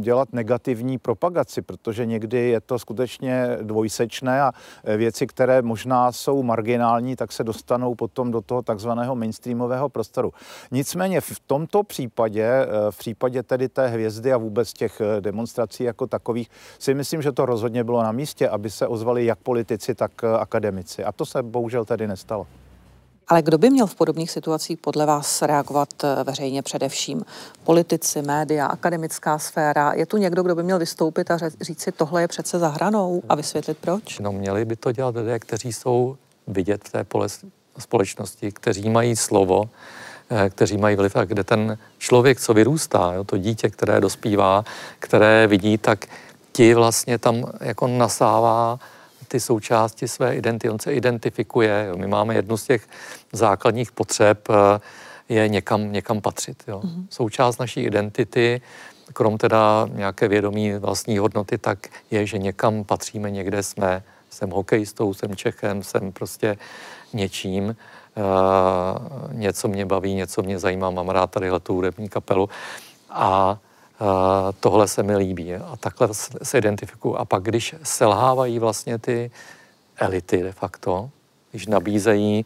dělat 0.00 0.32
negativní 0.32 0.98
propagaci, 0.98 1.62
protože 1.62 2.06
někdy 2.06 2.48
je 2.48 2.60
to 2.60 2.78
skutečně 2.78 3.58
dvojsečné 3.62 4.42
a 4.42 4.52
věci, 4.96 5.26
které 5.26 5.62
možná 5.62 6.12
jsou 6.12 6.42
marginální, 6.42 7.16
tak 7.16 7.32
se 7.32 7.44
dostanou 7.44 7.94
potom 7.94 8.30
do 8.30 8.40
toho 8.40 8.62
takzvaného 8.62 9.16
mainstreamového 9.16 9.88
prostoru. 9.88 10.32
Nicméně 10.70 11.20
v 11.20 11.40
tomto 11.46 11.82
případě, 11.82 12.66
v 12.90 12.98
případě 12.98 13.42
tedy 13.42 13.68
té 13.68 13.88
hvězdy 13.88 14.32
a 14.32 14.36
vůbec 14.36 14.72
těch 14.72 15.02
demonstrací 15.20 15.84
jako 15.84 16.06
takových, 16.06 16.50
si 16.78 16.94
myslím, 16.94 17.22
že 17.22 17.32
to 17.32 17.46
rozhodně 17.46 17.84
bylo 17.84 18.02
na 18.02 18.12
místě, 18.12 18.48
aby 18.48 18.70
se 18.70 18.86
ozvali 18.86 19.26
jak 19.26 19.38
politici, 19.38 19.94
tak 19.94 20.24
akademici. 20.24 21.04
A 21.04 21.12
to 21.12 21.26
se 21.26 21.42
bohužel 21.42 21.84
tedy 21.84 22.08
nestalo. 22.08 22.46
Ale 23.30 23.42
kdo 23.42 23.58
by 23.58 23.70
měl 23.70 23.86
v 23.86 23.94
podobných 23.94 24.30
situacích 24.30 24.78
podle 24.78 25.06
vás 25.06 25.42
reagovat 25.42 25.88
eh, 26.04 26.24
veřejně 26.24 26.62
především? 26.62 27.24
Politici, 27.64 28.22
média, 28.22 28.66
akademická 28.66 29.38
sféra? 29.38 29.92
Je 29.92 30.06
tu 30.06 30.16
někdo, 30.16 30.42
kdo 30.42 30.54
by 30.54 30.62
měl 30.62 30.78
vystoupit 30.78 31.30
a 31.30 31.38
říct 31.60 31.80
si, 31.80 31.92
tohle 31.92 32.22
je 32.22 32.28
přece 32.28 32.58
za 32.58 32.68
hranou 32.68 33.22
a 33.28 33.34
vysvětlit 33.34 33.78
proč? 33.80 34.18
No 34.18 34.32
měli 34.32 34.64
by 34.64 34.76
to 34.76 34.92
dělat 34.92 35.16
lidé, 35.16 35.38
kteří 35.38 35.72
jsou 35.72 36.16
vidět 36.46 36.84
v 36.84 36.92
té 36.92 37.06
společnosti, 37.78 38.52
kteří 38.52 38.90
mají 38.90 39.16
slovo, 39.16 39.70
eh, 40.30 40.50
kteří 40.50 40.76
mají 40.76 40.96
vliv 40.96 41.16
a 41.16 41.24
kde 41.24 41.44
ten 41.44 41.78
člověk, 41.98 42.40
co 42.40 42.54
vyrůstá, 42.54 43.12
jo, 43.12 43.24
to 43.24 43.36
dítě, 43.36 43.70
které 43.70 44.00
dospívá, 44.00 44.64
které 44.98 45.46
vidí, 45.46 45.78
tak 45.78 46.06
ti 46.52 46.74
vlastně 46.74 47.18
tam 47.18 47.44
jako 47.60 47.86
nasává 47.86 48.78
ty 49.30 49.40
součásti 49.40 50.08
své 50.08 50.36
identity. 50.36 50.70
On 50.70 50.78
se 50.78 50.92
identifikuje. 50.92 51.86
Jo. 51.88 51.96
My 51.96 52.06
máme 52.06 52.34
jednu 52.34 52.56
z 52.56 52.64
těch 52.64 52.88
základních 53.32 53.92
potřeb, 53.92 54.48
eh, 54.50 54.80
je 55.28 55.48
někam, 55.48 55.92
někam 55.92 56.20
patřit. 56.20 56.62
Jo. 56.68 56.80
Mm-hmm. 56.80 57.06
Součást 57.10 57.58
naší 57.58 57.80
identity, 57.80 58.60
krom 59.12 59.38
teda 59.38 59.88
nějaké 59.92 60.28
vědomí 60.28 60.72
vlastní 60.74 61.18
hodnoty, 61.18 61.58
tak 61.58 61.78
je, 62.10 62.26
že 62.26 62.38
někam 62.38 62.84
patříme, 62.84 63.30
někde 63.30 63.62
jsme. 63.62 64.02
Jsem 64.30 64.50
hokejistou, 64.50 65.14
jsem 65.14 65.36
Čechem, 65.36 65.82
jsem 65.82 66.12
prostě 66.12 66.56
něčím. 67.12 67.76
Uh, 68.16 69.32
něco 69.32 69.68
mě 69.68 69.86
baví, 69.86 70.14
něco 70.14 70.42
mě 70.42 70.58
zajímá, 70.58 70.90
mám 70.90 71.08
rád 71.08 71.30
tady 71.30 71.50
tu 71.62 71.74
hudební 71.74 72.08
kapelu. 72.08 72.48
A 73.10 73.58
tohle 74.60 74.88
se 74.88 75.02
mi 75.02 75.16
líbí 75.16 75.54
a 75.54 75.76
takhle 75.80 76.08
se 76.42 76.58
identifikuju. 76.58 77.16
A 77.16 77.24
pak, 77.24 77.42
když 77.42 77.74
selhávají 77.82 78.58
vlastně 78.58 78.98
ty 78.98 79.30
elity 79.96 80.42
de 80.42 80.52
facto, 80.52 81.10
když 81.50 81.66
nabízejí, 81.66 82.44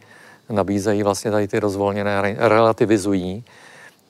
nabízejí 0.50 1.02
vlastně 1.02 1.30
tady 1.30 1.48
ty 1.48 1.60
rozvolněné, 1.60 2.36
relativizují, 2.38 3.44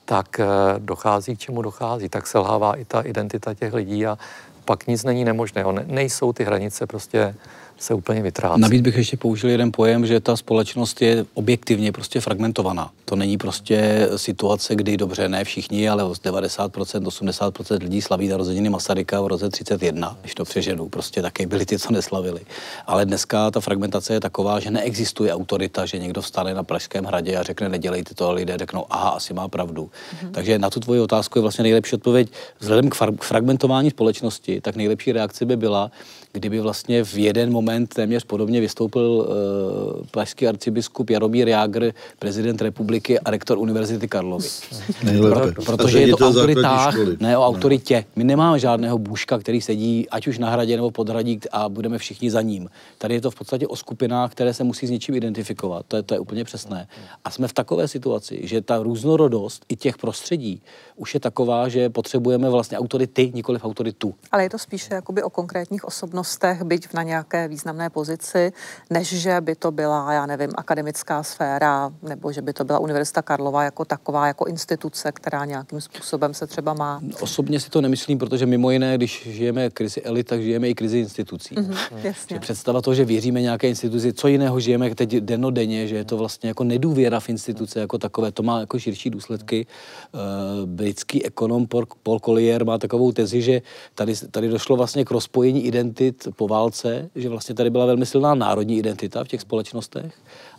tak 0.05 0.41
eh, 0.41 0.47
dochází 0.79 1.37
k 1.37 1.39
čemu 1.39 1.63
dochází. 1.63 2.09
Tak 2.09 2.27
selhává 2.27 2.75
i 2.75 2.85
ta 2.85 3.01
identita 3.01 3.55
těch 3.55 3.75
lidí 3.75 4.07
a 4.07 4.19
pak 4.65 4.87
nic 4.87 5.05
není 5.05 5.25
nemožné. 5.25 5.65
Nejsou 5.87 6.33
ty 6.33 6.45
hranice 6.45 6.87
prostě 6.87 7.35
se 7.79 7.95
úplně 7.95 8.23
vytrácí. 8.23 8.61
Navíc 8.61 8.83
bych 8.83 8.97
ještě 8.97 9.17
použil 9.17 9.51
jeden 9.51 9.73
pojem, 9.73 10.07
že 10.07 10.21
ta 10.21 10.37
společnost 10.37 11.03
je 11.03 11.27
objektivně 11.35 11.93
prostě 11.93 12.21
fragmentovaná. 12.21 12.91
To 13.05 13.17
není 13.17 13.39
prostě 13.39 14.09
situace, 14.17 14.75
kdy 14.75 14.97
dobře, 14.97 15.29
ne 15.29 15.45
všichni, 15.45 15.89
ale 15.89 16.05
90%, 16.05 16.69
80% 16.71 17.83
lidí 17.83 18.03
slaví 18.03 18.29
narozeniny 18.29 18.71
Masaryka 18.71 19.21
v 19.21 19.27
roce 19.27 19.49
31, 19.49 20.17
když 20.21 20.35
to 20.35 20.45
přeženu, 20.45 20.89
prostě 20.89 21.23
taky 21.23 21.47
byli 21.47 21.67
ty, 21.67 21.79
co 21.79 21.93
neslavili. 21.93 22.41
Ale 22.87 23.07
dneska 23.07 23.51
ta 23.51 23.61
fragmentace 23.61 24.15
je 24.15 24.21
taková, 24.21 24.61
že 24.61 24.71
neexistuje 24.71 25.35
autorita, 25.35 25.87
že 25.87 25.99
někdo 25.99 26.23
vstane 26.23 26.55
na 26.55 26.63
Pražském 26.63 27.05
hradě 27.05 27.37
a 27.37 27.43
řekne, 27.43 27.69
nedělejte 27.69 28.15
to, 28.15 28.29
a 28.29 28.33
lidé 28.33 28.59
řeknou, 28.59 28.87
aha, 28.91 29.09
asi 29.09 29.35
má 29.35 29.49
pravdu. 29.49 29.91
Mm-hmm. 29.91 30.31
Takže 30.31 30.59
na 30.59 30.71
tu 30.71 30.81
tvoji 30.81 31.01
otázku 31.01 31.39
je 31.39 31.43
vlastně 31.43 31.63
nejlepší 31.63 31.95
odpověď. 31.97 32.29
Vzhledem 32.59 32.91
k 32.91 32.95
fragmentování 33.21 33.91
společnosti, 33.91 34.61
tak 34.61 34.77
nejlepší 34.77 35.13
reakce 35.13 35.45
by 35.45 35.57
byla, 35.57 35.91
kdyby 36.35 36.61
vlastně 36.61 37.05
v 37.05 37.19
jeden 37.19 37.53
moment 37.53 37.95
téměř 37.95 38.25
podobně 38.25 38.61
vystoupil 38.61 39.03
uh, 39.03 40.07
pražský 40.11 40.49
arcibiskup 40.49 41.11
Jaromír 41.11 41.49
Jágr, 41.49 41.93
prezident 42.19 42.63
republiky 42.63 43.21
a 43.21 43.31
rektor 43.31 43.59
Univerzity 43.59 44.09
Karlovy. 44.09 44.49
Pro, 45.31 45.65
protože 45.65 46.01
je 46.01 46.17
to 46.17 46.25
o 46.25 46.29
autoritách, 46.29 46.95
ne 47.21 47.39
o 47.39 47.47
autoritě. 47.47 48.05
My 48.17 48.25
nemáme 48.25 48.59
žádného 48.59 48.99
bůžka, 48.99 49.39
který 49.39 49.61
sedí 49.61 50.09
ať 50.11 50.27
už 50.27 50.39
na 50.39 50.51
hradě 50.51 50.77
nebo 50.77 50.91
pod 50.91 51.09
hradí 51.09 51.41
a 51.53 51.69
budeme 51.69 51.99
všichni 51.99 52.31
za 52.31 52.43
ním. 52.43 52.69
Tady 52.99 53.15
je 53.15 53.21
to 53.21 53.31
v 53.31 53.35
podstatě 53.35 53.67
o 53.67 53.77
skupinách, 53.77 54.33
které 54.33 54.55
se 54.55 54.65
musí 54.65 54.87
s 54.87 54.91
něčím 54.91 55.15
identifikovat. 55.15 55.87
To 55.89 55.97
je, 55.97 56.03
to 56.03 56.15
je 56.15 56.21
úplně 56.21 56.45
přesné. 56.45 56.89
A 57.25 57.31
jsme 57.31 57.49
v 57.49 57.53
takové 57.53 57.89
situaci, 57.89 58.41
že 58.43 58.61
ta 58.61 58.83
různorodost 58.83 59.65
i 59.69 59.77
těch 59.77 59.99
prostředí 59.99 60.63
už 60.97 61.15
je 61.15 61.21
taková, 61.21 61.69
že 61.69 61.91
potřebujeme 61.91 62.51
vlastně 62.51 62.79
autority, 62.79 63.33
nikoli 63.35 63.61
autoritu. 63.61 64.15
Ale 64.33 64.43
je 64.43 64.51
to 64.51 64.59
spíše 64.59 64.95
jakoby 64.95 65.23
o 65.23 65.31
konkrétních 65.31 65.85
osobnostech, 65.85 66.24
byť 66.65 66.93
na 66.95 67.03
nějaké 67.03 67.49
významné 67.49 67.91
pozici, 67.91 68.53
než 68.91 69.09
že 69.09 69.41
by 69.41 69.55
to 69.55 69.71
byla, 69.71 70.13
já 70.13 70.27
nevím, 70.27 70.51
akademická 70.57 71.23
sféra, 71.23 71.93
nebo 72.03 72.33
že 72.33 72.43
by 72.43 72.53
to 72.53 72.65
byla 72.65 72.79
Univerzita 72.79 73.23
Karlova 73.23 73.65
jako 73.65 73.85
taková, 73.85 74.27
jako 74.27 74.45
instituce, 74.45 75.13
která 75.13 75.45
nějakým 75.45 75.81
způsobem 75.81 76.35
se 76.35 76.47
třeba 76.47 76.75
má. 76.75 77.01
Osobně 77.21 77.61
si 77.61 77.71
to 77.71 77.81
nemyslím, 77.81 78.19
protože 78.19 78.47
mimo 78.47 78.71
jiné, 78.71 78.97
když 78.97 79.29
žijeme 79.29 79.71
krizi 79.71 80.03
elit, 80.03 80.27
tak 80.27 80.43
žijeme 80.43 80.69
i 80.69 80.75
krizi 80.75 80.99
institucí. 80.99 81.55
Mm-hmm, 81.55 81.77
jasně. 82.03 82.37
Že 82.37 82.41
představa 82.41 82.83
toho, 82.83 82.95
že 82.95 83.05
věříme 83.05 83.41
nějaké 83.41 83.69
instituci, 83.69 84.13
co 84.13 84.29
jiného 84.29 84.61
žijeme 84.61 84.95
teď 84.95 85.11
denodenně, 85.11 85.89
že 85.89 85.97
je 85.97 86.05
to 86.05 86.17
vlastně 86.17 86.49
jako 86.49 86.65
nedůvěra 86.65 87.21
v 87.21 87.29
instituce 87.29 87.81
jako 87.81 87.99
takové, 87.99 88.33
to 88.33 88.43
má 88.43 88.61
jako 88.61 88.79
širší 88.79 89.11
důsledky. 89.11 89.67
Uh, 90.15 90.21
britský 90.67 91.25
ekonom 91.25 91.67
Paul 92.03 92.21
Collier 92.21 92.65
má 92.65 92.79
takovou 92.79 93.13
tezi, 93.13 93.43
že 93.43 93.63
tady, 93.95 94.15
tady 94.31 94.49
došlo 94.49 94.77
vlastně 94.77 95.05
k 95.05 95.11
rozpojení 95.11 95.67
identit 95.67 96.14
po 96.37 96.49
válce, 96.49 97.11
že 97.15 97.29
vlastně 97.29 97.55
tady 97.55 97.71
byla 97.71 97.87
velmi 97.87 98.07
silná 98.07 98.35
národní 98.35 98.79
identita 98.79 99.25
v 99.25 99.29
těch 99.29 99.41
společnostech 99.41 100.15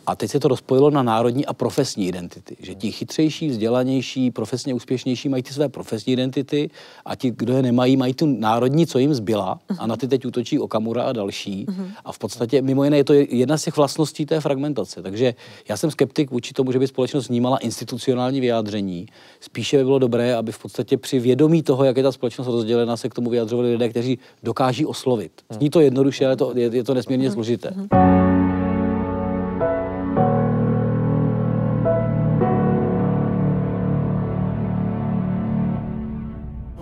a 0.05 0.15
teď 0.15 0.31
se 0.31 0.39
to 0.39 0.47
rozpojilo 0.47 0.89
na 0.89 1.03
národní 1.03 1.45
a 1.45 1.53
profesní 1.53 2.07
identity. 2.07 2.55
Že 2.59 2.75
ti 2.75 2.91
chytřejší, 2.91 3.47
vzdělanější, 3.47 4.31
profesně 4.31 4.73
úspěšnější 4.73 5.29
mají 5.29 5.43
ty 5.43 5.53
své 5.53 5.69
profesní 5.69 6.13
identity 6.13 6.69
a 7.05 7.15
ti, 7.15 7.31
kdo 7.37 7.53
je 7.53 7.61
nemají, 7.61 7.97
mají 7.97 8.13
tu 8.13 8.25
národní, 8.25 8.87
co 8.87 8.99
jim 8.99 9.13
zbyla. 9.13 9.59
A 9.77 9.87
na 9.87 9.97
ty 9.97 10.07
teď 10.07 10.25
útočí 10.25 10.59
Okamura 10.59 11.03
a 11.03 11.11
další. 11.11 11.65
A 12.05 12.11
v 12.11 12.19
podstatě, 12.19 12.61
mimo 12.61 12.83
jiné, 12.83 12.97
je 12.97 13.03
to 13.03 13.13
jedna 13.13 13.57
z 13.57 13.63
těch 13.63 13.77
vlastností 13.77 14.25
té 14.25 14.41
fragmentace. 14.41 15.01
Takže 15.01 15.35
já 15.69 15.77
jsem 15.77 15.91
skeptik 15.91 16.31
vůči 16.31 16.53
tomu, 16.53 16.71
že 16.71 16.79
by 16.79 16.87
společnost 16.87 17.29
vnímala 17.29 17.57
institucionální 17.57 18.41
vyjádření. 18.41 19.05
Spíše 19.39 19.77
by 19.77 19.83
bylo 19.83 19.99
dobré, 19.99 20.35
aby 20.35 20.51
v 20.51 20.59
podstatě 20.59 20.97
při 20.97 21.19
vědomí 21.19 21.63
toho, 21.63 21.83
jak 21.83 21.97
je 21.97 22.03
ta 22.03 22.11
společnost 22.11 22.47
rozdělena, 22.47 22.97
se 22.97 23.09
k 23.09 23.13
tomu 23.13 23.29
vyjadřovali 23.29 23.71
lidé, 23.71 23.89
kteří 23.89 24.19
dokáží 24.43 24.85
oslovit. 24.85 25.31
Zní 25.49 25.69
to 25.69 25.79
jednoduše, 25.79 26.25
ale 26.25 26.35
to, 26.35 26.53
je, 26.55 26.69
je 26.73 26.83
to 26.83 26.93
nesmírně 26.93 27.31
složité. 27.31 27.73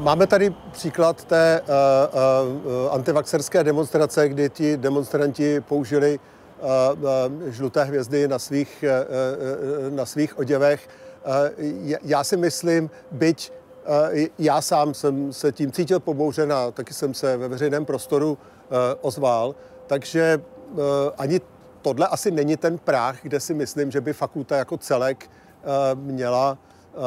Máme 0.04 0.28
tady 0.28 0.54
příklad 0.72 1.24
té 1.24 1.62
uh, 1.62 1.68
uh, 2.66 2.94
antivaxerské 2.94 3.64
demonstrace, 3.64 4.30
kdy 4.30 4.50
ti 4.50 4.78
demonstranti 4.78 5.62
použili 5.62 6.20
uh, 6.60 6.70
uh, 7.04 7.50
žluté 7.50 7.84
hvězdy 7.84 8.28
na 8.28 8.40
svých, 8.40 8.84
uh, 8.84 9.88
uh, 9.90 9.96
na 9.96 10.06
svých 10.06 10.40
oděvech. 10.40 10.88
Uh, 11.26 11.92
já 12.04 12.24
si 12.24 12.38
myslím, 12.38 12.90
byť 13.12 13.52
uh, 14.12 14.26
já 14.40 14.62
sám 14.62 14.94
jsem 14.94 15.34
se 15.34 15.52
tím 15.52 15.72
cítil 15.72 16.00
pobouřen 16.00 16.54
a 16.54 16.72
taky 16.72 16.94
jsem 16.94 17.14
se 17.14 17.38
ve 17.38 17.48
veřejném 17.48 17.86
prostoru 17.86 18.32
uh, 18.32 18.38
ozval, 19.02 19.56
takže 19.88 20.42
uh, 20.72 20.80
ani 21.18 21.42
tohle 21.82 22.08
asi 22.08 22.32
není 22.32 22.58
ten 22.58 22.78
práh, 22.78 23.18
kde 23.22 23.40
si 23.40 23.54
myslím, 23.54 23.92
že 23.92 24.02
by 24.02 24.14
fakulta 24.14 24.58
jako 24.58 24.78
celek 24.78 25.30
uh, 25.30 26.00
měla 26.00 26.58
uh, 26.96 27.04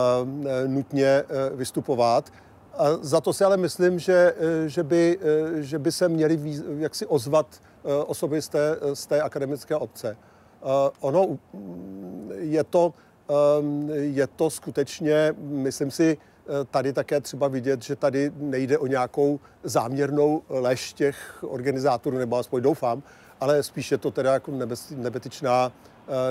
nutně 0.66 1.22
uh, 1.22 1.58
vystupovat. 1.58 2.30
A 2.78 2.96
za 3.00 3.20
to 3.20 3.32
si 3.32 3.44
ale 3.44 3.56
myslím, 3.56 3.98
že, 3.98 4.34
eh, 4.36 4.68
že, 4.68 4.82
by, 4.82 5.18
eh, 5.20 5.62
že 5.62 5.78
by 5.78 5.92
se 5.92 6.08
měli 6.08 6.62
jaksi 6.78 7.06
ozvat 7.06 7.46
eh, 7.84 7.94
osoby 7.94 8.42
z 8.42 8.48
té, 8.48 8.76
z 8.94 9.06
té 9.06 9.20
akademické 9.22 9.76
obce. 9.76 10.16
Ono 11.00 11.38
mm, 11.52 12.32
je 12.34 12.64
to, 12.64 12.94
ehm, 13.28 13.90
je 13.90 14.26
to 14.26 14.50
skutečně, 14.50 15.34
myslím 15.38 15.90
si, 15.90 16.18
tady 16.70 16.92
také 16.92 17.20
třeba 17.20 17.48
vidět, 17.48 17.82
že 17.82 17.96
tady 17.96 18.32
nejde 18.36 18.78
o 18.78 18.86
nějakou 18.86 19.40
záměrnou 19.62 20.42
lež 20.48 20.92
těch 20.92 21.44
organizátorů, 21.48 22.18
nebo 22.18 22.36
aspoň 22.36 22.62
doufám, 22.62 23.02
ale 23.40 23.62
spíš 23.62 23.90
je 23.90 23.98
to 23.98 24.10
teda 24.10 24.32
jako 24.32 24.52
nebetyčná, 24.90 25.72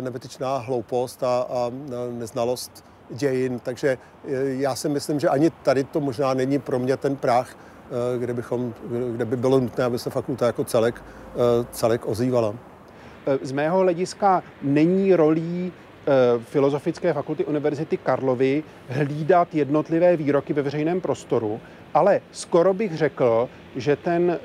nebetyčná 0.02 0.58
hloupost 0.58 1.24
a, 1.24 1.42
a 1.50 1.72
neznalost 2.12 2.84
dějin, 3.10 3.60
takže 3.60 3.98
eh, 3.98 4.30
já 4.46 4.76
si 4.76 4.90
myslím, 4.90 5.20
že 5.20 5.30
ani 5.30 5.50
tady 5.50 5.84
to 5.84 6.00
možná 6.02 6.34
není 6.34 6.60
pro 6.60 6.80
mě 6.80 6.98
ten 6.98 7.16
práh, 7.16 7.56
eh, 7.56 8.20
kde, 8.20 8.34
bychom, 8.34 8.74
kde 9.12 9.26
by 9.26 9.38
bylo 9.38 9.60
nutné, 9.60 9.84
aby 9.84 10.00
se 10.00 10.10
fakulta 10.10 10.46
jako 10.46 10.64
celek, 10.64 10.96
eh, 11.02 11.66
celek 11.72 12.08
ozývala. 12.08 12.56
Z 13.42 13.52
mého 13.52 13.80
hlediska 13.80 14.44
není 14.62 15.16
rolí 15.16 15.72
Filozofické 16.40 17.14
fakulty 17.14 17.46
Univerzity 17.46 17.98
Karlovy 17.98 18.64
hlídat 18.90 19.56
jednotlivé 19.56 20.18
výroky 20.18 20.54
ve 20.54 20.62
veřejném 20.62 21.02
prostoru, 21.02 21.60
ale 21.94 22.22
skoro 22.32 22.74
bych 22.74 22.98
řekl, 22.98 23.50
že 23.76 23.96
ten 23.96 24.40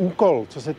úkol, 0.00 0.46
co 0.48 0.60
se 0.60 0.74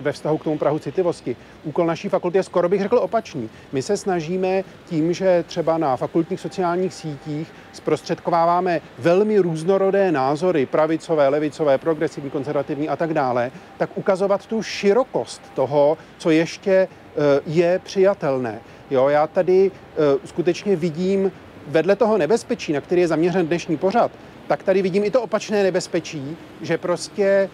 ve 0.00 0.12
vztahu 0.12 0.38
k 0.38 0.44
tomu 0.44 0.58
Prahu 0.58 0.78
citlivosti, 0.78 1.36
úkol 1.64 1.86
naší 1.86 2.08
fakulty 2.08 2.38
je 2.38 2.42
skoro 2.42 2.68
bych 2.68 2.82
řekl 2.82 2.98
opačný. 2.98 3.50
My 3.72 3.82
se 3.82 3.96
snažíme 3.96 4.64
tím, 4.88 5.12
že 5.12 5.44
třeba 5.46 5.78
na 5.78 5.96
fakultních 5.96 6.40
sociálních 6.40 6.94
sítích 6.94 7.52
zprostředkováváme 7.72 8.80
velmi 8.98 9.38
různorodé 9.38 10.12
názory, 10.12 10.66
pravicové, 10.66 11.28
levicové, 11.28 11.78
progresivní, 11.78 12.30
konzervativní 12.30 12.88
a 12.88 12.96
tak 12.96 13.14
dále, 13.14 13.50
tak 13.78 13.90
ukazovat 13.94 14.46
tu 14.46 14.62
širokost 14.62 15.42
toho, 15.54 15.98
co 16.18 16.30
ještě 16.30 16.72
e, 16.72 16.88
je 17.46 17.80
přijatelné. 17.84 18.60
Jo, 18.90 19.08
já 19.08 19.26
tady 19.26 19.70
e, 19.70 20.26
skutečně 20.26 20.76
vidím 20.76 21.32
vedle 21.66 21.96
toho 21.96 22.18
nebezpečí, 22.18 22.72
na 22.72 22.80
který 22.80 23.00
je 23.00 23.08
zaměřen 23.08 23.46
dnešní 23.46 23.76
pořad, 23.76 24.10
tak 24.50 24.62
tady 24.62 24.82
vidím 24.82 25.04
i 25.04 25.10
to 25.10 25.22
opačné 25.22 25.62
nebezpečí, 25.62 26.36
že 26.60 26.78
prostě 26.78 27.24
e, 27.24 27.48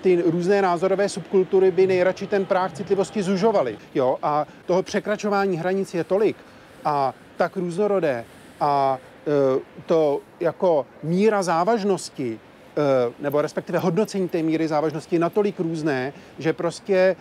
ty 0.00 0.22
různé 0.26 0.62
názorové 0.62 1.08
subkultury 1.08 1.70
by 1.70 1.86
nejradši 1.86 2.26
ten 2.26 2.44
práh 2.44 2.72
citlivosti 2.72 3.22
zužovaly. 3.22 3.78
Jo? 3.94 4.16
A 4.22 4.46
toho 4.66 4.82
překračování 4.82 5.56
hranic 5.56 5.94
je 5.94 6.04
tolik 6.04 6.36
a 6.84 7.14
tak 7.36 7.56
různorodé 7.56 8.24
a 8.60 8.98
e, 8.98 9.60
to 9.86 10.20
jako 10.40 10.86
míra 11.02 11.42
závažnosti 11.42 12.40
e, 12.40 13.12
nebo 13.22 13.42
respektive 13.42 13.78
hodnocení 13.78 14.28
té 14.28 14.42
míry 14.42 14.68
závažnosti 14.68 15.18
natolik 15.18 15.60
různé, 15.60 16.12
že 16.38 16.52
prostě 16.52 17.16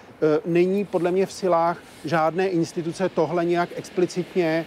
není 0.45 0.85
podle 0.85 1.11
mě 1.11 1.25
v 1.25 1.31
silách 1.31 1.77
žádné 2.05 2.47
instituce 2.47 3.09
tohle 3.09 3.45
nějak 3.45 3.69
explicitně 3.75 4.65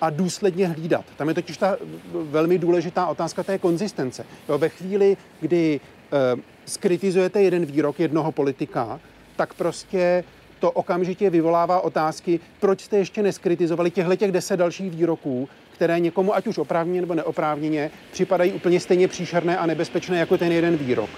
a 0.00 0.10
důsledně 0.10 0.68
hlídat. 0.68 1.04
Tam 1.16 1.28
je 1.28 1.34
totiž 1.34 1.56
ta 1.56 1.76
velmi 2.12 2.58
důležitá 2.58 3.06
otázka 3.06 3.42
té 3.42 3.58
konzistence. 3.58 4.26
Jo, 4.48 4.58
ve 4.58 4.68
chvíli, 4.68 5.16
kdy 5.40 5.80
e, 6.12 6.40
skritizujete 6.66 7.42
jeden 7.42 7.64
výrok 7.64 8.00
jednoho 8.00 8.32
politika, 8.32 9.00
tak 9.36 9.54
prostě 9.54 10.24
to 10.58 10.70
okamžitě 10.70 11.30
vyvolává 11.30 11.80
otázky, 11.80 12.40
proč 12.60 12.80
jste 12.80 12.98
ještě 12.98 13.22
neskritizovali 13.22 13.90
těchto 13.90 14.16
těch 14.16 14.32
deset 14.32 14.56
dalších 14.56 14.90
výroků, 14.90 15.48
které 15.72 16.00
někomu, 16.00 16.34
ať 16.34 16.46
už 16.46 16.58
oprávněně 16.58 17.00
nebo 17.00 17.14
neoprávněně, 17.14 17.90
připadají 18.12 18.52
úplně 18.52 18.80
stejně 18.80 19.08
příšerné 19.08 19.58
a 19.58 19.66
nebezpečné 19.66 20.18
jako 20.18 20.38
ten 20.38 20.52
jeden 20.52 20.76
výrok. 20.76 21.10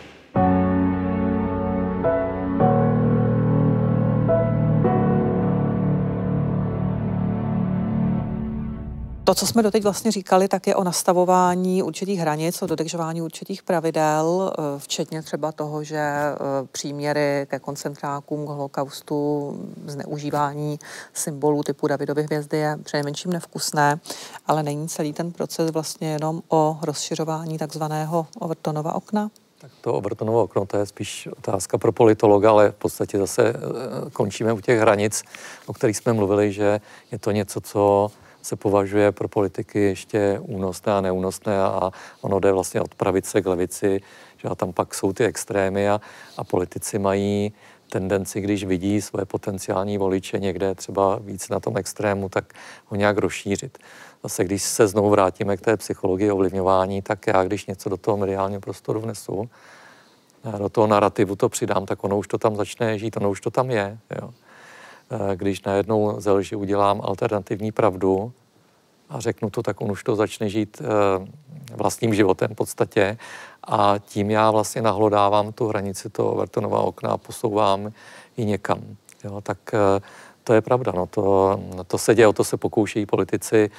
To, 9.29 9.35
co 9.35 9.47
jsme 9.47 9.63
doteď 9.63 9.83
vlastně 9.83 10.11
říkali, 10.11 10.49
tak 10.49 10.67
je 10.67 10.77
o 10.77 10.85
nastavování 10.85 11.83
určitých 11.83 12.21
hranic, 12.21 12.63
o 12.63 12.67
dodržování 12.67 13.23
určitých 13.23 13.63
pravidel, 13.63 14.53
eh, 14.53 14.63
včetně 14.79 15.23
třeba 15.23 15.53
toho, 15.53 15.85
že 15.85 15.99
eh, 15.99 16.37
příměry 16.73 17.47
ke 17.51 17.59
koncentrákům, 17.59 18.47
k 18.47 18.49
holokaustu, 18.49 19.53
zneužívání 19.87 20.79
symbolů 21.15 21.63
typu 21.63 21.87
Davidovy 21.87 22.23
hvězdy 22.23 22.59
je 22.59 22.79
přejmenším 22.83 23.33
nevkusné, 23.33 24.01
ale 24.47 24.63
není 24.63 24.89
celý 24.89 25.13
ten 25.13 25.33
proces 25.33 25.71
vlastně 25.71 26.13
jenom 26.13 26.43
o 26.49 26.79
rozšiřování 26.83 27.59
takzvaného 27.59 28.27
Overtonova 28.39 28.95
okna? 28.95 29.31
Tak 29.59 29.71
to 29.81 29.95
Overtonovo 29.95 30.43
okno, 30.43 30.67
to 30.67 30.77
je 30.77 30.87
spíš 30.87 31.29
otázka 31.39 31.79
pro 31.79 31.93
politologa, 31.93 32.51
ale 32.51 32.71
v 32.71 32.75
podstatě 32.75 33.19
zase 33.19 33.49
eh, 33.49 34.11
končíme 34.13 34.53
u 34.53 34.61
těch 34.61 34.81
hranic, 34.81 35.23
o 35.67 35.73
kterých 35.73 35.97
jsme 35.97 36.13
mluvili, 36.13 36.53
že 36.53 36.81
je 37.13 37.19
to 37.19 37.31
něco, 37.31 37.61
co 37.61 38.11
se 38.49 38.57
považuje 38.57 39.13
pro 39.13 39.29
politiky 39.29 39.81
ještě 39.81 40.39
únosné 40.43 40.93
a 40.93 41.01
neúnosné 41.01 41.61
a 41.61 41.91
ono 42.21 42.41
jde 42.41 42.53
vlastně 42.53 42.81
od 42.81 42.95
pravice 42.95 43.43
k 43.43 43.47
levici, 43.47 44.01
že 44.37 44.49
a 44.49 44.55
tam 44.55 44.73
pak 44.73 44.95
jsou 44.95 45.13
ty 45.13 45.25
extrémy 45.25 45.89
a, 45.91 46.01
a 46.37 46.45
politici 46.45 46.99
mají 46.99 47.53
tendenci, 47.91 48.41
když 48.41 48.65
vidí 48.65 49.03
svoje 49.03 49.25
potenciální 49.27 49.99
voliče 49.99 50.39
někde 50.39 50.75
třeba 50.75 51.19
víc 51.19 51.49
na 51.49 51.61
tom 51.61 51.77
extrému, 51.77 52.29
tak 52.29 52.53
ho 52.87 52.97
nějak 52.97 53.19
rozšířit. 53.19 53.79
Zase 54.23 54.45
když 54.45 54.63
se 54.63 54.89
znovu 54.89 55.11
vrátíme 55.11 55.57
k 55.57 55.61
té 55.61 55.77
psychologii 55.77 56.31
ovlivňování, 56.31 57.03
tak 57.03 57.27
já, 57.27 57.45
když 57.45 57.67
něco 57.67 57.89
do 57.89 57.97
toho 57.97 58.17
mediálního 58.17 58.61
prostoru 58.61 59.01
vnesu, 59.01 59.51
do 60.59 60.69
toho 60.69 60.87
narrativu 60.87 61.37
to 61.37 61.49
přidám, 61.49 61.87
tak 61.87 62.05
ono 62.05 62.19
už 62.19 62.29
to 62.29 62.39
tam 62.39 62.57
začne 62.57 62.99
žít, 62.99 63.17
ono 63.17 63.31
už 63.31 63.41
to 63.41 63.51
tam 63.51 63.71
je. 63.71 63.99
Jo. 64.23 64.31
Eh, 65.11 65.37
když 65.37 65.63
najednou 65.63 66.21
ze 66.21 66.33
lži 66.33 66.57
udělám 66.57 67.01
alternativní 67.05 67.73
pravdu 67.73 68.33
a 69.09 69.21
řeknu 69.21 69.51
to, 69.51 69.63
tak 69.63 69.81
on 69.81 69.91
už 69.91 70.05
to 70.05 70.17
začne 70.17 70.49
žít 70.49 70.83
eh, 70.83 71.27
vlastním 71.77 72.15
životem 72.15 72.49
v 72.53 72.57
podstatě 72.57 73.19
a 73.65 73.95
tím 73.99 74.31
já 74.31 74.51
vlastně 74.51 74.83
nahlodávám 74.83 75.53
tu 75.53 75.69
hranici 75.69 76.11
toho 76.11 76.35
Vertonova 76.35 76.81
okna 76.81 77.11
a 77.11 77.17
posouvám 77.17 77.93
ji 78.37 78.45
někam. 78.45 78.81
Jo, 79.25 79.41
tak 79.41 79.59
eh, 79.75 80.01
to 80.45 80.53
je 80.55 80.61
pravda, 80.61 80.93
no 80.97 81.07
to, 81.07 81.61
to 81.87 81.99
se 81.99 82.15
děje, 82.15 82.29
o 82.29 82.33
to 82.33 82.45
se 82.45 82.57
pokoušejí 82.57 83.07
politici 83.07 83.71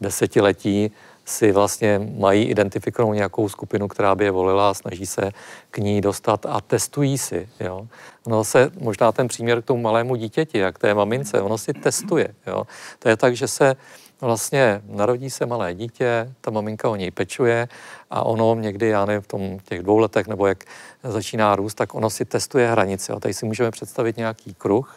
desetiletí, 0.00 0.90
si 1.24 1.52
vlastně 1.52 2.00
mají 2.18 2.44
identifikovanou 2.44 3.12
nějakou 3.14 3.48
skupinu, 3.48 3.88
která 3.88 4.14
by 4.14 4.24
je 4.24 4.30
volila 4.30 4.70
a 4.70 4.74
snaží 4.74 5.06
se 5.06 5.30
k 5.70 5.78
ní 5.78 6.00
dostat 6.00 6.46
a 6.46 6.60
testují 6.60 7.18
si. 7.18 7.48
Jo. 7.60 7.86
Ono 8.26 8.44
se, 8.44 8.70
možná 8.80 9.12
ten 9.12 9.28
příměr 9.28 9.62
k 9.62 9.64
tomu 9.64 9.82
malému 9.82 10.16
dítěti, 10.16 10.58
jak 10.58 10.78
té 10.78 10.94
mamince, 10.94 11.40
ono 11.40 11.58
si 11.58 11.72
testuje. 11.72 12.34
Jo. 12.46 12.66
To 12.98 13.08
je 13.08 13.16
tak, 13.16 13.36
že 13.36 13.48
se 13.48 13.76
vlastně 14.20 14.82
narodí 14.86 15.30
se 15.30 15.46
malé 15.46 15.74
dítě, 15.74 16.34
ta 16.40 16.50
maminka 16.50 16.88
o 16.88 16.96
něj 16.96 17.10
pečuje 17.10 17.68
a 18.10 18.22
ono 18.22 18.54
někdy, 18.54 18.88
já 18.88 19.04
nevím, 19.04 19.22
v 19.22 19.26
tom 19.26 19.58
těch 19.58 19.82
dvou 19.82 19.98
letech 19.98 20.26
nebo 20.26 20.46
jak 20.46 20.64
začíná 21.02 21.56
růst, 21.56 21.74
tak 21.74 21.94
ono 21.94 22.10
si 22.10 22.24
testuje 22.24 22.70
hranice. 22.70 23.12
A 23.12 23.20
tady 23.20 23.34
si 23.34 23.46
můžeme 23.46 23.70
představit 23.70 24.16
nějaký 24.16 24.54
kruh 24.54 24.96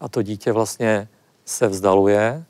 a 0.00 0.08
to 0.08 0.22
dítě 0.22 0.52
vlastně 0.52 1.08
se 1.44 1.68
vzdaluje 1.68 2.44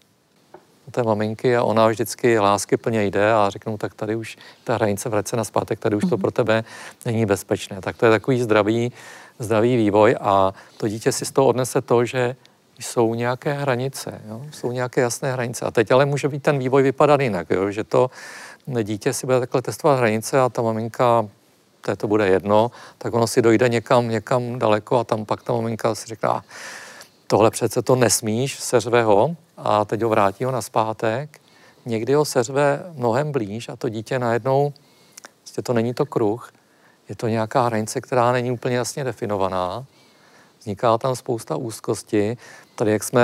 té 0.90 1.02
maminky 1.02 1.56
a 1.56 1.62
ona 1.62 1.88
vždycky 1.88 2.38
lásky 2.38 2.76
plně 2.76 3.04
jde 3.04 3.32
a 3.32 3.50
řeknou, 3.50 3.76
tak 3.76 3.94
tady 3.94 4.16
už 4.16 4.36
ta 4.64 4.74
hranice 4.74 5.08
vrece 5.08 5.36
na 5.36 5.44
zpátek, 5.44 5.78
tady 5.78 5.96
už 5.96 6.02
to 6.02 6.16
mhm. 6.16 6.20
pro 6.20 6.30
tebe 6.30 6.64
není 7.06 7.26
bezpečné. 7.26 7.80
Tak 7.80 7.96
to 7.96 8.06
je 8.06 8.10
takový 8.10 8.42
zdravý, 8.42 8.92
zdravý 9.38 9.76
vývoj 9.76 10.16
a 10.20 10.54
to 10.76 10.88
dítě 10.88 11.12
si 11.12 11.24
z 11.24 11.32
toho 11.32 11.46
odnese 11.46 11.80
to, 11.80 12.04
že 12.04 12.36
jsou 12.78 13.14
nějaké 13.14 13.52
hranice, 13.52 14.20
jo? 14.28 14.42
jsou 14.50 14.72
nějaké 14.72 15.00
jasné 15.00 15.32
hranice. 15.32 15.64
A 15.64 15.70
teď 15.70 15.90
ale 15.90 16.06
může 16.06 16.28
být 16.28 16.42
ten 16.42 16.58
vývoj 16.58 16.82
vypadat 16.82 17.20
jinak, 17.20 17.50
jo? 17.50 17.70
že 17.70 17.84
to 17.84 18.10
dítě 18.82 19.12
si 19.12 19.26
bude 19.26 19.40
takhle 19.40 19.62
testovat 19.62 19.98
hranice 19.98 20.40
a 20.40 20.48
ta 20.48 20.62
maminka 20.62 21.28
to 21.96 22.08
bude 22.08 22.28
jedno, 22.28 22.70
tak 22.98 23.14
ono 23.14 23.26
si 23.26 23.42
dojde 23.42 23.68
někam, 23.68 24.08
někam 24.08 24.58
daleko 24.58 24.98
a 24.98 25.04
tam 25.04 25.24
pak 25.24 25.42
ta 25.42 25.52
maminka 25.52 25.94
si 25.94 26.06
říká, 26.06 26.44
tohle 27.26 27.50
přece 27.50 27.82
to 27.82 27.96
nesmíš, 27.96 28.60
seřve 28.60 29.02
ho 29.02 29.36
a 29.56 29.84
teď 29.84 30.02
ho 30.02 30.08
vrátí 30.08 30.44
ho 30.44 30.50
na 30.50 30.62
zpátek. 30.62 31.40
Někdy 31.86 32.14
ho 32.14 32.24
seřve 32.24 32.82
mnohem 32.92 33.32
blíž 33.32 33.68
a 33.68 33.76
to 33.76 33.88
dítě 33.88 34.18
najednou, 34.18 34.72
vlastně 35.40 35.62
to 35.62 35.72
není 35.72 35.94
to 35.94 36.06
kruh, 36.06 36.52
je 37.08 37.16
to 37.16 37.28
nějaká 37.28 37.66
hranice, 37.66 38.00
která 38.00 38.32
není 38.32 38.50
úplně 38.50 38.76
jasně 38.76 39.04
definovaná. 39.04 39.84
Vzniká 40.60 40.98
tam 40.98 41.16
spousta 41.16 41.56
úzkosti. 41.56 42.36
Tady, 42.74 42.92
jak, 42.92 43.04
jsme, 43.04 43.20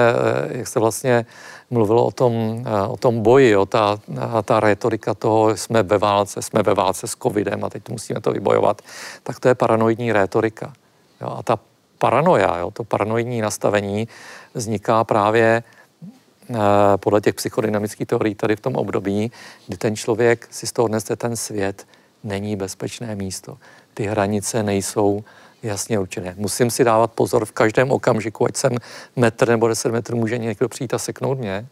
jak 0.48 0.68
se 0.68 0.80
vlastně 0.80 1.26
mluvilo 1.70 2.06
o 2.06 2.10
tom, 2.10 2.64
o 2.88 2.96
tom 2.96 3.22
boji, 3.22 3.56
o 3.56 3.66
ta, 3.66 3.98
ta 4.44 4.60
retorika 4.60 5.14
toho, 5.14 5.56
jsme 5.56 5.82
ve 5.82 5.98
válce, 5.98 6.42
jsme 6.42 6.62
ve 6.62 6.74
válce 6.74 7.06
s 7.06 7.16
covidem 7.16 7.64
a 7.64 7.70
teď 7.70 7.88
musíme 7.88 8.20
to 8.20 8.32
vybojovat, 8.32 8.82
tak 9.22 9.40
to 9.40 9.48
je 9.48 9.54
paranoidní 9.54 10.12
retorika. 10.12 10.72
Jo, 11.20 11.34
a 11.38 11.42
ta 11.42 11.58
paranoja, 12.00 12.58
jo, 12.58 12.70
to 12.70 12.84
paranoidní 12.84 13.40
nastavení 13.40 14.08
vzniká 14.54 15.04
právě 15.04 15.62
eh, 15.62 16.56
podle 16.96 17.20
těch 17.20 17.34
psychodynamických 17.34 18.06
teorií 18.06 18.34
tady 18.34 18.56
v 18.56 18.60
tom 18.60 18.76
období, 18.76 19.32
kdy 19.66 19.76
ten 19.76 19.96
člověk 19.96 20.48
si 20.50 20.66
z 20.66 20.72
toho 20.72 20.84
odnese 20.84 21.16
ten 21.16 21.36
svět, 21.36 21.86
není 22.24 22.56
bezpečné 22.56 23.14
místo. 23.14 23.58
Ty 23.94 24.06
hranice 24.06 24.62
nejsou 24.62 25.24
jasně 25.62 25.98
určené. 25.98 26.34
Musím 26.38 26.70
si 26.70 26.84
dávat 26.84 27.12
pozor 27.12 27.44
v 27.44 27.52
každém 27.52 27.90
okamžiku, 27.90 28.46
ať 28.46 28.56
jsem 28.56 28.72
metr 29.16 29.48
nebo 29.48 29.68
deset 29.68 29.92
metrů, 29.92 30.16
může 30.16 30.38
někdo 30.38 30.68
přijít 30.68 30.94
a 30.94 30.98
seknout 30.98 31.38
mě, 31.38 31.66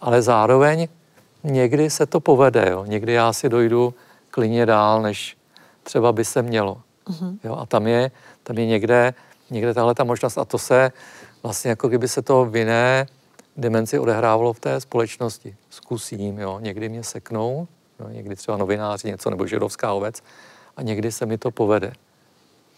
ale 0.00 0.22
zároveň 0.22 0.88
někdy 1.44 1.90
se 1.90 2.06
to 2.06 2.20
povede, 2.20 2.68
jo. 2.70 2.84
někdy 2.84 3.12
já 3.12 3.32
si 3.32 3.48
dojdu 3.48 3.94
klidně 4.30 4.66
dál, 4.66 5.02
než 5.02 5.36
třeba 5.82 6.12
by 6.12 6.24
se 6.24 6.42
mělo. 6.42 6.80
Mm-hmm. 7.08 7.38
Jo, 7.44 7.56
a 7.56 7.66
tam 7.66 7.86
je, 7.86 8.10
tam 8.42 8.58
je 8.58 8.66
někde 8.66 9.14
někde 9.50 9.74
tahle 9.74 9.94
ta 9.94 10.04
možnost 10.04 10.38
a 10.38 10.44
to 10.44 10.58
se 10.58 10.92
vlastně 11.42 11.68
jako 11.70 11.88
kdyby 11.88 12.08
se 12.08 12.22
to 12.22 12.44
v 12.44 12.56
jiné 12.56 13.06
dimenzi 13.56 13.98
odehrávalo 13.98 14.52
v 14.52 14.60
té 14.60 14.80
společnosti. 14.80 15.56
Zkusím, 15.70 16.38
jo, 16.38 16.58
někdy 16.60 16.88
mě 16.88 17.04
seknou, 17.04 17.68
jo, 18.00 18.08
někdy 18.08 18.36
třeba 18.36 18.56
novináři 18.56 19.08
něco 19.08 19.30
nebo 19.30 19.46
židovská 19.46 19.92
ovec 19.92 20.22
a 20.76 20.82
někdy 20.82 21.12
se 21.12 21.26
mi 21.26 21.38
to 21.38 21.50
povede. 21.50 21.92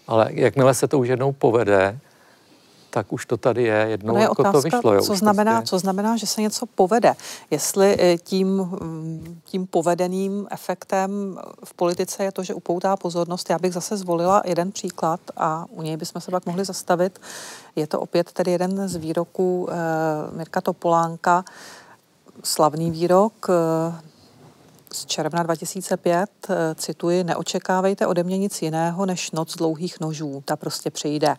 Ale 0.07 0.29
jakmile 0.31 0.75
se 0.75 0.89
to 0.89 0.99
už 0.99 1.09
jednou 1.09 1.33
povede, 1.33 1.99
tak 2.97 3.13
už 3.13 3.27
to 3.27 3.37
tady 3.37 3.63
je, 3.63 3.87
jednou 3.89 4.17
je 4.17 4.23
jako 4.23 4.33
otázka, 4.33 4.53
to 4.53 4.63
vyšlo. 4.63 4.95
Jo, 4.95 5.03
co, 5.03 5.17
znamená, 5.17 5.53
prostě... 5.53 5.71
co 5.71 5.79
znamená, 5.79 6.17
že 6.17 6.27
se 6.27 6.43
něco 6.43 6.67
povede. 6.67 7.15
Jestli 7.51 7.97
eh, 7.99 8.19
tím, 8.19 8.49
mm, 8.49 9.41
tím 9.45 9.67
povedeným 9.67 10.47
efektem 10.51 11.39
v 11.65 11.75
politice 11.75 12.25
je 12.25 12.33
to, 12.33 12.43
že 12.43 12.55
upoutá 12.55 12.97
pozornost, 12.97 13.51
já 13.51 13.59
bych 13.59 13.73
zase 13.73 13.97
zvolila 13.97 14.43
jeden 14.45 14.73
příklad 14.73 15.21
a 15.37 15.65
u 15.71 15.83
něj 15.83 15.97
bychom 15.97 16.21
se 16.21 16.31
pak 16.31 16.47
mohli 16.47 16.65
zastavit. 16.65 17.21
Je 17.77 17.87
to 17.87 18.01
opět 18.01 18.33
tedy 18.33 18.51
jeden 18.51 18.89
z 18.89 18.97
výroků 18.97 19.69
eh, 19.71 19.75
Mirka 20.37 20.61
Topolánka, 20.61 21.45
slavný 22.45 22.91
výrok, 22.91 23.47
eh, 23.49 24.16
z 24.93 25.07
června 25.07 25.43
2005, 25.43 26.31
eh, 26.49 26.75
cituji, 26.75 27.25
neočekávejte 27.25 28.07
ode 28.07 28.23
mě 28.23 28.39
nic 28.39 28.63
jiného 28.63 29.07
než 29.07 29.31
noc 29.31 29.57
dlouhých 29.57 30.01
nožů, 30.01 30.43
ta 30.45 30.57
prostě 30.57 30.91
přijde. 30.91 31.37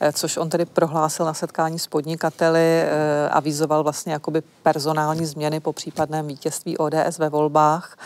Eh, 0.00 0.12
což 0.12 0.36
on 0.36 0.48
tedy 0.50 0.64
prohlásil 0.64 1.26
na 1.26 1.34
setkání 1.34 1.78
s 1.78 1.86
podnikateli, 1.86 2.60
eh, 2.60 3.28
avizoval 3.28 3.82
vlastně 3.82 4.12
jakoby 4.12 4.42
personální 4.62 5.26
změny 5.26 5.60
po 5.60 5.72
případném 5.72 6.26
vítězství 6.26 6.78
ODS 6.78 7.18
ve 7.18 7.28
volbách. 7.28 7.98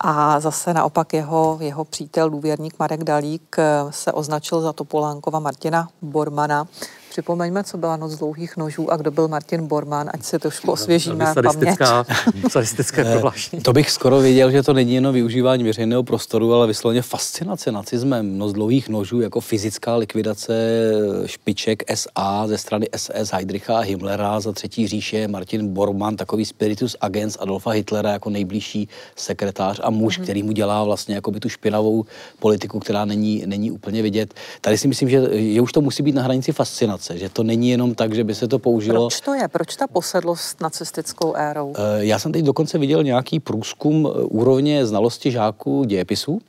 A 0.00 0.40
zase 0.40 0.74
naopak 0.74 1.12
jeho, 1.12 1.58
jeho 1.60 1.84
přítel, 1.84 2.30
důvěrník 2.30 2.74
Marek 2.78 3.04
Dalík 3.04 3.56
se 3.90 4.12
označil 4.12 4.60
za 4.60 4.72
Topolánkova 4.72 5.38
Martina 5.38 5.88
Bormana, 6.02 6.66
Připomeňme, 7.18 7.64
co 7.64 7.78
byla 7.78 7.96
noc 7.96 8.14
dlouhých 8.14 8.56
nožů 8.56 8.92
a 8.92 8.96
kdo 8.96 9.10
byl 9.10 9.28
Martin 9.28 9.66
Borman, 9.66 10.10
ať 10.14 10.24
si 10.24 10.38
trošku 10.38 10.72
osvěžíme 10.72 11.34
paměť. 11.34 11.78
Sadistické 12.48 13.00
eh, 13.06 13.10
prohlášení. 13.12 13.62
To 13.62 13.72
bych 13.72 13.90
skoro 13.90 14.20
věděl, 14.20 14.50
že 14.50 14.62
to 14.62 14.72
není 14.72 14.94
jenom 14.94 15.14
využívání 15.14 15.64
veřejného 15.64 16.02
prostoru, 16.02 16.54
ale 16.54 16.66
vysloveně 16.66 17.02
fascinace 17.02 17.72
nacismem. 17.72 18.38
Noc 18.38 18.52
dlouhých 18.52 18.88
nožů 18.88 19.20
jako 19.20 19.40
fyzická 19.40 19.96
likvidace 19.96 20.54
špiček 21.26 21.82
SA 21.94 22.46
ze 22.46 22.58
strany 22.58 22.86
SS 22.96 23.32
Heidricha 23.32 23.78
a 23.78 23.80
Himmlera 23.80 24.40
za 24.40 24.52
třetí 24.52 24.88
říše. 24.88 25.28
Martin 25.28 25.68
Bormann, 25.68 26.16
takový 26.16 26.44
spiritus 26.44 26.96
agents 27.00 27.36
Adolfa 27.40 27.70
Hitlera 27.70 28.10
jako 28.10 28.30
nejbližší 28.30 28.88
sekretář 29.16 29.80
a 29.82 29.90
muž, 29.90 30.18
mm. 30.18 30.24
který 30.24 30.42
mu 30.42 30.52
dělá 30.52 30.84
vlastně 30.84 31.14
jako 31.14 31.30
by 31.30 31.40
tu 31.40 31.48
špinavou 31.48 32.04
politiku, 32.38 32.78
která 32.78 33.04
není, 33.04 33.42
není 33.46 33.70
úplně 33.70 34.02
vidět. 34.02 34.34
Tady 34.60 34.78
si 34.78 34.88
myslím, 34.88 35.08
že, 35.10 35.52
že 35.52 35.60
už 35.60 35.72
to 35.72 35.80
musí 35.80 36.02
být 36.02 36.14
na 36.14 36.22
hranici 36.22 36.52
fascinace 36.52 37.07
informace, 37.08 37.18
že 37.18 37.28
to 37.28 37.42
není 37.42 37.70
jenom 37.70 37.94
tak, 37.94 38.14
že 38.14 38.24
by 38.24 38.34
se 38.34 38.48
to 38.48 38.58
použilo. 38.58 39.08
Proč 39.08 39.20
to 39.20 39.34
je? 39.34 39.48
Proč 39.48 39.76
ta 39.76 39.86
posedlost 39.86 40.60
nacistickou 40.60 41.34
érou? 41.36 41.72
Eh, 41.76 42.04
já 42.04 42.18
jsem 42.18 42.32
teď 42.32 42.44
dokonce 42.44 42.78
viděl 42.78 43.02
nějaký 43.02 43.40
průzkum 43.40 44.06
eh, 44.06 44.22
úrovně 44.22 44.86
znalosti 44.86 45.30
žáků 45.30 45.84
dějepisu. 45.84 46.40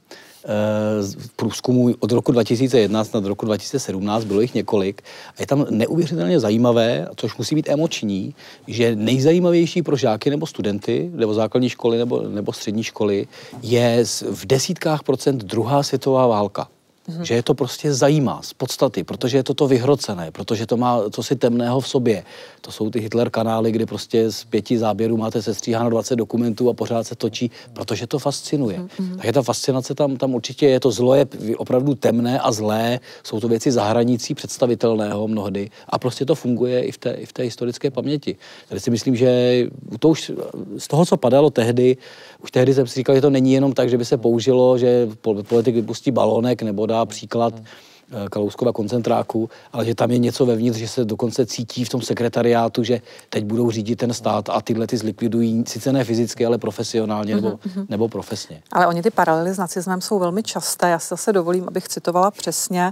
Eh, 0.46 1.28
průzkumu 1.36 1.90
od 2.00 2.12
roku 2.12 2.32
2011 2.32 3.14
na 3.14 3.20
roku 3.20 3.46
2017, 3.46 4.24
bylo 4.24 4.42
jich 4.42 4.54
několik. 4.54 5.02
A 5.38 5.42
je 5.42 5.48
tam 5.48 5.66
neuvěřitelně 5.70 6.40
zajímavé, 6.40 7.08
což 7.16 7.38
musí 7.38 7.56
být 7.56 7.70
emoční, 7.70 8.36
že 8.68 8.96
nejzajímavější 8.96 9.82
pro 9.82 9.96
žáky 9.96 10.30
nebo 10.30 10.48
studenty, 10.48 11.12
nebo 11.14 11.34
základní 11.34 11.70
školy 11.70 11.98
nebo, 11.98 12.22
nebo 12.22 12.54
střední 12.54 12.84
školy, 12.84 13.28
je 13.62 14.06
v 14.32 14.46
desítkách 14.46 15.04
procent 15.04 15.44
druhá 15.44 15.84
světová 15.84 16.28
válka. 16.28 16.68
Mm-hmm. 17.10 17.22
Že 17.22 17.34
je 17.34 17.44
to 17.44 17.54
prostě 17.54 17.94
zajímá 17.94 18.42
z 18.42 18.54
podstaty, 18.54 19.04
protože 19.04 19.38
je 19.38 19.44
to 19.44 19.54
to 19.54 19.68
vyhrocené, 19.68 20.32
protože 20.32 20.66
to 20.66 20.78
má 20.78 21.10
co 21.10 21.24
si 21.24 21.36
temného 21.36 21.80
v 21.80 21.88
sobě. 21.88 22.24
To 22.62 22.72
jsou 22.72 22.90
ty 22.90 23.00
Hitler 23.00 23.30
kanály, 23.30 23.72
kdy 23.72 23.86
prostě 23.86 24.32
z 24.32 24.44
pěti 24.44 24.78
záběrů 24.78 25.18
máte 25.18 25.42
sestříháno 25.42 25.90
20 25.90 26.16
dokumentů 26.16 26.70
a 26.70 26.74
pořád 26.74 27.08
se 27.08 27.16
točí, 27.16 27.52
protože 27.74 28.08
to 28.08 28.20
fascinuje. 28.20 28.80
Mm-hmm. 28.80 29.16
Takže 29.16 29.32
ta 29.32 29.42
fascinace 29.42 29.96
tam, 29.96 30.18
tam 30.18 30.36
určitě 30.36 30.68
je, 30.68 30.80
to 30.80 30.92
zlo 30.92 31.16
je 31.16 31.26
opravdu 31.58 31.96
temné 31.96 32.40
a 32.40 32.52
zlé, 32.52 33.00
jsou 33.24 33.40
to 33.40 33.48
věci 33.48 33.72
za 33.72 33.84
hranicí 33.84 34.36
představitelného 34.36 35.28
mnohdy 35.28 35.70
a 35.90 36.00
prostě 36.00 36.26
to 36.26 36.36
funguje 36.36 36.84
i 36.84 36.92
v 36.92 36.98
té, 36.98 37.12
i 37.12 37.26
v 37.26 37.34
té 37.34 37.44
historické 37.44 37.92
paměti. 37.92 38.36
Tady 38.70 38.82
si 38.82 38.92
myslím, 38.92 39.16
že 39.16 39.64
to 40.00 40.10
už 40.10 40.32
z 40.78 40.88
toho, 40.88 41.06
co 41.06 41.18
padalo 41.18 41.50
tehdy, 41.50 41.98
už 42.44 42.52
tehdy 42.52 42.74
jsem 42.74 42.88
si 42.88 42.96
říkal, 42.96 43.16
že 43.16 43.22
to 43.22 43.30
není 43.30 43.54
jenom 43.54 43.74
tak, 43.74 43.90
že 43.90 43.98
by 43.98 44.06
se 44.06 44.18
použilo, 44.18 44.78
že 44.78 45.08
politik 45.22 45.76
vypustí 45.76 46.12
balónek 46.12 46.62
nebo 46.62 46.86
dá 46.86 46.99
příklad 47.06 47.54
eh, 47.56 48.30
Kalouskova 48.32 48.74
koncentráku, 48.74 49.50
ale 49.74 49.86
že 49.86 49.96
tam 49.96 50.12
je 50.12 50.18
něco 50.18 50.46
vevnitř, 50.46 50.78
že 50.78 50.88
se 50.88 51.06
dokonce 51.06 51.46
cítí 51.46 51.86
v 51.86 51.90
tom 51.90 52.02
sekretariátu, 52.02 52.84
že 52.84 53.02
teď 53.30 53.44
budou 53.46 53.72
řídit 53.72 53.96
ten 53.96 54.14
stát 54.14 54.50
a 54.50 54.62
tyhle 54.62 54.88
ty 54.88 54.98
zlikvidují, 54.98 55.64
sice 55.68 55.94
ne 55.94 56.04
fyzicky, 56.04 56.46
ale 56.46 56.58
profesionálně 56.58 57.36
nebo, 57.36 57.50
uh-huh. 57.50 57.86
nebo 57.90 58.08
profesně. 58.08 58.62
Ale 58.72 58.88
oni 58.88 59.02
ty 59.02 59.10
paralely 59.10 59.54
s 59.54 59.58
nacismem 59.58 60.02
jsou 60.02 60.20
velmi 60.20 60.44
časté. 60.44 60.90
Já 60.90 61.00
si 61.00 61.08
zase 61.08 61.34
dovolím, 61.34 61.64
abych 61.68 61.88
citovala 61.88 62.32
přesně 62.32 62.92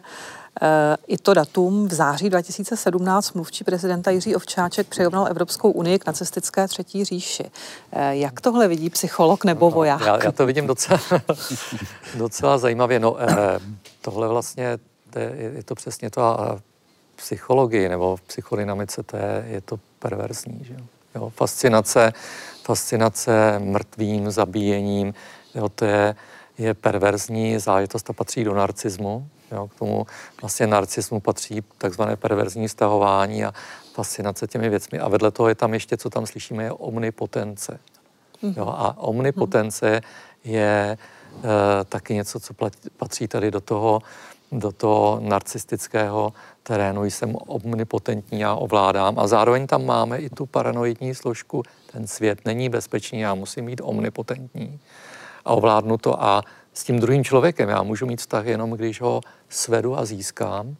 i 1.07 1.17
to 1.17 1.33
datum 1.33 1.87
v 1.87 1.93
září 1.93 2.29
2017 2.29 3.33
mluvčí 3.33 3.63
prezidenta 3.63 4.11
Jiří 4.11 4.35
Ovčáček 4.35 4.87
přirovnal 4.87 5.27
Evropskou 5.27 5.71
unii 5.71 5.99
k 5.99 6.05
nacistické 6.05 6.67
třetí 6.67 7.05
říši. 7.05 7.51
Eh, 7.91 8.15
jak 8.15 8.41
tohle 8.41 8.67
vidí 8.67 8.89
psycholog 8.89 9.45
nebo 9.45 9.65
no, 9.65 9.71
voják? 9.71 10.01
Já, 10.01 10.23
já 10.23 10.31
to 10.31 10.45
vidím 10.45 10.67
docela, 10.67 10.99
docela 12.17 12.57
zajímavě. 12.57 12.99
No, 12.99 13.15
eh, 13.19 13.59
tohle 14.01 14.27
vlastně, 14.27 14.77
to 15.09 15.19
je, 15.19 15.51
je 15.55 15.63
to 15.63 15.75
přesně 15.75 16.09
to 16.09 16.21
a 16.21 16.59
psychologii 17.15 17.89
nebo 17.89 18.15
v 18.15 18.21
psychodynamice, 18.21 19.03
to 19.03 19.17
je, 19.17 19.45
je 19.47 19.61
to 19.61 19.79
perverzní. 19.99 20.59
Že? 20.61 20.75
Jo, 21.15 21.29
fascinace, 21.29 22.13
fascinace 22.63 23.59
mrtvým, 23.59 24.31
zabíjením, 24.31 25.13
jo, 25.55 25.69
to 25.69 25.85
je, 25.85 26.15
je 26.57 26.73
perverzní 26.73 27.59
záležitost 27.59 28.09
a 28.09 28.13
patří 28.13 28.43
do 28.43 28.53
narcismu. 28.53 29.27
Jo, 29.51 29.67
k 29.67 29.79
tomu 29.79 30.05
vlastně 30.41 30.67
narcismu 30.67 31.19
patří 31.19 31.63
takzvané 31.77 32.15
perverzní 32.15 32.69
stahování 32.69 33.45
a 33.45 33.53
fascinace 33.93 34.47
těmi 34.47 34.69
věcmi. 34.69 34.99
A 34.99 35.07
vedle 35.07 35.31
toho 35.31 35.49
je 35.49 35.55
tam 35.55 35.73
ještě, 35.73 35.97
co 35.97 36.09
tam 36.09 36.25
slyšíme, 36.25 36.63
je 36.63 36.71
omnipotence. 36.71 37.79
Jo, 38.57 38.67
a 38.77 38.97
omnipotence 38.97 40.01
je 40.43 40.97
e, 40.97 41.83
taky 41.85 42.13
něco, 42.13 42.39
co 42.39 42.53
patří 42.97 43.27
tady 43.27 43.51
do 43.51 43.61
toho, 43.61 44.01
do 44.51 44.71
toho 44.71 45.19
narcistického 45.21 46.33
terénu. 46.63 47.03
Jsem 47.05 47.35
omnipotentní, 47.47 48.39
já 48.39 48.55
ovládám. 48.55 49.19
A 49.19 49.27
zároveň 49.27 49.67
tam 49.67 49.85
máme 49.85 50.17
i 50.17 50.29
tu 50.29 50.45
paranoidní 50.45 51.15
složku. 51.15 51.63
Ten 51.91 52.07
svět 52.07 52.39
není 52.45 52.69
bezpečný, 52.69 53.19
já 53.19 53.35
musím 53.35 53.65
být 53.65 53.81
omnipotentní 53.83 54.79
a 55.45 55.53
ovládnu 55.53 55.97
to. 55.97 56.23
A 56.23 56.43
s 56.77 56.83
tím 56.83 56.99
druhým 56.99 57.23
člověkem. 57.23 57.69
Já 57.69 57.83
můžu 57.83 58.05
mít 58.05 58.19
vztah 58.19 58.45
jenom, 58.45 58.71
když 58.71 59.01
ho 59.01 59.21
svedu 59.49 59.97
a 59.97 60.05
získám, 60.05 60.75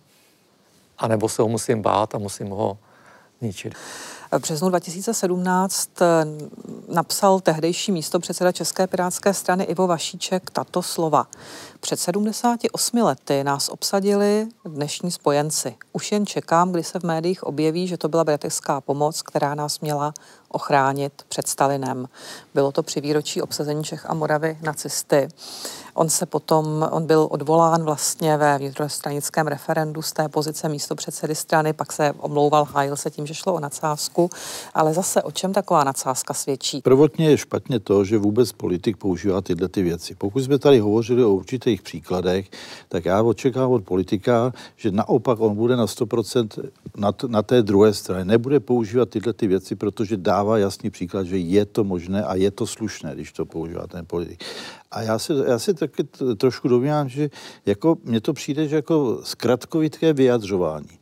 anebo 0.98 1.30
se 1.30 1.42
ho 1.42 1.48
musím 1.48 1.82
bát 1.82 2.16
a 2.16 2.18
musím 2.18 2.50
ho 2.50 2.78
zničit. 3.40 3.74
V 4.32 4.40
březnu 4.40 4.70
2017 4.70 6.02
eh, 6.02 6.26
napsal 6.88 7.40
tehdejší 7.40 7.92
místo 7.92 8.20
předseda 8.20 8.52
České 8.52 8.88
pirátské 8.88 9.34
strany 9.34 9.64
Ivo 9.64 9.88
Vašíček 9.88 10.50
tato 10.50 10.82
slova. 10.82 11.28
Před 11.80 12.00
78 12.00 12.98
lety 12.98 13.44
nás 13.44 13.70
obsadili 13.70 14.48
dnešní 14.66 15.12
spojenci. 15.12 15.76
Už 15.94 16.12
jen 16.12 16.26
čekám, 16.26 16.72
kdy 16.72 16.84
se 16.84 17.00
v 17.00 17.04
médiích 17.04 17.44
objeví, 17.44 17.88
že 17.88 17.98
to 17.98 18.10
byla 18.10 18.24
bratrská 18.24 18.82
pomoc, 18.82 19.22
která 19.22 19.56
nás 19.56 19.80
měla 19.80 20.14
ochránit 20.50 21.14
před 21.30 21.48
Stalinem. 21.48 22.10
Bylo 22.54 22.72
to 22.72 22.84
při 22.84 23.02
výročí 23.02 23.42
obsazení 23.42 23.84
Čech 23.84 24.10
a 24.10 24.14
Moravy 24.14 24.58
nacisty. 24.62 25.28
On 26.00 26.10
se 26.10 26.26
potom, 26.26 26.90
on 26.92 27.06
byl 27.06 27.28
odvolán 27.32 27.84
vlastně 27.84 28.38
ve 28.38 28.58
vnitrostranickém 28.58 29.48
referendu 29.48 30.02
z 30.02 30.14
té 30.14 30.30
pozice 30.30 30.70
místo 30.70 30.96
předsedy 30.96 31.36
strany, 31.36 31.74
pak 31.74 31.92
se 31.94 32.14
omlouval, 32.20 32.64
hájil 32.64 32.96
se 32.96 33.10
tím, 33.10 33.26
že 33.26 33.34
šlo 33.34 33.54
o 33.54 33.60
nadsázku, 33.60 34.30
ale 34.74 34.94
zase 34.94 35.24
o 35.24 35.32
čem 35.32 35.54
taková 35.54 35.84
nadsázka 35.84 36.34
svědčí? 36.34 36.82
Prvotně 36.82 37.30
je 37.30 37.38
špatně 37.38 37.80
to, 37.80 38.04
že 38.04 38.18
vůbec 38.18 38.52
politik 38.52 38.98
používá 38.98 39.42
tyhle 39.42 39.68
ty 39.68 39.82
věci. 39.82 40.16
Pokud 40.16 40.40
jsme 40.40 40.60
tady 40.60 40.80
hovořili 40.80 41.24
o 41.24 41.30
určitých 41.30 41.82
příkladech, 41.82 42.50
tak 42.90 43.06
já 43.06 43.22
očekávám 43.22 43.72
od 43.72 43.84
politika, 43.84 44.54
že 44.76 44.92
naopak 44.92 45.40
on 45.40 45.56
bude 45.56 45.76
na 45.76 45.86
100% 45.86 46.70
na, 46.98 47.12
t- 47.12 47.28
na 47.28 47.42
té 47.42 47.62
druhé 47.62 47.94
straně. 47.94 48.26
Nebude 48.26 48.60
používat 48.60 49.10
tyhle 49.10 49.34
ty 49.34 49.48
věci, 49.48 49.76
protože 49.76 50.18
dává 50.18 50.58
jasný 50.58 50.90
příklad, 50.90 51.28
že 51.28 51.38
je 51.38 51.66
to 51.66 51.84
možné 51.84 52.24
a 52.24 52.36
je 52.36 52.52
to 52.52 52.68
slušné, 52.68 53.12
když 53.16 53.32
to 53.32 53.46
používá 53.46 53.88
ten 53.88 54.06
politik. 54.06 54.44
A 54.92 55.02
já 55.02 55.20
si, 55.20 55.34
já 55.48 55.60
si 55.60 55.74
taky 55.74 56.04
trošku 56.38 56.68
domnívám, 56.68 57.10
že 57.10 57.30
jako, 57.66 57.98
mně 58.04 58.22
to 58.22 58.34
přijde, 58.34 58.68
že 58.68 58.76
jako 58.76 59.20
zkratkovitké 59.24 60.14
vyjadřování 60.14 61.00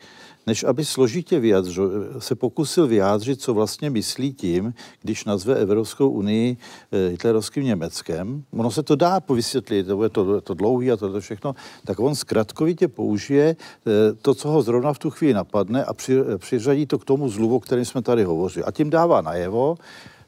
než 0.48 0.64
aby 0.64 0.86
složitě 0.86 1.40
vyjadřo, 1.40 1.90
se 2.20 2.36
pokusil 2.36 2.88
vyjádřit, 2.88 3.42
co 3.42 3.54
vlastně 3.54 3.90
myslí 3.90 4.34
tím, 4.34 4.74
když 5.02 5.26
nazve 5.26 5.56
Evropskou 5.56 6.10
unii 6.10 6.58
eh, 6.92 7.10
hitlerovským 7.10 7.64
Německem. 7.64 8.44
Ono 8.52 8.72
se 8.72 8.84
to 8.84 8.96
dá 8.96 9.20
povysvětlit, 9.20 9.88
to 9.88 10.04
je 10.04 10.10
to, 10.10 10.42
to 10.42 10.54
dlouhý 10.54 10.92
a 10.92 10.98
to, 10.98 11.22
všechno, 11.22 11.56
tak 11.86 12.00
on 12.00 12.16
zkratkovitě 12.16 12.88
použije 12.88 13.56
eh, 13.56 14.14
to, 14.22 14.34
co 14.34 14.50
ho 14.50 14.62
zrovna 14.62 14.94
v 14.94 15.00
tu 15.00 15.10
chvíli 15.10 15.34
napadne 15.34 15.84
a 15.84 15.94
při, 15.94 16.18
přiřadí 16.38 16.86
to 16.86 17.00
k 17.00 17.06
tomu 17.06 17.30
zlu, 17.30 17.56
o 17.56 17.60
kterém 17.60 17.86
jsme 17.86 18.02
tady 18.02 18.24
hovořili. 18.24 18.64
A 18.66 18.72
tím 18.72 18.90
dává 18.90 19.22
najevo, 19.22 19.76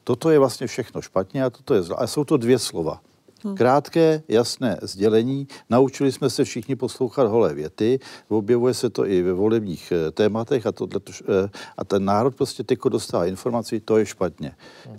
toto 0.03 0.29
je 0.29 0.39
vlastně 0.39 0.67
všechno 0.67 1.01
špatně 1.01 1.43
a 1.43 1.49
toto 1.49 1.73
je 1.73 1.81
zlo. 1.81 2.01
A 2.01 2.07
jsou 2.07 2.23
to 2.23 2.37
dvě 2.37 2.59
slova 2.59 3.01
Krátké, 3.55 4.23
jasné 4.27 4.77
sdělení. 4.81 5.47
Naučili 5.69 6.11
jsme 6.11 6.29
se 6.29 6.43
všichni 6.43 6.75
poslouchat 6.75 7.27
holé 7.27 7.53
věty. 7.53 7.99
Objevuje 8.29 8.73
se 8.73 8.89
to 8.89 9.05
i 9.05 9.21
ve 9.21 9.33
volebních 9.33 9.91
eh, 9.91 10.11
tématech 10.11 10.67
a, 10.67 10.71
tohle, 10.71 11.01
eh, 11.21 11.49
a 11.77 11.83
ten 11.83 12.05
národ 12.05 12.35
prostě 12.35 12.63
tyko 12.63 12.89
dostává 12.89 13.25
informaci, 13.25 13.79
to 13.79 13.97
je 13.97 14.05
špatně. 14.05 14.51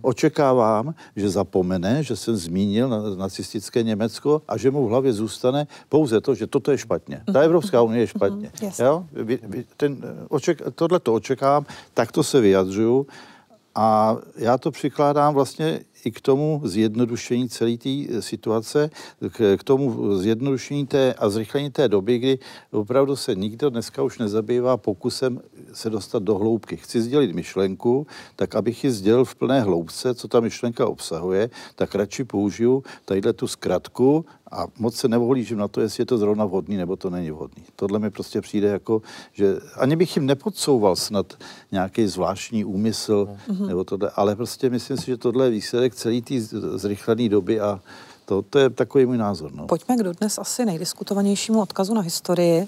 Očekávám, 0.03 0.95
že 1.17 1.31
zapomene, 1.31 2.03
že 2.03 2.17
jsem 2.17 2.37
zmínil 2.37 2.89
na, 2.89 3.15
nacistické 3.15 3.83
Německo 3.83 4.43
a 4.49 4.57
že 4.57 4.71
mu 4.71 4.87
v 4.87 4.89
hlavě 4.89 5.13
zůstane 5.13 5.67
pouze 5.89 6.21
to, 6.21 6.35
že 6.35 6.47
toto 6.47 6.71
je 6.71 6.79
špatně. 6.79 7.23
Ta 7.33 7.41
Evropská 7.41 7.83
unie 7.83 8.03
je 8.03 8.07
špatně. 8.07 8.53
Jo? 8.79 9.07
Ten, 9.77 9.97
oček, 10.29 10.63
tohle 10.75 11.01
to 11.01 11.15
očekávám, 11.15 11.67
tak 11.95 12.13
to 12.13 12.23
se 12.23 12.41
vyjadřuju. 12.41 13.07
A 13.75 14.17
já 14.37 14.59
to 14.59 14.71
přikládám 14.71 15.35
vlastně 15.35 15.81
i 16.09 16.11
k 16.11 16.21
tomu 16.21 16.61
zjednodušení 16.65 17.49
celé 17.49 17.77
té 17.77 17.93
eh, 18.09 18.23
situace, 18.23 18.91
k, 19.21 19.57
k 19.61 19.63
tomu 19.65 20.17
zjednodušení 20.17 20.87
té 20.87 21.15
a 21.15 21.29
zrychlení 21.29 21.71
té 21.71 21.89
doby, 21.89 22.19
kdy 22.19 22.39
opravdu 22.73 23.17
se 23.17 23.35
nikdo 23.35 23.71
dneska 23.71 24.03
už 24.03 24.19
nezabývá 24.19 24.77
pokusem 24.77 25.41
se 25.73 25.91
dostat 25.91 26.23
do 26.23 26.35
hloubky. 26.35 26.77
Chci 26.77 27.03
sdělit 27.03 27.35
myšlenku, 27.35 28.07
tak 28.37 28.55
abych 28.55 28.85
ji 28.85 28.91
sdělil 28.91 29.25
v 29.25 29.35
plné 29.35 29.61
hloubce, 29.61 30.15
co 30.15 30.29
ta 30.29 30.41
myšlenka 30.41 30.89
obsahuje, 30.89 31.51
tak 31.77 31.95
radši 31.95 32.25
použiju 32.25 32.83
tadyhle 33.05 33.33
tu 33.33 33.47
zkratku 33.47 34.25
a 34.53 34.67
moc 34.79 34.97
se 34.97 35.09
nevohlížím 35.09 35.59
na 35.59 35.69
to, 35.69 35.81
jestli 35.81 36.01
je 36.01 36.07
to 36.07 36.19
zrovna 36.19 36.45
vhodný 36.45 36.77
nebo 36.77 36.97
to 36.97 37.11
není 37.11 37.31
vhodný. 37.31 37.65
Tohle 37.77 37.99
mi 37.99 38.11
prostě 38.11 38.41
přijde 38.41 38.69
jako, 38.69 39.03
že 39.33 39.57
ani 39.77 39.97
bych 39.97 40.17
jim 40.17 40.27
nepodsouval 40.27 40.97
snad 40.97 41.35
nějaký 41.73 42.07
zvláštní 42.07 42.65
úmysl 42.65 43.29
mm-hmm. 43.49 43.67
nebo 43.67 43.85
tohle, 43.85 44.11
ale 44.17 44.37
prostě 44.37 44.71
myslím 44.71 44.97
si, 44.97 45.07
že 45.07 45.17
tohle 45.17 45.47
je 45.47 45.51
výsledek 45.51 45.95
celé 45.95 46.21
té 46.21 46.41
zrychlené 46.75 47.29
doby 47.29 47.61
a 47.61 47.81
to, 48.29 48.43
to 48.43 48.59
je 48.59 48.71
takový 48.71 49.07
můj 49.07 49.19
názor. 49.19 49.53
No. 49.55 49.67
Pojďme 49.67 49.97
k 49.97 50.03
dodnes 50.03 50.39
asi 50.39 50.65
nejdiskutovanějšímu 50.65 51.61
odkazu 51.61 51.95
na 51.95 52.01
historii, 52.01 52.67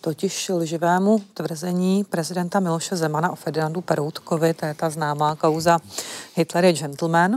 totiž 0.00 0.48
lživému 0.48 1.18
tvrzení 1.34 2.04
prezidenta 2.04 2.60
Miloše 2.60 2.96
Zemana 2.96 3.32
o 3.32 3.34
Ferdinandu 3.34 3.80
Peroutkovi, 3.80 4.54
to 4.54 4.66
je 4.66 4.74
ta 4.74 4.90
známá 4.90 5.36
kauza 5.36 5.78
Hitler 6.36 6.64
je 6.64 6.72
gentleman. 6.72 7.36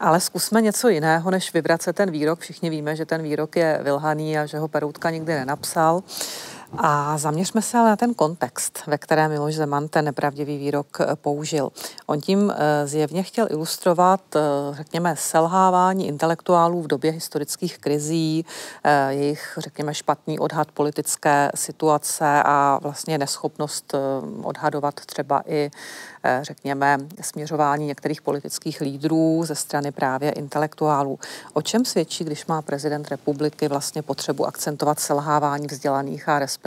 Ale 0.00 0.20
zkusme 0.20 0.62
něco 0.62 0.88
jiného, 0.88 1.30
než 1.30 1.54
vybrat 1.54 1.82
se 1.82 1.92
ten 1.92 2.10
výrok. 2.10 2.40
Všichni 2.40 2.70
víme, 2.70 2.96
že 2.96 3.06
ten 3.06 3.22
výrok 3.22 3.56
je 3.56 3.80
vylhaný 3.82 4.38
a 4.38 4.46
že 4.46 4.58
ho 4.58 4.68
Peroutka 4.68 5.10
nikdy 5.10 5.34
nenapsal. 5.34 6.02
A 6.78 7.18
zaměřme 7.18 7.62
se 7.62 7.78
ale 7.78 7.88
na 7.88 7.96
ten 7.96 8.14
kontext, 8.14 8.82
ve 8.86 8.98
kterém 8.98 9.30
Miloš 9.30 9.54
Zeman 9.54 9.88
ten 9.88 10.04
nepravdivý 10.04 10.58
výrok 10.58 11.00
eh, 11.00 11.16
použil. 11.16 11.70
On 12.06 12.20
tím 12.20 12.52
eh, 12.56 12.86
zjevně 12.86 13.22
chtěl 13.22 13.46
ilustrovat, 13.50 14.20
eh, 14.36 14.40
řekněme, 14.70 15.14
selhávání 15.18 16.08
intelektuálů 16.08 16.82
v 16.82 16.86
době 16.86 17.10
historických 17.10 17.78
krizí, 17.78 18.44
jejich, 19.08 19.58
řekněme, 19.58 19.94
špatný 19.94 20.38
odhad 20.38 20.72
politické 20.72 21.50
situace 21.54 22.42
a 22.44 22.78
vlastně 22.82 23.18
neschopnost 23.18 23.94
odhadovat 24.42 24.94
třeba 24.94 25.42
i 25.46 25.70
řekněme, 26.42 26.98
směřování 27.20 27.86
některých 27.86 28.22
politických 28.22 28.80
lídrů 28.80 29.42
ze 29.44 29.54
strany 29.54 29.92
právě 29.92 30.30
intelektuálů. 30.30 31.18
O 31.52 31.62
čem 31.62 31.84
svědčí, 31.84 32.24
když 32.24 32.46
má 32.46 32.62
prezident 32.62 33.08
republiky 33.08 33.68
vlastně 33.68 34.02
potřebu 34.02 34.46
akcentovat 34.46 35.00
selhávání 35.00 35.66
vzdělaných 35.66 36.28
a 36.28 36.38
respektovaných 36.38 36.59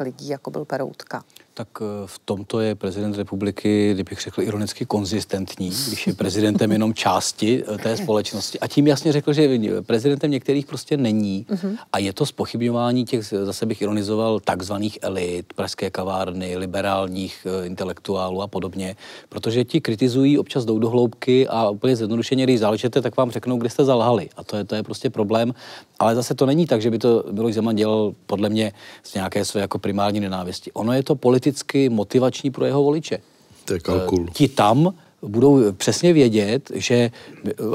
lidí, 0.00 0.28
jako 0.28 0.50
byl 0.50 0.64
Peroutka? 0.64 1.24
Tak 1.56 1.68
eh, 1.80 1.84
v 2.06 2.18
tomto 2.24 2.60
je 2.60 2.74
prezident 2.74 3.16
republiky, 3.16 3.94
kdybych 3.94 4.20
řekl 4.20 4.42
ironicky, 4.42 4.86
konzistentní, 4.86 5.70
když 5.88 6.06
je 6.06 6.14
prezidentem 6.14 6.72
jenom 6.72 6.94
části 6.94 7.64
eh, 7.74 7.78
té 7.78 7.96
společnosti. 7.96 8.60
A 8.60 8.66
tím 8.66 8.86
jasně 8.86 9.12
řekl, 9.12 9.32
že 9.32 9.58
prezidentem 9.86 10.30
některých 10.30 10.66
prostě 10.66 10.96
není. 10.96 11.46
Uh-huh. 11.50 11.76
A 11.92 11.98
je 11.98 12.12
to 12.12 12.26
spochybňování 12.26 13.04
těch, 13.04 13.24
zase 13.24 13.66
bych 13.66 13.82
ironizoval, 13.82 14.40
takzvaných 14.40 14.98
elit, 15.02 15.52
pražské 15.52 15.90
kavárny, 15.90 16.56
liberálních 16.56 17.46
uh, 17.46 17.66
intelektuálů 17.66 18.42
a 18.42 18.46
podobně. 18.46 18.96
Protože 19.28 19.64
ti 19.64 19.80
kritizují, 19.80 20.38
občas 20.38 20.64
jdou 20.64 20.78
do 20.78 20.90
hloubky 20.90 21.48
a 21.48 21.70
úplně 21.70 21.96
zjednodušeně, 21.96 22.44
když 22.44 22.60
záležete, 22.60 23.02
tak 23.02 23.16
vám 23.16 23.30
řeknou, 23.30 23.56
kde 23.56 23.70
jste 23.70 23.84
zalhali. 23.84 24.28
A 24.36 24.44
to 24.44 24.56
je, 24.56 24.64
to 24.64 24.74
je 24.74 24.82
prostě 24.82 25.10
problém. 25.10 25.54
Ale 25.98 26.14
zase 26.14 26.34
to 26.34 26.46
není 26.46 26.66
tak, 26.66 26.82
že 26.82 26.90
by 26.90 26.98
to 26.98 27.24
Miloš 27.30 27.54
Zeman 27.54 27.76
dělal 27.76 28.14
podle 28.26 28.48
mě 28.48 28.72
z 29.02 29.14
nějaké 29.14 29.44
své 29.44 29.60
jako 29.60 29.78
primární 29.78 30.20
nenávisti. 30.20 30.72
Ono 30.72 30.92
je 30.92 31.02
to 31.02 31.14
politické 31.14 31.43
politicky 31.44 31.88
motivační 31.88 32.50
pro 32.50 32.64
jeho 32.64 32.82
voliče. 32.82 33.18
To 33.64 33.74
je 33.74 33.80
kalkul. 33.80 34.26
Eh, 34.28 34.32
ti 34.32 34.48
tam 34.48 34.94
budou 35.22 35.72
přesně 35.72 36.12
vědět, 36.12 36.72
že 36.74 37.10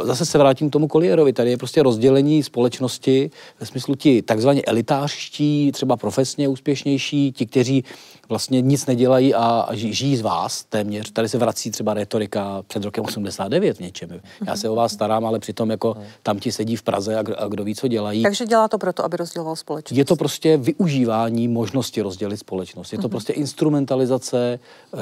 zase 0.03 0.25
se 0.25 0.37
vrátím 0.37 0.69
k 0.69 0.73
tomu 0.73 0.87
Kolierovi, 0.87 1.33
tady 1.33 1.49
je 1.49 1.57
prostě 1.57 1.83
rozdělení 1.83 2.43
společnosti 2.43 3.31
ve 3.59 3.65
smyslu 3.65 3.95
ti 3.95 4.21
takzvaně 4.21 4.61
elitářští, 4.61 5.71
třeba 5.71 5.97
profesně 5.97 6.47
úspěšnější, 6.47 7.31
ti, 7.31 7.45
kteří 7.45 7.83
vlastně 8.29 8.61
nic 8.61 8.85
nedělají 8.85 9.35
a 9.35 9.67
žijí 9.71 10.17
z 10.17 10.21
vás 10.21 10.63
téměř. 10.63 11.11
Tady 11.11 11.29
se 11.29 11.37
vrací 11.37 11.71
třeba 11.71 11.93
retorika 11.93 12.63
před 12.67 12.83
rokem 12.83 13.03
89 13.03 13.77
v 13.77 13.79
něčem. 13.79 14.21
Já 14.47 14.55
se 14.55 14.69
o 14.69 14.75
vás 14.75 14.93
starám, 14.93 15.25
ale 15.25 15.39
přitom 15.39 15.69
jako 15.69 15.97
tam 16.23 16.39
ti 16.39 16.51
sedí 16.51 16.75
v 16.75 16.83
Praze 16.83 17.15
a, 17.15 17.19
a 17.37 17.47
kdo 17.47 17.63
ví, 17.63 17.75
co 17.75 17.87
dělají. 17.87 18.23
Takže 18.23 18.45
dělá 18.45 18.67
to 18.67 18.77
proto, 18.77 19.05
aby 19.05 19.17
rozděloval 19.17 19.55
společnost. 19.55 19.97
Je 19.97 20.05
to 20.05 20.15
prostě 20.15 20.57
využívání 20.57 21.47
možnosti 21.47 22.01
rozdělit 22.01 22.37
společnost. 22.37 22.91
Je 22.91 22.99
to 22.99 23.07
uh-huh. 23.07 23.11
prostě 23.11 23.33
instrumentalizace 23.33 24.59
uh, 24.93 24.99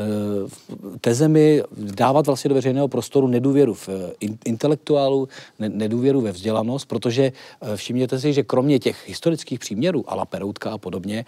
té 1.02 1.14
zemi, 1.14 1.64
dávat 1.78 2.26
vlastně 2.26 2.50
do 2.50 2.56
veřejného 2.56 2.88
prostoru 2.88 3.28
nedůvěru 3.28 3.74
v 3.74 3.88
uh, 3.88 3.96
intelektuálu, 4.46 5.28
ne, 5.60 5.70
nedůvěru 5.70 6.22
ve 6.22 6.32
vzdělanost, 6.32 6.86
protože 6.86 7.32
uh, 7.60 7.76
všimněte 7.76 8.20
si, 8.20 8.34
že 8.34 8.44
kromě 8.44 8.80
těch 8.80 9.08
historických 9.08 9.60
příměrů, 9.60 10.04
ala 10.08 10.26
Peroutka 10.26 10.72
a 10.72 10.78
podobně, 10.78 11.26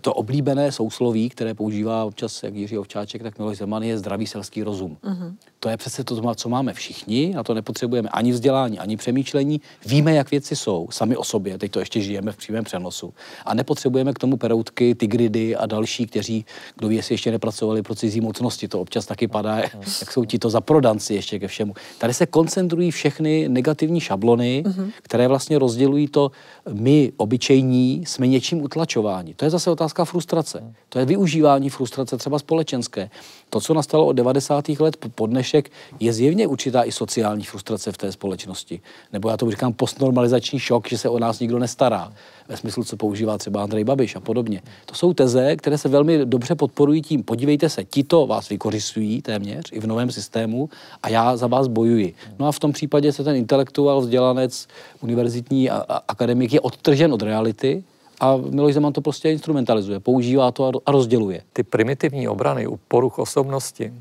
to 0.00 0.14
oblíbené 0.14 0.72
sousloví 0.72 1.09
sloví, 1.10 1.28
které 1.28 1.54
používá 1.54 2.04
občas 2.04 2.42
jak 2.42 2.54
Jiří 2.54 2.78
Ovčáček, 2.78 3.22
tak 3.22 3.38
Miloš 3.38 3.58
Zeman, 3.58 3.82
je 3.82 3.98
zdravý 3.98 4.26
selský 4.26 4.62
rozum. 4.62 4.96
Uh-huh. 5.02 5.34
To 5.60 5.68
je 5.68 5.76
přece 5.76 6.04
to, 6.04 6.34
co 6.34 6.48
máme 6.48 6.72
všichni, 6.72 7.34
a 7.34 7.42
to 7.42 7.54
nepotřebujeme 7.54 8.08
ani 8.08 8.32
vzdělání, 8.32 8.78
ani 8.78 8.96
přemýšlení. 8.96 9.60
Víme, 9.86 10.14
jak 10.14 10.30
věci 10.30 10.56
jsou, 10.56 10.88
sami 10.90 11.16
o 11.16 11.24
sobě, 11.24 11.58
teď 11.58 11.72
to 11.72 11.78
ještě 11.80 12.00
žijeme 12.00 12.32
v 12.32 12.36
přímém 12.36 12.64
přenosu. 12.64 13.12
A 13.46 13.54
nepotřebujeme 13.54 14.12
k 14.12 14.18
tomu 14.18 14.36
peroutky, 14.36 14.94
tygridy 14.94 15.56
a 15.56 15.66
další, 15.66 16.06
kteří, 16.06 16.44
kdo 16.76 16.88
ví, 16.88 16.96
jestli 16.96 17.14
ještě 17.14 17.30
nepracovali 17.30 17.82
pro 17.82 17.94
cizí 17.94 18.20
mocnosti. 18.20 18.68
To 18.68 18.80
občas 18.80 19.06
taky 19.06 19.28
padá, 19.28 19.58
jak 19.58 20.12
jsou 20.12 20.24
ti 20.24 20.38
to 20.38 20.50
za 20.50 20.60
prodanci 20.60 21.14
ještě 21.14 21.38
ke 21.38 21.48
všemu. 21.48 21.74
Tady 21.98 22.14
se 22.14 22.26
koncentrují 22.26 22.90
všechny 22.90 23.48
negativní 23.48 24.00
šablony, 24.00 24.62
uh-huh. 24.66 24.90
které 25.02 25.28
vlastně 25.28 25.58
rozdělují 25.58 26.08
to, 26.08 26.30
my, 26.72 27.12
obyčejní, 27.16 28.06
jsme 28.06 28.26
něčím 28.26 28.62
utlačováni. 28.62 29.34
To 29.34 29.44
je 29.44 29.50
zase 29.50 29.70
otázka 29.70 30.04
frustrace. 30.04 30.74
To 30.88 30.98
je 30.98 30.99
využívání 31.04 31.70
frustrace 31.70 32.16
třeba 32.16 32.38
společenské. 32.38 33.10
To, 33.50 33.60
co 33.60 33.74
nastalo 33.74 34.06
od 34.06 34.12
90. 34.12 34.68
let 34.68 34.96
po 35.14 35.26
dnešek, 35.26 35.70
je 36.00 36.12
zjevně 36.12 36.46
určitá 36.46 36.82
i 36.82 36.92
sociální 36.92 37.44
frustrace 37.44 37.92
v 37.92 37.96
té 37.96 38.12
společnosti. 38.12 38.80
Nebo 39.12 39.30
já 39.30 39.36
to 39.36 39.50
říkám 39.50 39.72
postnormalizační 39.72 40.58
šok, 40.58 40.88
že 40.88 40.98
se 40.98 41.08
o 41.08 41.18
nás 41.18 41.40
nikdo 41.40 41.58
nestará. 41.58 42.12
Ve 42.48 42.56
smyslu, 42.56 42.84
co 42.84 42.96
používá 42.96 43.38
třeba 43.38 43.62
Andrej 43.62 43.84
Babiš 43.84 44.16
a 44.16 44.20
podobně. 44.20 44.62
To 44.86 44.94
jsou 44.94 45.14
teze, 45.14 45.56
které 45.56 45.78
se 45.78 45.88
velmi 45.88 46.26
dobře 46.26 46.54
podporují 46.54 47.02
tím, 47.02 47.22
podívejte 47.22 47.68
se, 47.68 47.84
ti 47.84 48.04
to 48.04 48.26
vás 48.26 48.48
vykořistují 48.48 49.22
téměř 49.22 49.64
i 49.72 49.80
v 49.80 49.86
novém 49.86 50.10
systému 50.10 50.68
a 51.02 51.08
já 51.08 51.36
za 51.36 51.46
vás 51.46 51.68
bojuji. 51.68 52.14
No 52.38 52.46
a 52.46 52.52
v 52.52 52.58
tom 52.58 52.72
případě 52.72 53.12
se 53.12 53.24
ten 53.24 53.36
intelektuál, 53.36 54.00
vzdělanec, 54.00 54.66
univerzitní 55.00 55.70
a, 55.70 55.84
a 55.88 56.00
akademik 56.08 56.52
je 56.52 56.60
odtržen 56.60 57.12
od 57.12 57.22
reality 57.22 57.84
a 58.20 58.36
Miloš 58.36 58.74
Zeman 58.74 58.92
to 58.92 59.00
prostě 59.00 59.30
instrumentalizuje, 59.30 60.00
používá 60.00 60.52
to 60.52 60.72
a 60.86 60.92
rozděluje. 60.92 61.42
Ty 61.52 61.62
primitivní 61.62 62.28
obrany 62.28 62.66
u 62.66 62.76
poruch 62.76 63.18
osobnosti 63.18 63.92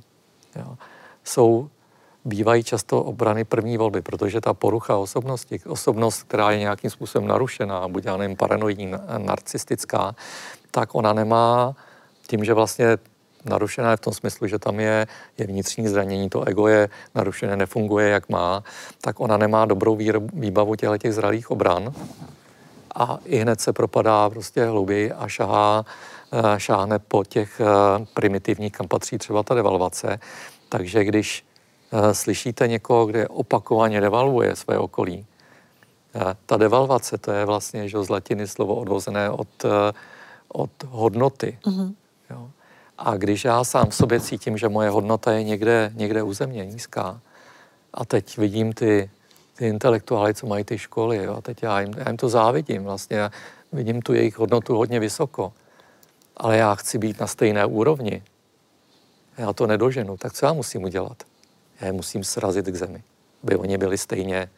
jo, 0.55 0.75
jsou 1.23 1.69
bývají 2.25 2.63
často 2.63 3.03
obrany 3.03 3.43
první 3.43 3.77
volby, 3.77 4.01
protože 4.01 4.41
ta 4.41 4.53
porucha 4.53 4.97
osobnosti, 4.97 5.59
osobnost, 5.67 6.23
která 6.23 6.51
je 6.51 6.59
nějakým 6.59 6.89
způsobem 6.89 7.27
narušená, 7.27 7.87
buď 7.87 8.05
já 8.05 8.17
nevím, 8.17 8.37
paranoidní, 8.37 8.91
narcistická, 9.17 10.15
tak 10.71 10.95
ona 10.95 11.13
nemá 11.13 11.75
tím, 12.27 12.45
že 12.45 12.53
vlastně 12.53 12.97
narušená 13.45 13.91
je 13.91 13.97
v 13.97 14.01
tom 14.01 14.13
smyslu, 14.13 14.47
že 14.47 14.59
tam 14.59 14.79
je, 14.79 15.07
je 15.37 15.47
vnitřní 15.47 15.87
zranění, 15.87 16.29
to 16.29 16.43
ego 16.43 16.67
je 16.67 16.89
narušené, 17.15 17.55
nefunguje, 17.55 18.09
jak 18.09 18.29
má, 18.29 18.63
tak 19.01 19.19
ona 19.19 19.37
nemá 19.37 19.65
dobrou 19.65 19.97
výbavu 20.33 20.75
těchto 20.75 20.97
těch 20.97 21.13
zralých 21.13 21.51
obran 21.51 21.93
a 22.95 23.19
i 23.25 23.37
hned 23.37 23.61
se 23.61 23.73
propadá 23.73 24.29
prostě 24.29 24.65
hlouběji 24.65 25.11
a 25.11 25.27
šahá, 25.27 25.85
eh, 26.31 26.59
šáhne 26.59 26.99
po 26.99 27.23
těch 27.23 27.61
eh, 27.61 28.05
primitivních, 28.13 28.71
kam 28.71 28.87
patří 28.87 29.17
třeba 29.17 29.43
ta 29.43 29.55
devalvace. 29.55 30.19
Takže 30.69 31.03
když 31.03 31.45
eh, 31.91 32.13
slyšíte 32.13 32.67
někoho, 32.67 33.05
kde 33.05 33.27
opakovaně 33.27 34.01
devalvuje 34.01 34.55
své 34.55 34.77
okolí, 34.77 35.25
ta 36.45 36.57
devalvace, 36.57 37.17
to 37.17 37.31
je 37.31 37.45
vlastně 37.45 37.89
že 37.89 38.03
z 38.03 38.09
latiny 38.09 38.47
slovo 38.47 38.75
odvozené 38.75 39.29
od, 39.29 39.47
od 40.47 40.69
hodnoty. 40.87 41.57
Mm-hmm. 41.65 41.93
Jo. 42.29 42.49
A 42.97 43.17
když 43.17 43.45
já 43.45 43.63
sám 43.63 43.89
v 43.89 43.95
sobě 43.95 44.19
cítím, 44.19 44.57
že 44.57 44.69
moje 44.69 44.89
hodnota 44.89 45.31
je 45.31 45.43
někde, 45.43 45.91
někde 45.95 46.23
u 46.23 46.33
země 46.33 46.65
nízká, 46.65 47.21
a 47.93 48.05
teď 48.05 48.37
vidím 48.37 48.73
ty 48.73 49.09
ty 49.59 49.67
intelektuály, 49.67 50.33
co 50.33 50.47
mají 50.47 50.63
ty 50.63 50.77
školy. 50.77 51.17
Jo? 51.17 51.35
A 51.35 51.41
teď 51.41 51.63
já 51.63 51.79
jim, 51.79 51.93
já 51.97 52.07
jim 52.07 52.17
to 52.17 52.29
závidím 52.29 52.83
vlastně. 52.83 53.17
Já 53.17 53.31
vidím 53.71 54.01
tu 54.01 54.13
jejich 54.13 54.37
hodnotu 54.37 54.75
hodně 54.75 54.99
vysoko. 54.99 55.53
Ale 56.37 56.57
já 56.57 56.75
chci 56.75 56.97
být 56.97 57.19
na 57.19 57.27
stejné 57.27 57.65
úrovni. 57.65 58.23
Já 59.37 59.53
to 59.53 59.67
nedoženu. 59.67 60.17
Tak 60.17 60.33
co 60.33 60.45
já 60.45 60.53
musím 60.53 60.83
udělat? 60.83 61.23
Já 61.81 61.87
je 61.87 61.93
musím 61.93 62.23
srazit 62.23 62.65
k 62.65 62.75
zemi, 62.75 63.03
aby 63.43 63.55
oni 63.55 63.77
byli 63.77 63.97
stejně, 63.97 64.49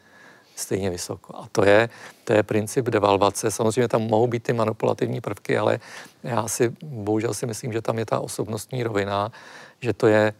stejně 0.56 0.89
vysoko. 0.89 1.36
A 1.38 1.47
to 1.52 1.66
je, 1.66 1.89
to 2.24 2.34
je 2.34 2.43
princip 2.43 2.86
devalvace. 2.86 3.52
Samozřejmě 3.52 3.88
tam 3.88 4.02
mohou 4.02 4.28
být 4.28 4.43
ty 4.43 4.54
manipulativní 4.54 5.22
prvky, 5.22 5.58
ale 5.58 5.80
já 6.24 6.47
si 6.47 6.76
bohužel 6.84 7.34
si 7.34 7.45
myslím, 7.45 7.74
že 7.74 7.82
tam 7.82 7.99
je 7.99 8.06
ta 8.06 8.20
osobnostní 8.20 8.84
rovina, 8.84 9.32
že 9.80 9.93
to 9.93 10.08
je 10.08 10.34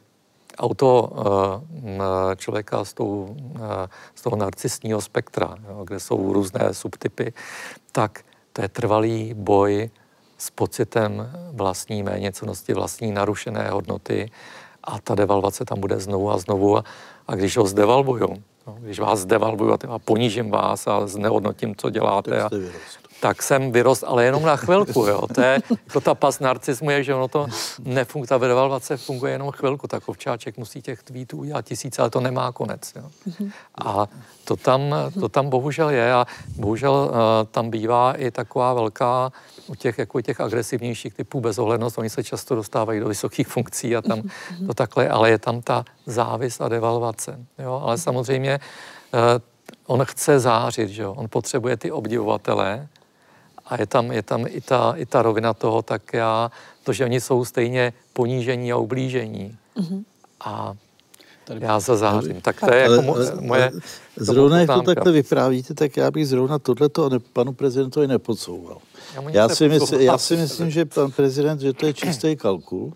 auto 0.57 1.11
uh, 1.11 2.35
člověka 2.35 2.85
z, 2.85 2.93
tou, 2.93 3.35
z 4.15 4.21
toho 4.21 4.35
narcistního 4.35 5.01
spektra, 5.01 5.55
jo, 5.69 5.83
kde 5.83 5.99
jsou 5.99 6.33
různé 6.33 6.73
subtypy, 6.73 7.33
tak 7.91 8.23
to 8.53 8.61
je 8.61 8.69
trvalý 8.69 9.33
boj 9.33 9.89
s 10.37 10.49
pocitem 10.49 11.31
vlastní 11.53 12.03
méněcenosti, 12.03 12.73
vlastní 12.73 13.11
narušené 13.11 13.69
hodnoty 13.69 14.31
a 14.83 14.99
ta 14.99 15.15
devalvace 15.15 15.65
tam 15.65 15.79
bude 15.79 15.99
znovu 15.99 16.31
a 16.31 16.37
znovu 16.37 16.77
a, 16.77 16.83
a 17.27 17.35
když 17.35 17.57
ho 17.57 17.65
zdevalvuju, 17.65 18.43
no, 18.67 18.75
když 18.79 18.99
vás 18.99 19.19
zdevalvuju 19.19 19.77
a 19.89 19.99
ponížím 19.99 20.51
vás 20.51 20.87
a 20.87 21.07
znehodnotím, 21.07 21.75
co 21.75 21.89
děláte 21.89 22.41
a, 22.41 22.49
tak 23.22 23.43
jsem 23.43 23.72
vyrost, 23.72 24.03
ale 24.07 24.26
jenom 24.26 24.43
na 24.43 24.55
chvilku, 24.55 25.05
jo. 25.05 25.28
To 25.36 25.41
je, 25.41 25.61
jako 25.69 26.01
ta 26.01 26.15
pas 26.15 26.39
narcismu 26.39 26.89
je, 26.89 27.03
že 27.03 27.15
ono 27.15 27.28
to 27.28 27.47
nefunguje, 27.80 28.28
ta 28.28 28.38
devalvace 28.38 28.97
funguje 28.97 29.32
jenom 29.32 29.51
chvilku, 29.51 29.88
tak 29.88 30.09
ovčáček 30.09 30.57
musí 30.57 30.82
těch 30.82 31.03
tweetů 31.03 31.38
udělat 31.38 31.65
tisíce, 31.65 32.01
ale 32.01 32.09
to 32.09 32.19
nemá 32.19 32.51
konec, 32.51 32.93
jo. 32.95 33.09
A 33.86 34.07
to 34.43 34.55
tam, 34.55 34.95
to 35.19 35.30
tam 35.30 35.49
bohužel 35.49 35.89
je 35.89 36.13
a 36.13 36.26
bohužel 36.55 36.93
uh, 36.93 37.15
tam 37.51 37.69
bývá 37.69 38.13
i 38.13 38.32
taková 38.32 38.74
velká 38.74 39.32
u 39.67 39.76
těch, 39.76 39.97
jako 39.97 40.22
těch 40.22 40.41
agresivnějších 40.41 41.13
typů 41.13 41.41
bezohlednost, 41.41 41.97
oni 41.97 42.09
se 42.09 42.24
často 42.24 42.55
dostávají 42.55 42.99
do 42.99 43.07
vysokých 43.07 43.47
funkcí 43.47 43.95
a 43.95 44.01
tam 44.01 44.22
to 44.67 44.74
takhle, 44.74 45.09
ale 45.09 45.30
je 45.30 45.38
tam 45.38 45.61
ta 45.61 45.86
závis 46.05 46.61
a 46.61 46.69
devalvace, 46.69 47.39
jo. 47.59 47.82
Ale 47.84 47.97
samozřejmě 47.97 48.59
uh, 49.13 49.19
on 49.86 50.05
chce 50.05 50.39
zářit, 50.39 50.89
že 50.89 51.01
jo? 51.01 51.13
on 51.13 51.28
potřebuje 51.30 51.78
ty 51.78 51.91
obdivovatele, 51.91 52.88
a 53.72 53.80
je 53.80 53.88
tam, 53.88 54.11
je 54.11 54.22
tam 54.22 54.45
i, 54.47 54.61
ta, 54.61 54.93
i 54.97 55.05
ta 55.05 55.22
rovina 55.22 55.53
toho, 55.53 55.82
tak 55.82 56.13
já, 56.13 56.51
to, 56.84 56.93
že 56.93 57.05
oni 57.05 57.22
jsou 57.22 57.45
stejně 57.45 57.93
ponížení 58.13 58.72
a 58.72 58.78
ublížení. 58.78 59.57
Mm-hmm. 59.78 60.03
A 60.45 60.74
já 61.59 61.80
za 61.80 61.95
zářím. 61.95 62.41
Tak 62.41 62.59
to 62.59 62.74
je 62.74 62.86
ale, 62.86 62.95
jako 62.95 63.07
mo, 63.07 63.15
moje... 63.39 63.72
Zrovna 64.15 64.59
jak 64.59 64.69
to 64.69 64.82
takhle 64.82 65.11
vyprávíte, 65.11 65.74
tak 65.74 65.97
já 65.97 66.11
bych 66.11 66.28
zrovna 66.28 66.59
tohleto 66.59 67.09
panu 67.34 67.53
prezidentovi 67.53 68.07
nepodsouval. 68.07 68.78
Já, 69.15 69.30
já, 69.30 69.49
si 69.49 69.69
mysl, 69.69 69.95
já 69.95 70.17
si 70.17 70.38
myslím, 70.38 70.72
že 70.72 70.86
pan 70.86 71.11
prezident, 71.11 71.61
že 71.61 71.74
to 71.74 71.86
je 71.86 71.93
čistý 71.93 72.36
kalkul, 72.36 72.93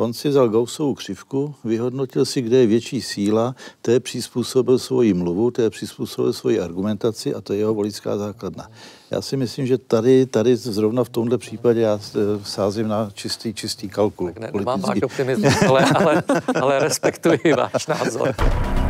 On 0.00 0.12
si 0.12 0.28
vzal 0.28 0.48
Gaussovou 0.48 0.94
křivku, 0.94 1.54
vyhodnotil 1.64 2.24
si, 2.24 2.42
kde 2.42 2.56
je 2.56 2.66
větší 2.66 3.02
síla, 3.02 3.54
to 3.82 3.90
je 3.90 4.00
přizpůsobil 4.00 4.78
svoji 4.78 5.14
mluvu, 5.14 5.50
to 5.50 5.62
je 5.62 5.70
přizpůsobil 5.70 6.32
svoji 6.32 6.60
argumentaci 6.60 7.34
a 7.34 7.40
to 7.40 7.52
je 7.52 7.58
jeho 7.58 7.74
voličská 7.74 8.16
základna. 8.16 8.70
Já 9.10 9.22
si 9.22 9.36
myslím, 9.36 9.66
že 9.66 9.78
tady, 9.78 10.26
tady 10.26 10.56
zrovna 10.56 11.04
v 11.04 11.08
tomhle 11.08 11.38
případě 11.38 11.80
já 11.80 12.00
eh, 12.14 12.18
sázím 12.44 12.88
na 12.88 13.10
čistý, 13.14 13.54
čistý 13.54 13.88
kalkul. 13.88 14.26
Tak 14.26 14.38
ne, 14.38 14.50
nemám 14.54 14.80
váš 14.80 15.02
optimismus, 15.02 15.62
ale, 15.68 15.84
ale, 15.94 16.22
ale 16.60 16.78
respektuji 16.78 17.54
váš 17.56 17.86
názor. 17.86 18.34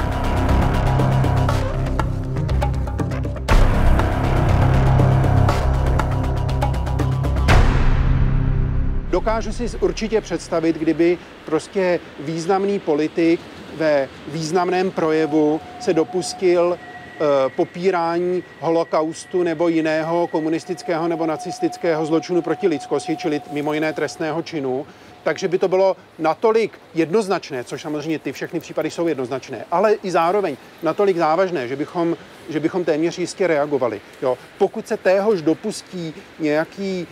Dokážu 9.20 9.52
si 9.52 9.68
určitě 9.80 10.20
představit, 10.20 10.76
kdyby 10.76 11.18
prostě 11.44 12.00
významný 12.20 12.78
politik 12.78 13.40
ve 13.76 14.08
významném 14.28 14.90
projevu 14.90 15.60
se 15.80 15.94
dopustil 15.94 16.78
eh, 16.78 17.18
popírání 17.56 18.42
holokaustu 18.60 19.42
nebo 19.42 19.68
jiného 19.68 20.26
komunistického 20.26 21.08
nebo 21.08 21.26
nacistického 21.26 22.06
zločinu 22.06 22.42
proti 22.42 22.68
lidskosti, 22.68 23.16
čili 23.16 23.40
mimo 23.52 23.74
jiné 23.74 23.92
trestného 23.92 24.42
činu, 24.42 24.86
takže 25.22 25.48
by 25.48 25.58
to 25.58 25.68
bylo 25.68 25.96
natolik 26.18 26.78
jednoznačné, 26.94 27.64
což 27.64 27.82
samozřejmě 27.82 28.18
ty 28.18 28.32
všechny 28.32 28.60
případy 28.60 28.90
jsou 28.90 29.08
jednoznačné, 29.08 29.64
ale 29.70 29.92
i 29.92 30.10
zároveň 30.10 30.56
natolik 30.82 31.16
závažné, 31.16 31.68
že 31.68 31.76
bychom, 31.76 32.16
že 32.48 32.60
bychom 32.60 32.84
téměř 32.84 33.18
jistě 33.18 33.46
reagovali. 33.46 34.00
Jo. 34.22 34.38
Pokud 34.58 34.88
se 34.88 34.96
téhož 34.96 35.42
dopustí 35.42 36.14
nějaký 36.38 37.06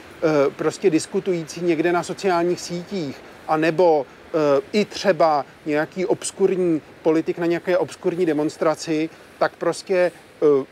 prostě 0.57 0.91
diskutující 0.91 1.61
někde 1.61 1.93
na 1.93 2.03
sociálních 2.03 2.61
sítích, 2.61 3.17
a 3.49 3.57
nebo 3.57 4.07
e, 4.07 4.61
i 4.73 4.85
třeba 4.85 5.45
nějaký 5.67 6.07
obskurní 6.07 6.83
politik 7.03 7.39
na 7.39 7.47
nějaké 7.47 7.79
obskurní 7.79 8.27
demonstraci, 8.27 9.11
tak 9.39 9.57
prostě 9.57 9.97
e, 9.97 10.11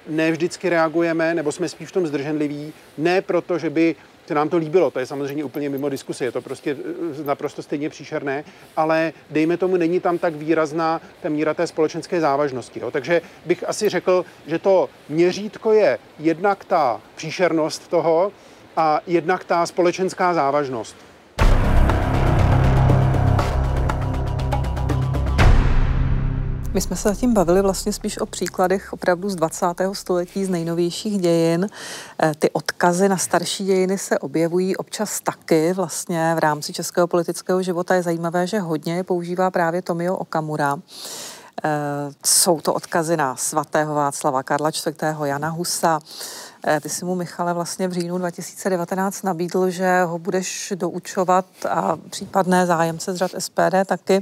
ne 0.08 0.32
vždycky 0.32 0.68
reagujeme, 0.68 1.34
nebo 1.34 1.52
jsme 1.52 1.68
spíš 1.68 1.88
v 1.88 1.92
tom 1.92 2.06
zdrženliví, 2.06 2.72
ne 2.98 3.22
proto, 3.22 3.58
že 3.58 3.70
by 3.70 3.96
se 4.26 4.34
nám 4.34 4.48
to 4.48 4.56
líbilo, 4.56 4.90
to 4.90 4.98
je 4.98 5.06
samozřejmě 5.06 5.44
úplně 5.44 5.68
mimo 5.68 5.88
diskusi, 5.88 6.24
je 6.24 6.32
to 6.32 6.42
prostě 6.42 6.76
eh, 7.20 7.24
naprosto 7.24 7.62
stejně 7.62 7.90
příšerné, 7.90 8.44
ale 8.76 9.12
dejme 9.30 9.56
tomu, 9.56 9.76
není 9.76 10.00
tam 10.00 10.18
tak 10.18 10.34
výrazná 10.34 11.00
ta 11.22 11.28
míra 11.28 11.54
té 11.54 11.66
společenské 11.66 12.20
závažnosti. 12.20 12.80
Jo. 12.80 12.90
Takže 12.90 13.22
bych 13.46 13.68
asi 13.68 13.88
řekl, 13.88 14.24
že 14.46 14.58
to 14.58 14.88
měřítko 15.08 15.72
je 15.72 15.98
jednak 16.18 16.64
ta 16.64 17.00
příšernost 17.16 17.88
toho 17.88 18.32
a 18.76 19.00
jednak 19.06 19.44
ta 19.44 19.66
společenská 19.66 20.34
závažnost. 20.34 20.96
My 26.76 26.80
jsme 26.80 26.96
se 26.96 27.08
zatím 27.08 27.34
bavili 27.34 27.62
vlastně 27.62 27.92
spíš 27.92 28.18
o 28.18 28.26
příkladech 28.26 28.92
opravdu 28.92 29.30
z 29.30 29.36
20. 29.36 29.66
století, 29.92 30.44
z 30.44 30.48
nejnovějších 30.48 31.18
dějin. 31.18 31.68
Eh, 32.22 32.32
ty 32.38 32.50
odkazy 32.50 33.08
na 33.08 33.16
starší 33.16 33.64
dějiny 33.64 33.98
se 33.98 34.18
objevují 34.18 34.76
občas 34.76 35.20
taky 35.20 35.72
vlastně 35.72 36.34
v 36.34 36.38
rámci 36.38 36.72
českého 36.72 37.06
politického 37.06 37.62
života. 37.62 37.94
Je 37.94 38.02
zajímavé, 38.02 38.46
že 38.46 38.58
hodně 38.58 38.96
je 38.96 39.04
používá 39.04 39.50
právě 39.50 39.82
Tomio 39.82 40.16
Okamura. 40.16 40.76
Eh, 41.64 41.68
jsou 42.24 42.60
to 42.60 42.74
odkazy 42.74 43.16
na 43.16 43.36
svatého 43.36 43.94
Václava 43.94 44.42
Karla 44.42 44.68
IV. 44.68 45.24
Jana 45.24 45.48
Husa, 45.48 46.00
ty 46.80 46.88
si 46.88 47.04
mu, 47.04 47.14
Michale, 47.14 47.54
vlastně 47.54 47.88
v 47.88 47.92
říjnu 47.92 48.18
2019 48.18 49.22
nabídl, 49.22 49.70
že 49.70 50.02
ho 50.02 50.18
budeš 50.18 50.72
doučovat 50.76 51.46
a 51.68 51.96
případné 52.10 52.66
zájemce 52.66 53.12
z 53.12 53.16
řad 53.16 53.30
SPD 53.38 53.86
taky 53.86 54.20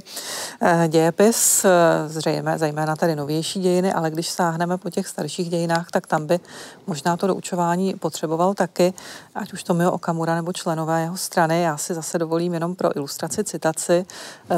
eh, 0.63 0.89
dějepis, 0.89 1.65
eh, 1.65 1.71
zřejmě, 2.07 2.43
zejména 2.57 2.97
tady 2.97 3.17
novější 3.17 3.61
dějiny, 3.61 3.93
ale 3.93 4.11
když 4.11 4.31
sáhneme 4.31 4.79
po 4.79 4.91
těch 4.91 5.09
starších 5.09 5.51
dějinách, 5.51 5.91
tak 5.91 6.07
tam 6.07 6.27
by 6.27 6.41
možná 6.87 7.17
to 7.17 7.27
doučování 7.27 7.95
potřeboval 7.95 8.55
taky, 8.55 8.95
ať 9.35 9.53
už 9.53 9.63
to 9.63 9.75
Mio 9.75 9.91
Okamura 9.91 10.35
nebo 10.35 10.53
členové 10.53 11.01
jeho 11.01 11.17
strany. 11.17 11.63
Já 11.63 11.77
si 11.77 11.95
zase 11.95 12.19
dovolím 12.19 12.55
jenom 12.55 12.75
pro 12.75 12.97
ilustraci 12.97 13.45
citaci. 13.45 14.07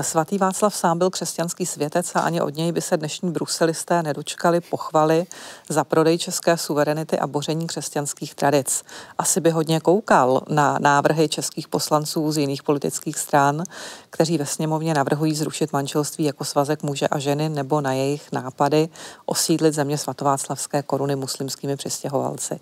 Svatý 0.00 0.38
Václav 0.38 0.74
sám 0.74 0.98
byl 0.98 1.10
křesťanský 1.10 1.66
světec 1.66 2.16
a 2.16 2.20
ani 2.20 2.40
od 2.40 2.56
něj 2.56 2.72
by 2.72 2.80
se 2.80 2.96
dnešní 2.96 3.30
bruselisté 3.30 4.02
nedočkali 4.02 4.60
pochvaly 4.60 5.26
za 5.68 5.84
prodej 5.84 6.18
české 6.18 6.56
suverenity 6.56 7.18
a 7.18 7.26
boření 7.26 7.65
křesťanských 7.66 8.34
tradic. 8.34 8.82
Asi 9.18 9.40
by 9.40 9.50
hodně 9.50 9.80
koukal 9.80 10.42
na 10.48 10.78
návrhy 10.80 11.28
českých 11.28 11.68
poslanců 11.68 12.32
z 12.32 12.38
jiných 12.38 12.62
politických 12.62 13.18
stran, 13.18 13.62
kteří 14.16 14.38
ve 14.38 14.46
sněmovně 14.46 14.94
navrhují 14.94 15.34
zrušit 15.34 15.72
manželství 15.72 16.24
jako 16.24 16.44
svazek 16.44 16.82
muže 16.82 17.08
a 17.08 17.18
ženy 17.18 17.48
nebo 17.48 17.80
na 17.80 17.92
jejich 17.92 18.32
nápady 18.32 18.88
osídlit 19.26 19.74
země 19.74 19.98
svatováclavské 19.98 20.82
koruny 20.82 21.16
muslimskými 21.16 21.76
přistěhovalci. 21.76 22.60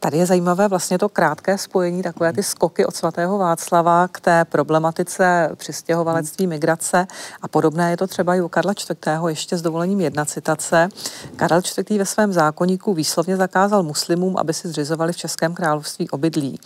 Tady 0.00 0.18
je 0.18 0.26
zajímavé 0.26 0.68
vlastně 0.68 0.98
to 0.98 1.08
krátké 1.08 1.58
spojení, 1.58 2.02
takové 2.02 2.32
ty 2.32 2.42
skoky 2.42 2.86
od 2.86 2.96
svatého 2.96 3.38
Václava 3.38 4.08
k 4.08 4.20
té 4.20 4.44
problematice 4.44 5.50
přistěhovalectví, 5.54 6.46
migrace 6.46 7.06
a 7.42 7.48
podobné 7.48 7.90
je 7.90 7.96
to 7.96 8.06
třeba 8.06 8.34
i 8.34 8.40
u 8.40 8.48
Karla 8.48 8.72
IV. 8.72 8.96
ještě 9.28 9.56
s 9.56 9.62
dovolením 9.62 10.00
jedna 10.00 10.24
citace. 10.24 10.88
Karel 11.36 11.60
IV. 11.78 11.98
ve 11.98 12.06
svém 12.06 12.32
zákonníku 12.32 12.94
výslovně 12.94 13.36
zakázal 13.36 13.82
muslimům, 13.82 14.36
aby 14.36 14.54
si 14.54 14.68
zřizovali 14.68 15.12
v 15.12 15.16
Českém 15.16 15.54
království 15.54 16.10
obydlí. 16.10 16.60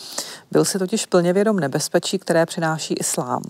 Byl 0.51 0.65
si 0.65 0.79
totiž 0.79 1.07
plně 1.07 1.33
vědom 1.33 1.61
nebezpečí, 1.61 2.19
které 2.19 2.47
přináší 2.47 2.95
islám. 2.95 3.43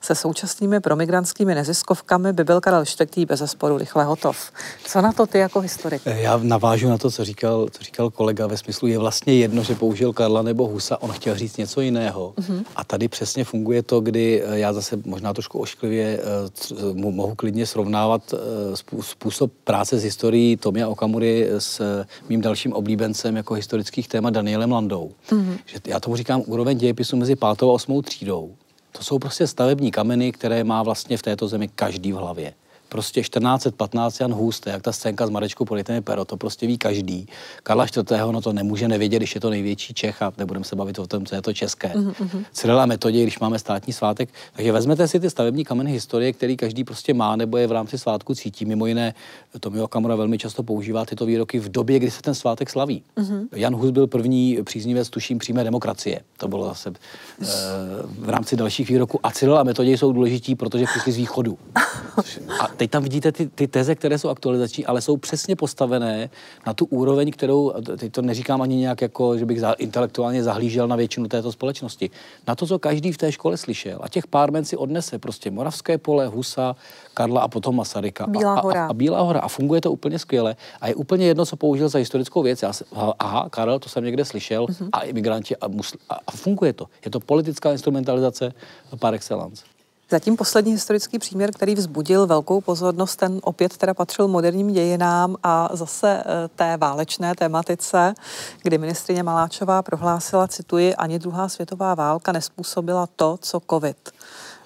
Se 0.00 0.14
současnými 0.32 0.80
promigrantskými 0.80 1.54
neziskovkami 1.54 2.32
by 2.32 2.44
byl 2.44 2.60
Karel 2.60 2.84
IV. 3.16 3.26
bez 3.28 3.40
zesporu 3.40 3.78
rychle 3.78 4.04
hotov. 4.04 4.52
Co 4.84 5.00
na 5.00 5.12
to 5.12 5.26
ty 5.26 5.38
jako 5.38 5.60
historik? 5.60 6.02
Já 6.06 6.40
navážu 6.42 6.88
na 6.88 6.98
to, 6.98 7.10
co 7.10 7.24
říkal, 7.24 7.68
co 7.70 7.84
říkal 7.84 8.10
kolega 8.10 8.46
ve 8.46 8.56
smyslu, 8.56 8.88
je 8.88 8.98
vlastně 8.98 9.34
jedno, 9.34 9.62
že 9.62 9.74
použil 9.74 10.12
Karla 10.12 10.42
nebo 10.42 10.68
Husa, 10.68 11.02
on 11.02 11.12
chtěl 11.12 11.34
říct 11.34 11.56
něco 11.56 11.80
jiného. 11.80 12.34
Mm-hmm. 12.36 12.64
A 12.76 12.84
tady 12.84 13.08
přesně 13.08 13.44
funguje 13.44 13.82
to, 13.82 14.00
kdy 14.00 14.42
eh, 14.42 14.58
já 14.58 14.72
zase 14.72 14.98
možná 15.04 15.32
trošku 15.32 15.58
ošklivě 15.58 16.20
uh, 16.82 16.96
mohu 16.96 17.34
klidně 17.34 17.66
srovnávat 17.66 18.34
způsob 19.04 19.52
práce 19.64 19.98
z 19.98 20.04
historií 20.04 20.56
Tomia 20.56 20.88
Okamury 20.88 21.48
s 21.58 22.04
mým 22.28 22.40
dalším 22.40 22.72
oblíbencem 22.72 23.36
jako 23.36 23.54
historických 23.54 24.08
témat 24.08 24.30
Danielem 24.30 24.72
Landou. 24.72 25.12
Mm-hmm. 25.30 25.58
Že 25.66 25.78
já 25.86 26.00
tomu 26.00 26.16
říkám 26.16 26.42
úroveň 26.46 26.78
dějepisu 26.78 27.16
mezi 27.16 27.36
pátou 27.36 27.70
a 27.70 27.72
osmou 27.72 28.02
třídou. 28.02 28.54
To 28.92 29.04
jsou 29.04 29.18
prostě 29.18 29.46
stavební 29.46 29.90
kameny, 29.90 30.32
které 30.32 30.64
má 30.64 30.82
vlastně 30.82 31.16
v 31.16 31.22
této 31.22 31.48
zemi 31.48 31.68
každý 31.68 32.12
v 32.12 32.16
hlavě 32.16 32.54
prostě 32.92 33.20
1415 33.20 34.20
Jan 34.20 34.36
je 34.66 34.72
jak 34.72 34.82
ta 34.82 34.92
scénka 34.92 35.26
s 35.26 35.30
Marečkou 35.30 35.64
Politemi 35.64 36.00
pero, 36.00 36.24
to 36.24 36.36
prostě 36.36 36.66
ví 36.66 36.78
každý. 36.78 37.26
Karla 37.62 37.84
IV. 37.84 38.20
no 38.30 38.40
to 38.40 38.52
nemůže 38.52 38.88
nevědět, 38.88 39.16
když 39.16 39.34
je 39.34 39.40
to 39.40 39.50
největší 39.50 39.94
Čech 39.94 40.22
a 40.22 40.32
nebudeme 40.38 40.64
se 40.64 40.76
bavit 40.76 40.98
o 40.98 41.06
tom, 41.06 41.26
co 41.26 41.34
je 41.34 41.42
to 41.42 41.52
české. 41.52 41.88
Mm-hmm. 41.88 42.44
Cyrila 42.52 42.86
metodě, 42.86 43.22
když 43.22 43.38
máme 43.38 43.58
státní 43.58 43.92
svátek. 43.92 44.28
Takže 44.56 44.72
vezmete 44.72 45.08
si 45.08 45.20
ty 45.20 45.30
stavební 45.30 45.64
kameny 45.64 45.92
historie, 45.92 46.32
který 46.32 46.56
každý 46.56 46.84
prostě 46.84 47.14
má 47.14 47.36
nebo 47.36 47.56
je 47.56 47.66
v 47.66 47.72
rámci 47.72 47.98
svátku 47.98 48.34
cítí. 48.34 48.64
Mimo 48.64 48.86
jiné, 48.86 49.14
Tomio 49.60 49.88
Kamura 49.88 50.16
velmi 50.16 50.38
často 50.38 50.62
používá 50.62 51.04
tyto 51.04 51.26
výroky 51.26 51.58
v 51.58 51.68
době, 51.68 51.98
kdy 51.98 52.10
se 52.10 52.22
ten 52.22 52.34
svátek 52.34 52.70
slaví. 52.70 53.02
Mm-hmm. 53.16 53.48
Jan 53.52 53.74
Hus 53.74 53.90
byl 53.90 54.06
první 54.06 54.58
příznivec, 54.64 55.10
tuším, 55.10 55.38
přímé 55.38 55.64
demokracie. 55.64 56.20
To 56.36 56.48
bylo 56.48 56.64
zase 56.64 56.90
e, 56.90 56.94
v 58.18 58.28
rámci 58.28 58.56
dalších 58.56 58.88
výroků. 58.88 59.20
A 59.22 59.30
Cyril 59.30 59.58
a 59.58 59.62
metodě 59.62 59.98
jsou 59.98 60.12
důležití, 60.12 60.54
protože 60.54 60.84
přišli 60.84 61.12
z 61.12 61.16
východu. 61.16 61.58
A 62.60 62.66
teď 62.82 62.90
tam 62.90 63.02
vidíte 63.02 63.32
ty, 63.32 63.46
ty 63.46 63.68
teze, 63.68 63.94
které 63.94 64.18
jsou 64.18 64.28
aktualizační, 64.28 64.86
ale 64.86 65.00
jsou 65.00 65.16
přesně 65.16 65.56
postavené 65.56 66.30
na 66.66 66.74
tu 66.74 66.84
úroveň, 66.84 67.30
kterou, 67.30 67.72
teď 67.96 68.12
to 68.12 68.22
neříkám 68.22 68.62
ani 68.62 68.76
nějak 68.76 69.02
jako, 69.02 69.38
že 69.38 69.46
bych 69.46 69.60
za, 69.60 69.72
intelektuálně 69.72 70.42
zahlížel 70.42 70.88
na 70.88 70.96
většinu 70.96 71.28
této 71.28 71.52
společnosti. 71.52 72.10
Na 72.48 72.54
to, 72.54 72.66
co 72.66 72.78
každý 72.78 73.12
v 73.12 73.18
té 73.18 73.32
škole 73.32 73.56
slyšel. 73.56 73.98
A 74.02 74.08
těch 74.08 74.26
pár 74.26 74.52
men 74.52 74.64
si 74.64 74.76
odnese 74.76 75.18
prostě 75.18 75.50
Moravské 75.50 75.98
pole, 75.98 76.26
Husa, 76.26 76.76
Karla 77.14 77.40
a 77.40 77.48
potom 77.48 77.76
Masaryka. 77.76 78.26
Bílá 78.26 78.60
hora. 78.60 78.82
A, 78.82 78.86
a, 78.86 78.90
a 78.90 78.94
Bílá 78.94 79.20
hora. 79.20 79.40
A 79.40 79.48
funguje 79.48 79.80
to 79.80 79.92
úplně 79.92 80.18
skvěle. 80.18 80.56
A 80.80 80.88
je 80.88 80.94
úplně 80.94 81.26
jedno, 81.26 81.46
co 81.46 81.56
použil 81.56 81.88
za 81.88 81.98
historickou 81.98 82.42
věc. 82.42 82.62
Já 82.62 82.72
se, 82.72 82.84
aha, 83.18 83.48
Karel, 83.50 83.78
to 83.78 83.88
jsem 83.88 84.04
někde 84.04 84.24
slyšel. 84.24 84.66
Mm-hmm. 84.66 84.88
A 84.92 85.00
imigranti 85.00 85.56
a, 85.56 85.68
musl, 85.68 85.96
a, 86.10 86.18
a 86.26 86.30
funguje 86.30 86.72
to. 86.72 86.86
Je 87.04 87.10
to 87.10 87.20
politická 87.20 87.72
instrumentalizace 87.72 88.52
par 88.98 89.14
excellence. 89.14 89.64
Zatím 90.12 90.36
poslední 90.36 90.72
historický 90.72 91.18
příměr, 91.18 91.50
který 91.52 91.74
vzbudil 91.74 92.26
velkou 92.26 92.60
pozornost, 92.60 93.16
ten 93.16 93.40
opět 93.42 93.76
teda 93.76 93.94
patřil 93.94 94.28
moderním 94.28 94.72
dějinám 94.72 95.36
a 95.42 95.68
zase 95.72 96.22
eh, 96.26 96.48
té 96.56 96.76
válečné 96.76 97.34
tematice, 97.34 98.14
kdy 98.62 98.78
ministrině 98.78 99.22
Maláčová 99.22 99.82
prohlásila, 99.82 100.48
cituji, 100.48 100.94
ani 100.94 101.18
druhá 101.18 101.48
světová 101.48 101.94
válka 101.94 102.32
nespůsobila 102.32 103.08
to, 103.16 103.38
co 103.40 103.60
covid. 103.70 104.10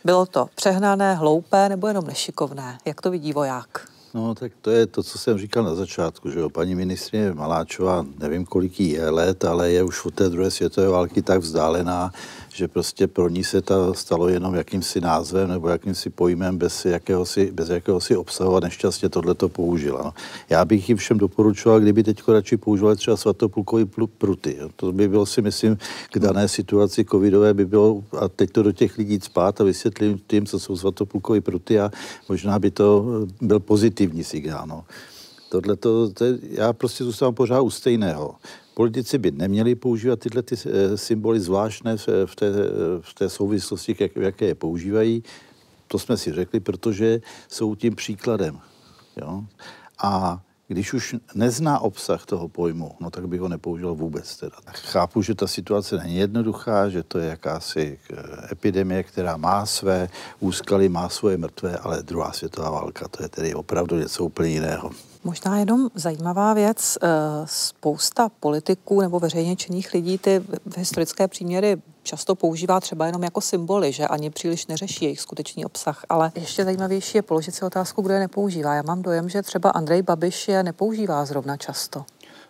Bylo 0.04 0.26
to 0.26 0.48
přehnané, 0.54 1.14
hloupé 1.14 1.68
nebo 1.68 1.88
jenom 1.88 2.06
nešikovné? 2.06 2.78
Jak 2.84 3.00
to 3.00 3.10
vidí 3.10 3.32
voják? 3.32 3.88
No, 4.16 4.34
tak 4.34 4.52
to 4.60 4.70
je 4.70 4.86
to, 4.86 5.02
co 5.02 5.18
jsem 5.18 5.38
říkal 5.38 5.64
na 5.64 5.74
začátku, 5.74 6.30
že 6.30 6.40
jo. 6.40 6.50
Paní 6.50 6.74
ministrině 6.74 7.32
Maláčová, 7.32 8.06
nevím, 8.18 8.44
kolik 8.44 8.80
jí 8.80 8.90
je 8.90 9.10
let, 9.10 9.44
ale 9.44 9.70
je 9.70 9.82
už 9.82 10.04
od 10.04 10.14
té 10.14 10.28
druhé 10.28 10.50
světové 10.50 10.88
války 10.88 11.22
tak 11.22 11.40
vzdálená, 11.40 12.12
že 12.56 12.68
prostě 12.68 13.06
pro 13.06 13.28
ní 13.28 13.44
se 13.44 13.62
to 13.62 13.94
stalo 13.94 14.28
jenom 14.28 14.54
jakýmsi 14.54 15.00
názvem 15.00 15.48
nebo 15.48 15.68
jakýmsi 15.68 16.10
pojmem 16.10 16.58
bez 16.58 16.84
jakéhosi, 16.84 17.52
bez 17.52 17.68
jakéhosi 17.68 18.16
obsahu 18.16 18.56
a 18.56 18.60
nešťastně 18.60 19.08
tohle 19.08 19.34
to 19.34 19.48
použila. 19.48 20.02
No. 20.04 20.12
Já 20.50 20.64
bych 20.64 20.88
jim 20.88 20.98
všem 20.98 21.18
doporučoval, 21.18 21.80
kdyby 21.80 22.02
teď 22.02 22.22
radši 22.28 22.56
používali 22.56 22.96
třeba 22.96 23.16
svatoplukový 23.16 23.84
pruty. 24.18 24.56
Jo. 24.60 24.68
To 24.76 24.92
by 24.92 25.08
bylo 25.08 25.26
si 25.26 25.42
myslím 25.42 25.78
k 26.12 26.18
dané 26.18 26.48
situaci 26.48 27.04
covidové 27.04 27.54
by 27.54 27.64
bylo, 27.64 28.04
a 28.20 28.28
teď 28.28 28.50
to 28.50 28.62
do 28.62 28.72
těch 28.72 28.98
lidí 28.98 29.20
spát 29.22 29.60
a 29.60 29.64
vysvětlím 29.64 30.20
tím, 30.26 30.46
co 30.46 30.60
jsou 30.60 30.76
svatoplukový 30.76 31.40
pruty 31.40 31.80
a 31.80 31.90
možná 32.28 32.58
by 32.58 32.70
to 32.70 33.04
byl 33.40 33.60
pozitivní 33.60 34.24
signál. 34.24 34.66
No. 34.66 34.84
Tohle 35.48 35.76
to, 35.76 36.10
já 36.50 36.72
prostě 36.72 37.04
zůstávám 37.04 37.34
pořád 37.34 37.60
u 37.60 37.70
stejného. 37.70 38.34
Politici 38.76 39.18
by 39.18 39.30
neměli 39.30 39.74
používat 39.74 40.20
tyhle 40.20 40.42
ty 40.42 40.54
eh, 40.54 40.96
symboly 40.96 41.40
zvláštné 41.40 41.96
v 42.26 42.36
té, 42.36 42.52
v 43.00 43.14
té 43.14 43.28
souvislosti, 43.28 43.96
jak, 43.98 44.16
jaké 44.16 44.44
je 44.44 44.54
používají. 44.54 45.22
To 45.88 45.98
jsme 45.98 46.16
si 46.16 46.32
řekli, 46.32 46.60
protože 46.60 47.20
jsou 47.48 47.74
tím 47.74 47.94
příkladem. 47.94 48.60
Jo? 49.16 49.44
A 49.98 50.42
když 50.68 50.92
už 50.92 51.16
nezná 51.34 51.78
obsah 51.78 52.26
toho 52.26 52.48
pojmu, 52.48 52.92
no 53.00 53.10
tak 53.10 53.28
bych 53.28 53.40
ho 53.40 53.48
nepoužil 53.48 53.94
vůbec. 53.94 54.36
Teda. 54.36 54.56
Chápu, 54.72 55.22
že 55.22 55.34
ta 55.34 55.46
situace 55.46 55.96
není 55.96 56.16
jednoduchá, 56.16 56.88
že 56.88 57.02
to 57.02 57.18
je 57.18 57.28
jakási 57.28 57.98
eh, 58.10 58.52
epidemie, 58.52 59.02
která 59.02 59.36
má 59.36 59.66
své 59.66 60.08
úskaly, 60.40 60.88
má 60.88 61.08
svoje 61.08 61.36
mrtvé, 61.36 61.78
ale 61.78 62.02
druhá 62.02 62.32
světová 62.32 62.70
válka, 62.70 63.08
to 63.08 63.22
je 63.22 63.28
tedy 63.28 63.54
opravdu 63.54 63.98
něco 63.98 64.24
úplně 64.24 64.50
jiného. 64.50 64.90
Možná 65.26 65.58
jenom 65.58 65.90
zajímavá 65.94 66.54
věc. 66.54 66.98
Eh, 67.02 67.08
spousta 67.44 68.28
politiků 68.28 69.00
nebo 69.00 69.20
veřejně 69.20 69.56
činných 69.56 69.94
lidí 69.94 70.18
ty 70.18 70.42
historické 70.76 71.28
příměry 71.28 71.76
často 72.02 72.34
používá 72.34 72.80
třeba 72.80 73.06
jenom 73.06 73.22
jako 73.22 73.40
symboly, 73.40 73.92
že 73.92 74.06
ani 74.06 74.30
příliš 74.30 74.66
neřeší 74.66 75.04
jejich 75.04 75.20
skutečný 75.20 75.64
obsah. 75.64 76.04
Ale 76.08 76.32
ještě 76.34 76.64
zajímavější 76.64 77.18
je 77.18 77.22
položit 77.22 77.54
si 77.54 77.64
otázku, 77.64 78.02
kdo 78.02 78.14
je 78.14 78.20
nepoužívá. 78.20 78.74
Já 78.74 78.82
mám 78.82 79.02
dojem, 79.02 79.28
že 79.28 79.42
třeba 79.42 79.70
Andrej 79.70 80.02
Babiš 80.02 80.48
je 80.48 80.62
nepoužívá 80.62 81.24
zrovna 81.24 81.56
často. 81.56 82.04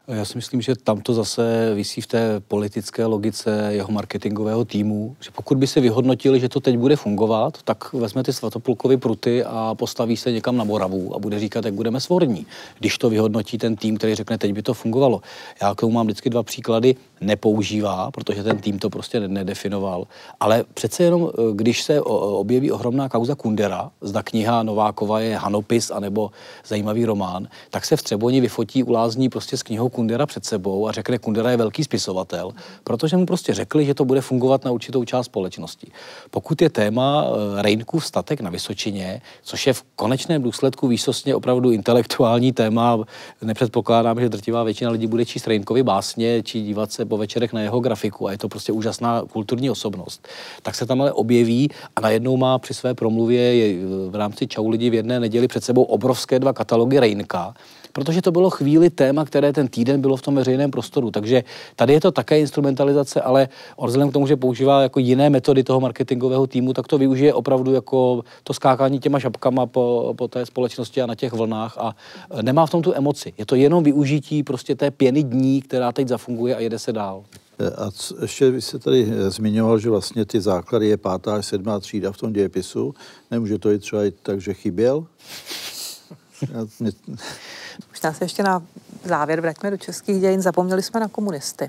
Já 0.08 0.24
si 0.24 0.38
myslím, 0.38 0.62
že 0.62 0.74
tam 0.76 1.00
to 1.00 1.14
zase 1.14 1.72
vysí 1.74 2.00
v 2.00 2.06
té 2.06 2.40
politické 2.40 3.06
logice 3.06 3.68
jeho 3.70 3.92
marketingového 3.92 4.64
týmu, 4.64 5.16
že 5.20 5.30
pokud 5.30 5.58
by 5.58 5.66
se 5.66 5.80
vyhodnotili, 5.80 6.40
že 6.40 6.48
to 6.48 6.60
teď 6.60 6.78
bude 6.78 6.96
fungovat, 6.96 7.58
tak 7.62 7.92
vezme 7.92 8.22
ty 8.22 8.32
svatopulkovy 8.32 8.96
pruty 8.96 9.44
a 9.44 9.74
postaví 9.74 10.16
se 10.16 10.32
někam 10.32 10.56
na 10.56 10.64
Moravu 10.64 11.14
a 11.14 11.18
bude 11.18 11.38
říkat, 11.38 11.64
jak 11.64 11.74
budeme 11.74 12.00
svorní. 12.00 12.46
Když 12.78 12.98
to 12.98 13.10
vyhodnotí 13.10 13.58
ten 13.58 13.76
tým, 13.76 13.96
který 13.96 14.14
řekne, 14.14 14.38
teď 14.38 14.52
by 14.52 14.62
to 14.62 14.74
fungovalo. 14.74 15.20
Já 15.62 15.74
k 15.74 15.80
tomu 15.80 15.92
mám 15.92 16.06
vždycky 16.06 16.30
dva 16.30 16.42
příklady. 16.42 16.96
Nepoužívá, 17.20 18.10
protože 18.10 18.42
ten 18.42 18.58
tým 18.58 18.78
to 18.78 18.90
prostě 18.90 19.20
nedefinoval. 19.20 20.06
Ale 20.40 20.64
přece 20.74 21.02
jenom, 21.02 21.30
eh, 21.34 21.42
když 21.54 21.82
se 21.82 22.00
objeví 22.00 22.72
ohromná 22.72 23.08
kauza 23.08 23.34
Kundera, 23.34 23.90
zda 24.00 24.22
kniha 24.22 24.62
Novákova 24.62 25.20
je 25.20 25.36
Hanopis 25.36 25.90
anebo 25.90 26.30
zajímavý 26.66 27.04
román, 27.04 27.48
tak 27.70 27.84
se 27.84 27.96
v 27.96 28.02
Třeboni 28.02 28.40
vyfotí 28.40 28.82
ulázní 28.82 29.28
prostě 29.28 29.56
s 29.56 29.62
knihou 29.62 29.88
Kundera 29.96 30.26
před 30.26 30.44
sebou 30.44 30.88
a 30.88 30.92
řekne, 30.92 31.18
Kundera 31.18 31.50
je 31.50 31.56
velký 31.56 31.84
spisovatel, 31.84 32.52
protože 32.84 33.16
mu 33.16 33.26
prostě 33.26 33.54
řekli, 33.54 33.84
že 33.84 33.94
to 33.94 34.04
bude 34.04 34.20
fungovat 34.20 34.64
na 34.64 34.70
určitou 34.70 35.04
část 35.04 35.26
společnosti. 35.26 35.86
Pokud 36.30 36.62
je 36.62 36.70
téma 36.70 37.24
eh, 37.24 37.62
Rejnkův 37.62 38.06
statek 38.06 38.40
na 38.40 38.50
Vysočině, 38.50 39.22
což 39.42 39.66
je 39.66 39.72
v 39.72 39.82
konečném 39.96 40.42
důsledku 40.42 40.88
výsostně 40.88 41.34
opravdu 41.34 41.70
intelektuální 41.70 42.52
téma, 42.52 42.98
nepředpokládám, 43.42 44.20
že 44.20 44.28
drtivá 44.28 44.62
většina 44.62 44.90
lidí 44.90 45.06
bude 45.06 45.24
číst 45.24 45.46
Rejnkovi 45.46 45.82
básně 45.82 46.42
či 46.42 46.60
dívat 46.60 46.92
se 46.92 47.04
po 47.04 47.16
večerech 47.16 47.52
na 47.52 47.60
jeho 47.60 47.80
grafiku 47.80 48.28
a 48.28 48.32
je 48.32 48.38
to 48.38 48.48
prostě 48.48 48.72
úžasná 48.72 49.22
kulturní 49.32 49.70
osobnost, 49.70 50.28
tak 50.62 50.74
se 50.74 50.86
tam 50.86 51.00
ale 51.00 51.12
objeví 51.12 51.68
a 51.96 52.00
najednou 52.00 52.36
má 52.36 52.58
při 52.58 52.74
své 52.74 52.94
promluvě 52.94 53.74
v 54.08 54.14
rámci 54.14 54.46
Čau 54.46 54.68
lidi 54.68 54.90
v 54.90 54.94
jedné 54.94 55.20
neděli 55.20 55.48
před 55.48 55.64
sebou 55.64 55.82
obrovské 55.82 56.38
dva 56.38 56.52
katalogy 56.52 57.00
Rejnka, 57.00 57.54
protože 57.96 58.22
to 58.22 58.32
bylo 58.32 58.50
chvíli 58.50 58.90
téma, 58.90 59.24
které 59.24 59.52
ten 59.52 59.68
týden 59.68 60.00
bylo 60.00 60.16
v 60.16 60.22
tom 60.22 60.34
veřejném 60.34 60.70
prostoru. 60.70 61.10
Takže 61.10 61.44
tady 61.76 61.92
je 61.92 62.00
to 62.00 62.12
také 62.12 62.40
instrumentalizace, 62.40 63.20
ale 63.20 63.48
vzhledem 63.86 64.10
k 64.10 64.12
tomu, 64.12 64.26
že 64.26 64.36
používá 64.36 64.82
jako 64.82 65.00
jiné 65.00 65.30
metody 65.30 65.64
toho 65.64 65.80
marketingového 65.80 66.46
týmu, 66.46 66.72
tak 66.72 66.86
to 66.86 66.98
využije 66.98 67.34
opravdu 67.34 67.72
jako 67.72 68.22
to 68.44 68.54
skákání 68.54 68.98
těma 68.98 69.20
šapkama 69.20 69.66
po, 69.66 70.14
po 70.16 70.28
té 70.28 70.46
společnosti 70.46 71.02
a 71.02 71.06
na 71.06 71.14
těch 71.14 71.32
vlnách 71.32 71.78
a 71.78 71.96
nemá 72.42 72.66
v 72.66 72.70
tom 72.70 72.82
tu 72.82 72.92
emoci. 72.94 73.32
Je 73.38 73.46
to 73.46 73.54
jenom 73.54 73.84
využití 73.84 74.42
prostě 74.42 74.74
té 74.74 74.90
pěny 74.90 75.22
dní, 75.22 75.62
která 75.62 75.92
teď 75.92 76.08
zafunguje 76.08 76.56
a 76.56 76.60
jede 76.60 76.78
se 76.78 76.92
dál. 76.92 77.24
A 77.76 77.90
ještě 78.22 78.50
vy 78.50 78.62
jste 78.62 78.78
tady 78.78 79.08
eh, 79.08 79.30
zmiňoval, 79.30 79.78
že 79.78 79.90
vlastně 79.90 80.24
ty 80.24 80.40
základy 80.40 80.88
je 80.88 80.96
pátá 80.96 81.36
až 81.36 81.46
sedmá 81.46 81.80
třída 81.80 82.12
v 82.12 82.16
tom 82.16 82.32
dějepisu. 82.32 82.94
Nemůže 83.30 83.58
to 83.58 83.70
jít 83.70 83.78
třeba 83.78 84.04
i 84.04 84.10
tak, 84.10 84.40
že 84.40 84.54
chyběl? 84.54 85.06
Možná 87.88 88.12
se 88.12 88.24
ještě 88.24 88.42
na 88.42 88.62
závěr 89.04 89.40
vraťme 89.40 89.70
do 89.70 89.76
českých 89.76 90.20
dějin. 90.20 90.42
Zapomněli 90.42 90.82
jsme 90.82 91.00
na 91.00 91.08
komunisty. 91.08 91.68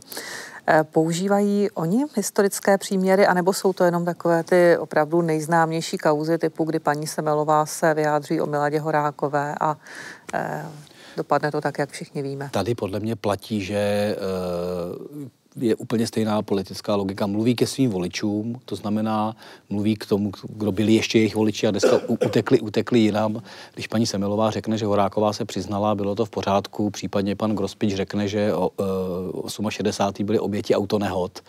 Eh, 0.68 0.84
používají 0.84 1.72
oni 1.72 2.06
historické 2.16 2.78
příměry, 2.78 3.28
anebo 3.28 3.54
jsou 3.54 3.74
to 3.74 3.84
jenom 3.84 4.06
takové 4.06 4.44
ty 4.44 4.78
opravdu 4.78 5.22
nejznámější 5.22 5.98
kauzy 5.98 6.38
typu, 6.38 6.64
kdy 6.64 6.80
paní 6.80 7.08
Semelová 7.08 7.66
se 7.66 7.94
vyjádří 7.94 8.42
o 8.42 8.46
Miladě 8.46 8.80
Horákové 8.80 9.56
a 9.62 9.78
eh, 10.34 10.66
dopadne 11.18 11.52
to 11.52 11.62
tak, 11.62 11.80
jak 11.80 11.90
všichni 11.90 12.22
víme. 12.22 12.50
Tady 12.54 12.76
podle 12.76 13.00
mě 13.00 13.16
platí, 13.16 13.62
že 13.62 14.16
je 15.60 15.76
úplně 15.76 16.08
stejná 16.08 16.42
politická 16.42 16.96
logika. 16.96 17.28
Mluví 17.28 17.56
ke 17.56 17.68
svým 17.68 17.90
voličům, 17.90 18.60
to 18.66 18.76
znamená, 18.76 19.36
mluví 19.70 19.96
k 19.96 20.06
tomu, 20.06 20.32
kdo 20.50 20.72
byli 20.72 20.94
ještě 20.94 21.20
jejich 21.20 21.36
voliči 21.36 21.68
a 21.68 21.72
dneska 21.72 22.00
utekli, 22.08 22.60
utekli 22.60 23.00
jinam. 23.00 23.42
Když 23.74 23.88
paní 23.88 24.06
Semelová 24.06 24.52
řekne, 24.52 24.78
že 24.78 24.86
Horáková 24.86 25.34
se 25.34 25.46
přiznala, 25.46 25.96
bylo 25.96 26.16
to 26.16 26.26
v 26.26 26.30
pořádku, 26.30 26.90
případně 26.90 27.36
pan 27.36 27.56
Grospič 27.56 27.94
řekne, 27.94 28.28
že 28.28 28.54
o, 28.54 28.70
e, 29.68 29.72
68. 29.72 30.26
byly 30.26 30.40
oběti 30.40 30.76
autonehod, 30.76 31.42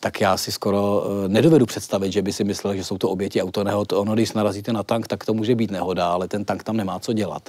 tak 0.00 0.20
já 0.20 0.36
si 0.36 0.52
skoro 0.52 1.04
e, 1.24 1.28
nedovedu 1.28 1.66
představit, 1.66 2.12
že 2.12 2.22
by 2.22 2.32
si 2.32 2.44
myslel, 2.44 2.76
že 2.76 2.84
jsou 2.84 2.98
to 2.98 3.10
oběti 3.10 3.42
autonehod. 3.42 3.92
Ono, 3.92 4.14
když 4.14 4.32
narazíte 4.32 4.72
na 4.72 4.82
tank, 4.82 5.06
tak 5.06 5.24
to 5.24 5.34
může 5.34 5.54
být 5.54 5.70
nehoda, 5.70 6.08
ale 6.08 6.28
ten 6.28 6.44
tank 6.44 6.62
tam 6.62 6.76
nemá 6.76 6.98
co 6.98 7.12
dělat. 7.12 7.48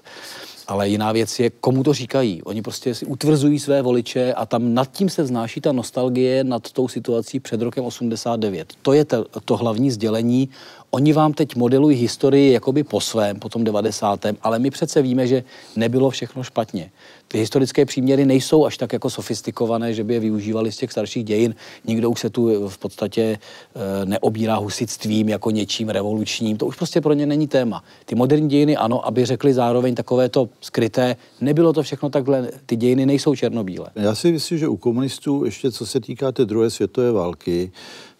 Ale 0.68 0.90
jiná 0.90 1.12
věc 1.12 1.40
je, 1.40 1.50
komu 1.50 1.84
to 1.84 1.94
říkají. 1.94 2.44
Oni 2.44 2.62
prostě 2.62 2.96
si 2.96 3.06
utvrzují 3.06 3.60
své 3.60 3.82
voliče 3.82 4.34
a 4.34 4.46
tam 4.46 4.74
nad 4.74 4.92
tím 4.92 5.10
se 5.10 5.24
vznáší 5.24 5.62
ta 5.62 5.72
nostalgie 5.72 6.44
nad 6.44 6.72
tou 6.72 6.88
situací 6.88 7.40
před 7.40 7.62
rokem 7.62 7.86
89. 7.86 8.74
To 8.82 8.94
je 8.94 9.06
to, 9.06 9.26
to 9.46 9.58
hlavní 9.58 9.92
sdělení 9.92 10.50
Oni 10.92 11.14
vám 11.14 11.34
teď 11.34 11.56
modelují 11.56 11.98
historii 11.98 12.54
jakoby 12.54 12.84
po 12.84 13.02
svém, 13.02 13.40
po 13.40 13.50
tom 13.50 13.64
90. 13.64 14.26
ale 14.42 14.60
my 14.60 14.70
přece 14.72 15.02
víme, 15.02 15.28
že 15.28 15.44
nebylo 15.76 16.10
všechno 16.10 16.44
špatně. 16.44 16.92
Ty 17.32 17.38
historické 17.38 17.86
příměry 17.86 18.26
nejsou 18.26 18.66
až 18.66 18.78
tak 18.78 18.94
jako 18.94 19.10
sofistikované, 19.10 19.94
že 19.94 20.04
by 20.04 20.14
je 20.14 20.20
využívali 20.20 20.72
z 20.72 20.78
těch 20.78 20.92
starších 20.92 21.24
dějin. 21.24 21.56
Nikdo 21.86 22.10
už 22.10 22.20
se 22.20 22.30
tu 22.30 22.70
v 22.70 22.78
podstatě 22.78 23.22
e, 23.22 24.06
neobírá 24.06 24.56
husitstvím 24.56 25.30
jako 25.30 25.52
něčím 25.52 25.90
revolučním. 25.90 26.58
To 26.58 26.66
už 26.66 26.76
prostě 26.76 27.02
pro 27.02 27.14
ně 27.14 27.26
není 27.26 27.48
téma. 27.48 27.84
Ty 28.06 28.16
moderní 28.16 28.50
dějiny, 28.50 28.78
ano, 28.78 29.08
aby 29.08 29.26
řekli 29.26 29.54
zároveň 29.54 29.96
takové 29.96 30.30
to 30.30 30.50
skryté, 30.62 31.16
nebylo 31.42 31.74
to 31.74 31.84
všechno 31.84 32.10
takhle, 32.10 32.52
ty 32.66 32.76
dějiny 32.76 33.06
nejsou 33.06 33.36
černobílé. 33.36 33.90
Já 33.96 34.16
si 34.16 34.32
myslím, 34.32 34.58
že 34.58 34.68
u 34.68 34.78
komunistů, 34.78 35.46
ještě 35.46 35.72
co 35.72 35.86
se 35.86 36.00
týká 36.00 36.32
té 36.32 36.46
druhé 36.46 36.70
světové 36.70 37.12
války, 37.12 37.72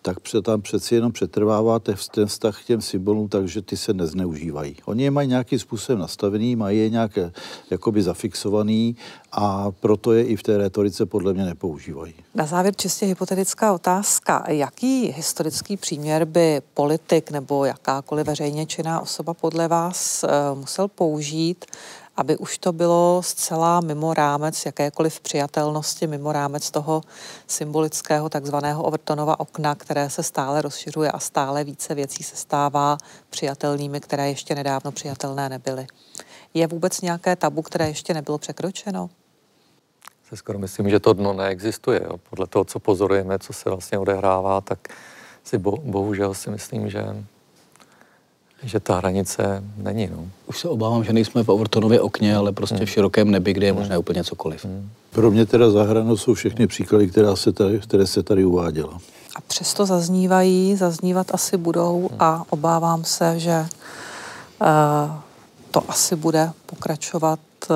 tak 0.02 0.18
tam 0.44 0.62
přeci 0.62 0.96
jenom 0.96 1.12
přetrvává 1.12 1.80
ten 1.80 2.26
vztah 2.26 2.62
k 2.64 2.66
těm 2.66 2.82
symbolům, 2.82 3.30
takže 3.30 3.62
ty 3.62 3.78
se 3.78 3.94
nezneužívají. 3.94 4.76
Oni 4.86 5.04
je 5.04 5.12
mají 5.12 5.28
nějakým 5.28 5.60
způsobem 5.60 6.00
nastavený, 6.00 6.56
mají 6.56 6.80
je 6.80 6.90
nějak 6.90 7.12
jakoby 7.72 8.04
zafixovaný 8.04 8.96
a 9.32 9.72
proto 9.72 10.14
je 10.14 10.24
i 10.24 10.36
v 10.36 10.44
té 10.44 10.58
retorice 10.58 11.06
podle 11.06 11.34
mě 11.34 11.46
nepoužívají. 11.46 12.14
Na 12.36 12.46
závěr 12.46 12.76
čistě 12.76 13.06
hypotetická 13.06 13.74
otázka. 13.74 14.44
Jaký 14.48 15.06
historický 15.06 15.78
příměr 15.78 16.26
by 16.26 16.62
politik 16.74 17.32
nebo 17.32 17.66
jakákoliv 17.66 18.28
veřejně 18.28 18.66
činná 18.66 19.02
osoba 19.02 19.34
podle 19.34 19.68
vás 19.68 20.24
eh, 20.24 20.28
musel 20.56 20.88
použít, 20.88 21.66
aby 22.20 22.38
už 22.38 22.58
to 22.58 22.74
bylo 22.74 23.22
zcela 23.24 23.82
mimo 23.82 24.14
rámec 24.14 24.66
jakékoliv 24.66 25.20
přijatelnosti, 25.20 26.08
mimo 26.08 26.32
rámec 26.32 26.72
toho 26.72 27.02
symbolického 27.48 28.30
takzvaného 28.30 28.84
Overtonova 28.84 29.40
okna, 29.40 29.76
které 29.76 30.10
se 30.10 30.24
stále 30.24 30.62
rozšiřuje 30.62 31.12
a 31.12 31.20
stále 31.20 31.64
více 31.64 31.96
věcí 31.96 32.24
se 32.24 32.36
stává 32.36 32.98
přijatelnými, 33.30 34.00
které 34.00 34.30
ještě 34.30 34.56
nedávno 34.56 34.92
přijatelné 34.92 35.50
nebyly. 35.50 35.88
Je 36.54 36.68
vůbec 36.68 37.02
nějaké 37.02 37.36
tabu, 37.36 37.62
které 37.62 37.88
ještě 37.88 38.14
nebylo 38.14 38.38
překročeno? 38.38 39.10
Se 40.30 40.38
skoro 40.38 40.60
myslím, 40.60 40.90
že 40.90 41.00
to 41.00 41.14
dno 41.14 41.34
neexistuje. 41.34 42.02
Jo. 42.04 42.18
Podle 42.30 42.48
toho, 42.48 42.66
co 42.66 42.80
pozorujeme, 42.80 43.40
co 43.40 43.54
se 43.54 43.70
vlastně 43.70 44.00
odehrává, 44.00 44.62
tak 44.62 44.80
si 45.44 45.58
bo, 45.58 45.78
bohužel 45.78 46.34
si 46.34 46.50
myslím, 46.50 46.90
že 46.90 47.04
že 48.64 48.80
ta 48.80 48.98
hranice 48.98 49.64
není. 49.78 50.10
No. 50.12 50.28
Už 50.48 50.60
se 50.60 50.70
obávám, 50.70 51.04
že 51.04 51.14
nejsme 51.14 51.44
v 51.44 51.50
Overtonově 51.50 52.02
okně, 52.02 52.36
ale 52.36 52.52
prostě 52.52 52.76
hmm. 52.76 52.86
v 52.86 52.90
širokém 52.90 53.32
nebi, 53.32 53.54
kde 53.54 53.66
je 53.66 53.74
možné 53.74 53.96
hmm. 53.96 54.00
úplně 54.00 54.24
cokoliv. 54.24 54.66
Hmm. 54.66 54.90
Pro 55.12 55.32
mě 55.32 55.46
teda 55.46 55.72
za 55.72 55.84
hranou 55.84 56.18
jsou 56.18 56.34
všechny 56.34 56.68
příklady, 56.68 57.08
které 57.08 57.36
se 57.36 57.52
tady, 57.52 57.80
které 57.80 58.08
se 58.08 58.24
tady 58.24 58.46
uváděla. 58.46 59.00
A 59.36 59.42
přesto 59.48 59.86
zaznívají, 59.86 60.76
zaznívat 60.76 61.34
asi 61.34 61.58
budou 61.58 62.08
hmm. 62.10 62.18
a 62.20 62.44
obávám 62.50 63.04
se, 63.04 63.40
že 63.40 63.66
uh, 64.62 64.68
to 65.72 65.84
asi 65.88 66.16
bude 66.16 66.52
pokračovat 66.66 67.40
uh, 67.70 67.76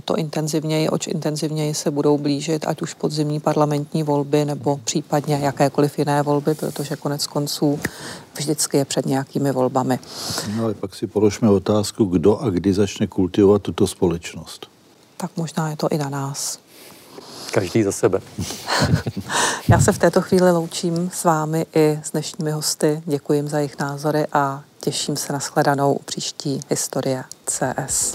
o 0.00 0.02
to 0.02 0.16
intenzivněji, 0.16 0.88
oč 0.88 1.06
intenzivněji 1.06 1.74
se 1.74 1.90
budou 1.90 2.18
blížit, 2.18 2.66
ať 2.66 2.82
už 2.82 2.94
podzimní 2.94 3.40
parlamentní 3.40 4.02
volby 4.02 4.44
nebo 4.44 4.80
případně 4.84 5.38
jakékoliv 5.42 5.98
jiné 5.98 6.22
volby, 6.22 6.54
protože 6.54 6.96
konec 6.96 7.26
konců 7.26 7.80
vždycky 8.36 8.76
je 8.76 8.84
před 8.84 9.06
nějakými 9.06 9.52
volbami. 9.52 9.98
No 10.56 10.64
ale 10.64 10.74
pak 10.74 10.94
si 10.94 11.06
položme 11.06 11.50
otázku, 11.50 12.04
kdo 12.04 12.38
a 12.38 12.50
kdy 12.50 12.74
začne 12.74 13.06
kultivovat 13.06 13.62
tuto 13.62 13.86
společnost. 13.86 14.66
Tak 15.16 15.30
možná 15.36 15.70
je 15.70 15.76
to 15.76 15.88
i 15.90 15.98
na 15.98 16.08
nás. 16.08 16.58
Každý 17.52 17.82
za 17.82 17.92
sebe. 17.92 18.20
Já 19.68 19.80
se 19.80 19.92
v 19.92 19.98
této 19.98 20.20
chvíli 20.20 20.52
loučím 20.52 21.10
s 21.12 21.24
vámi 21.24 21.66
i 21.74 22.00
s 22.02 22.10
dnešními 22.10 22.50
hosty. 22.50 23.02
Děkuji 23.06 23.32
jim 23.32 23.48
za 23.48 23.58
jejich 23.58 23.78
názory 23.78 24.26
a 24.32 24.62
těším 24.80 25.16
se 25.16 25.32
na 25.32 25.38
shledanou 25.38 25.92
u 25.92 26.02
příští 26.02 26.60
historie 26.70 27.24
CS. 27.46 28.14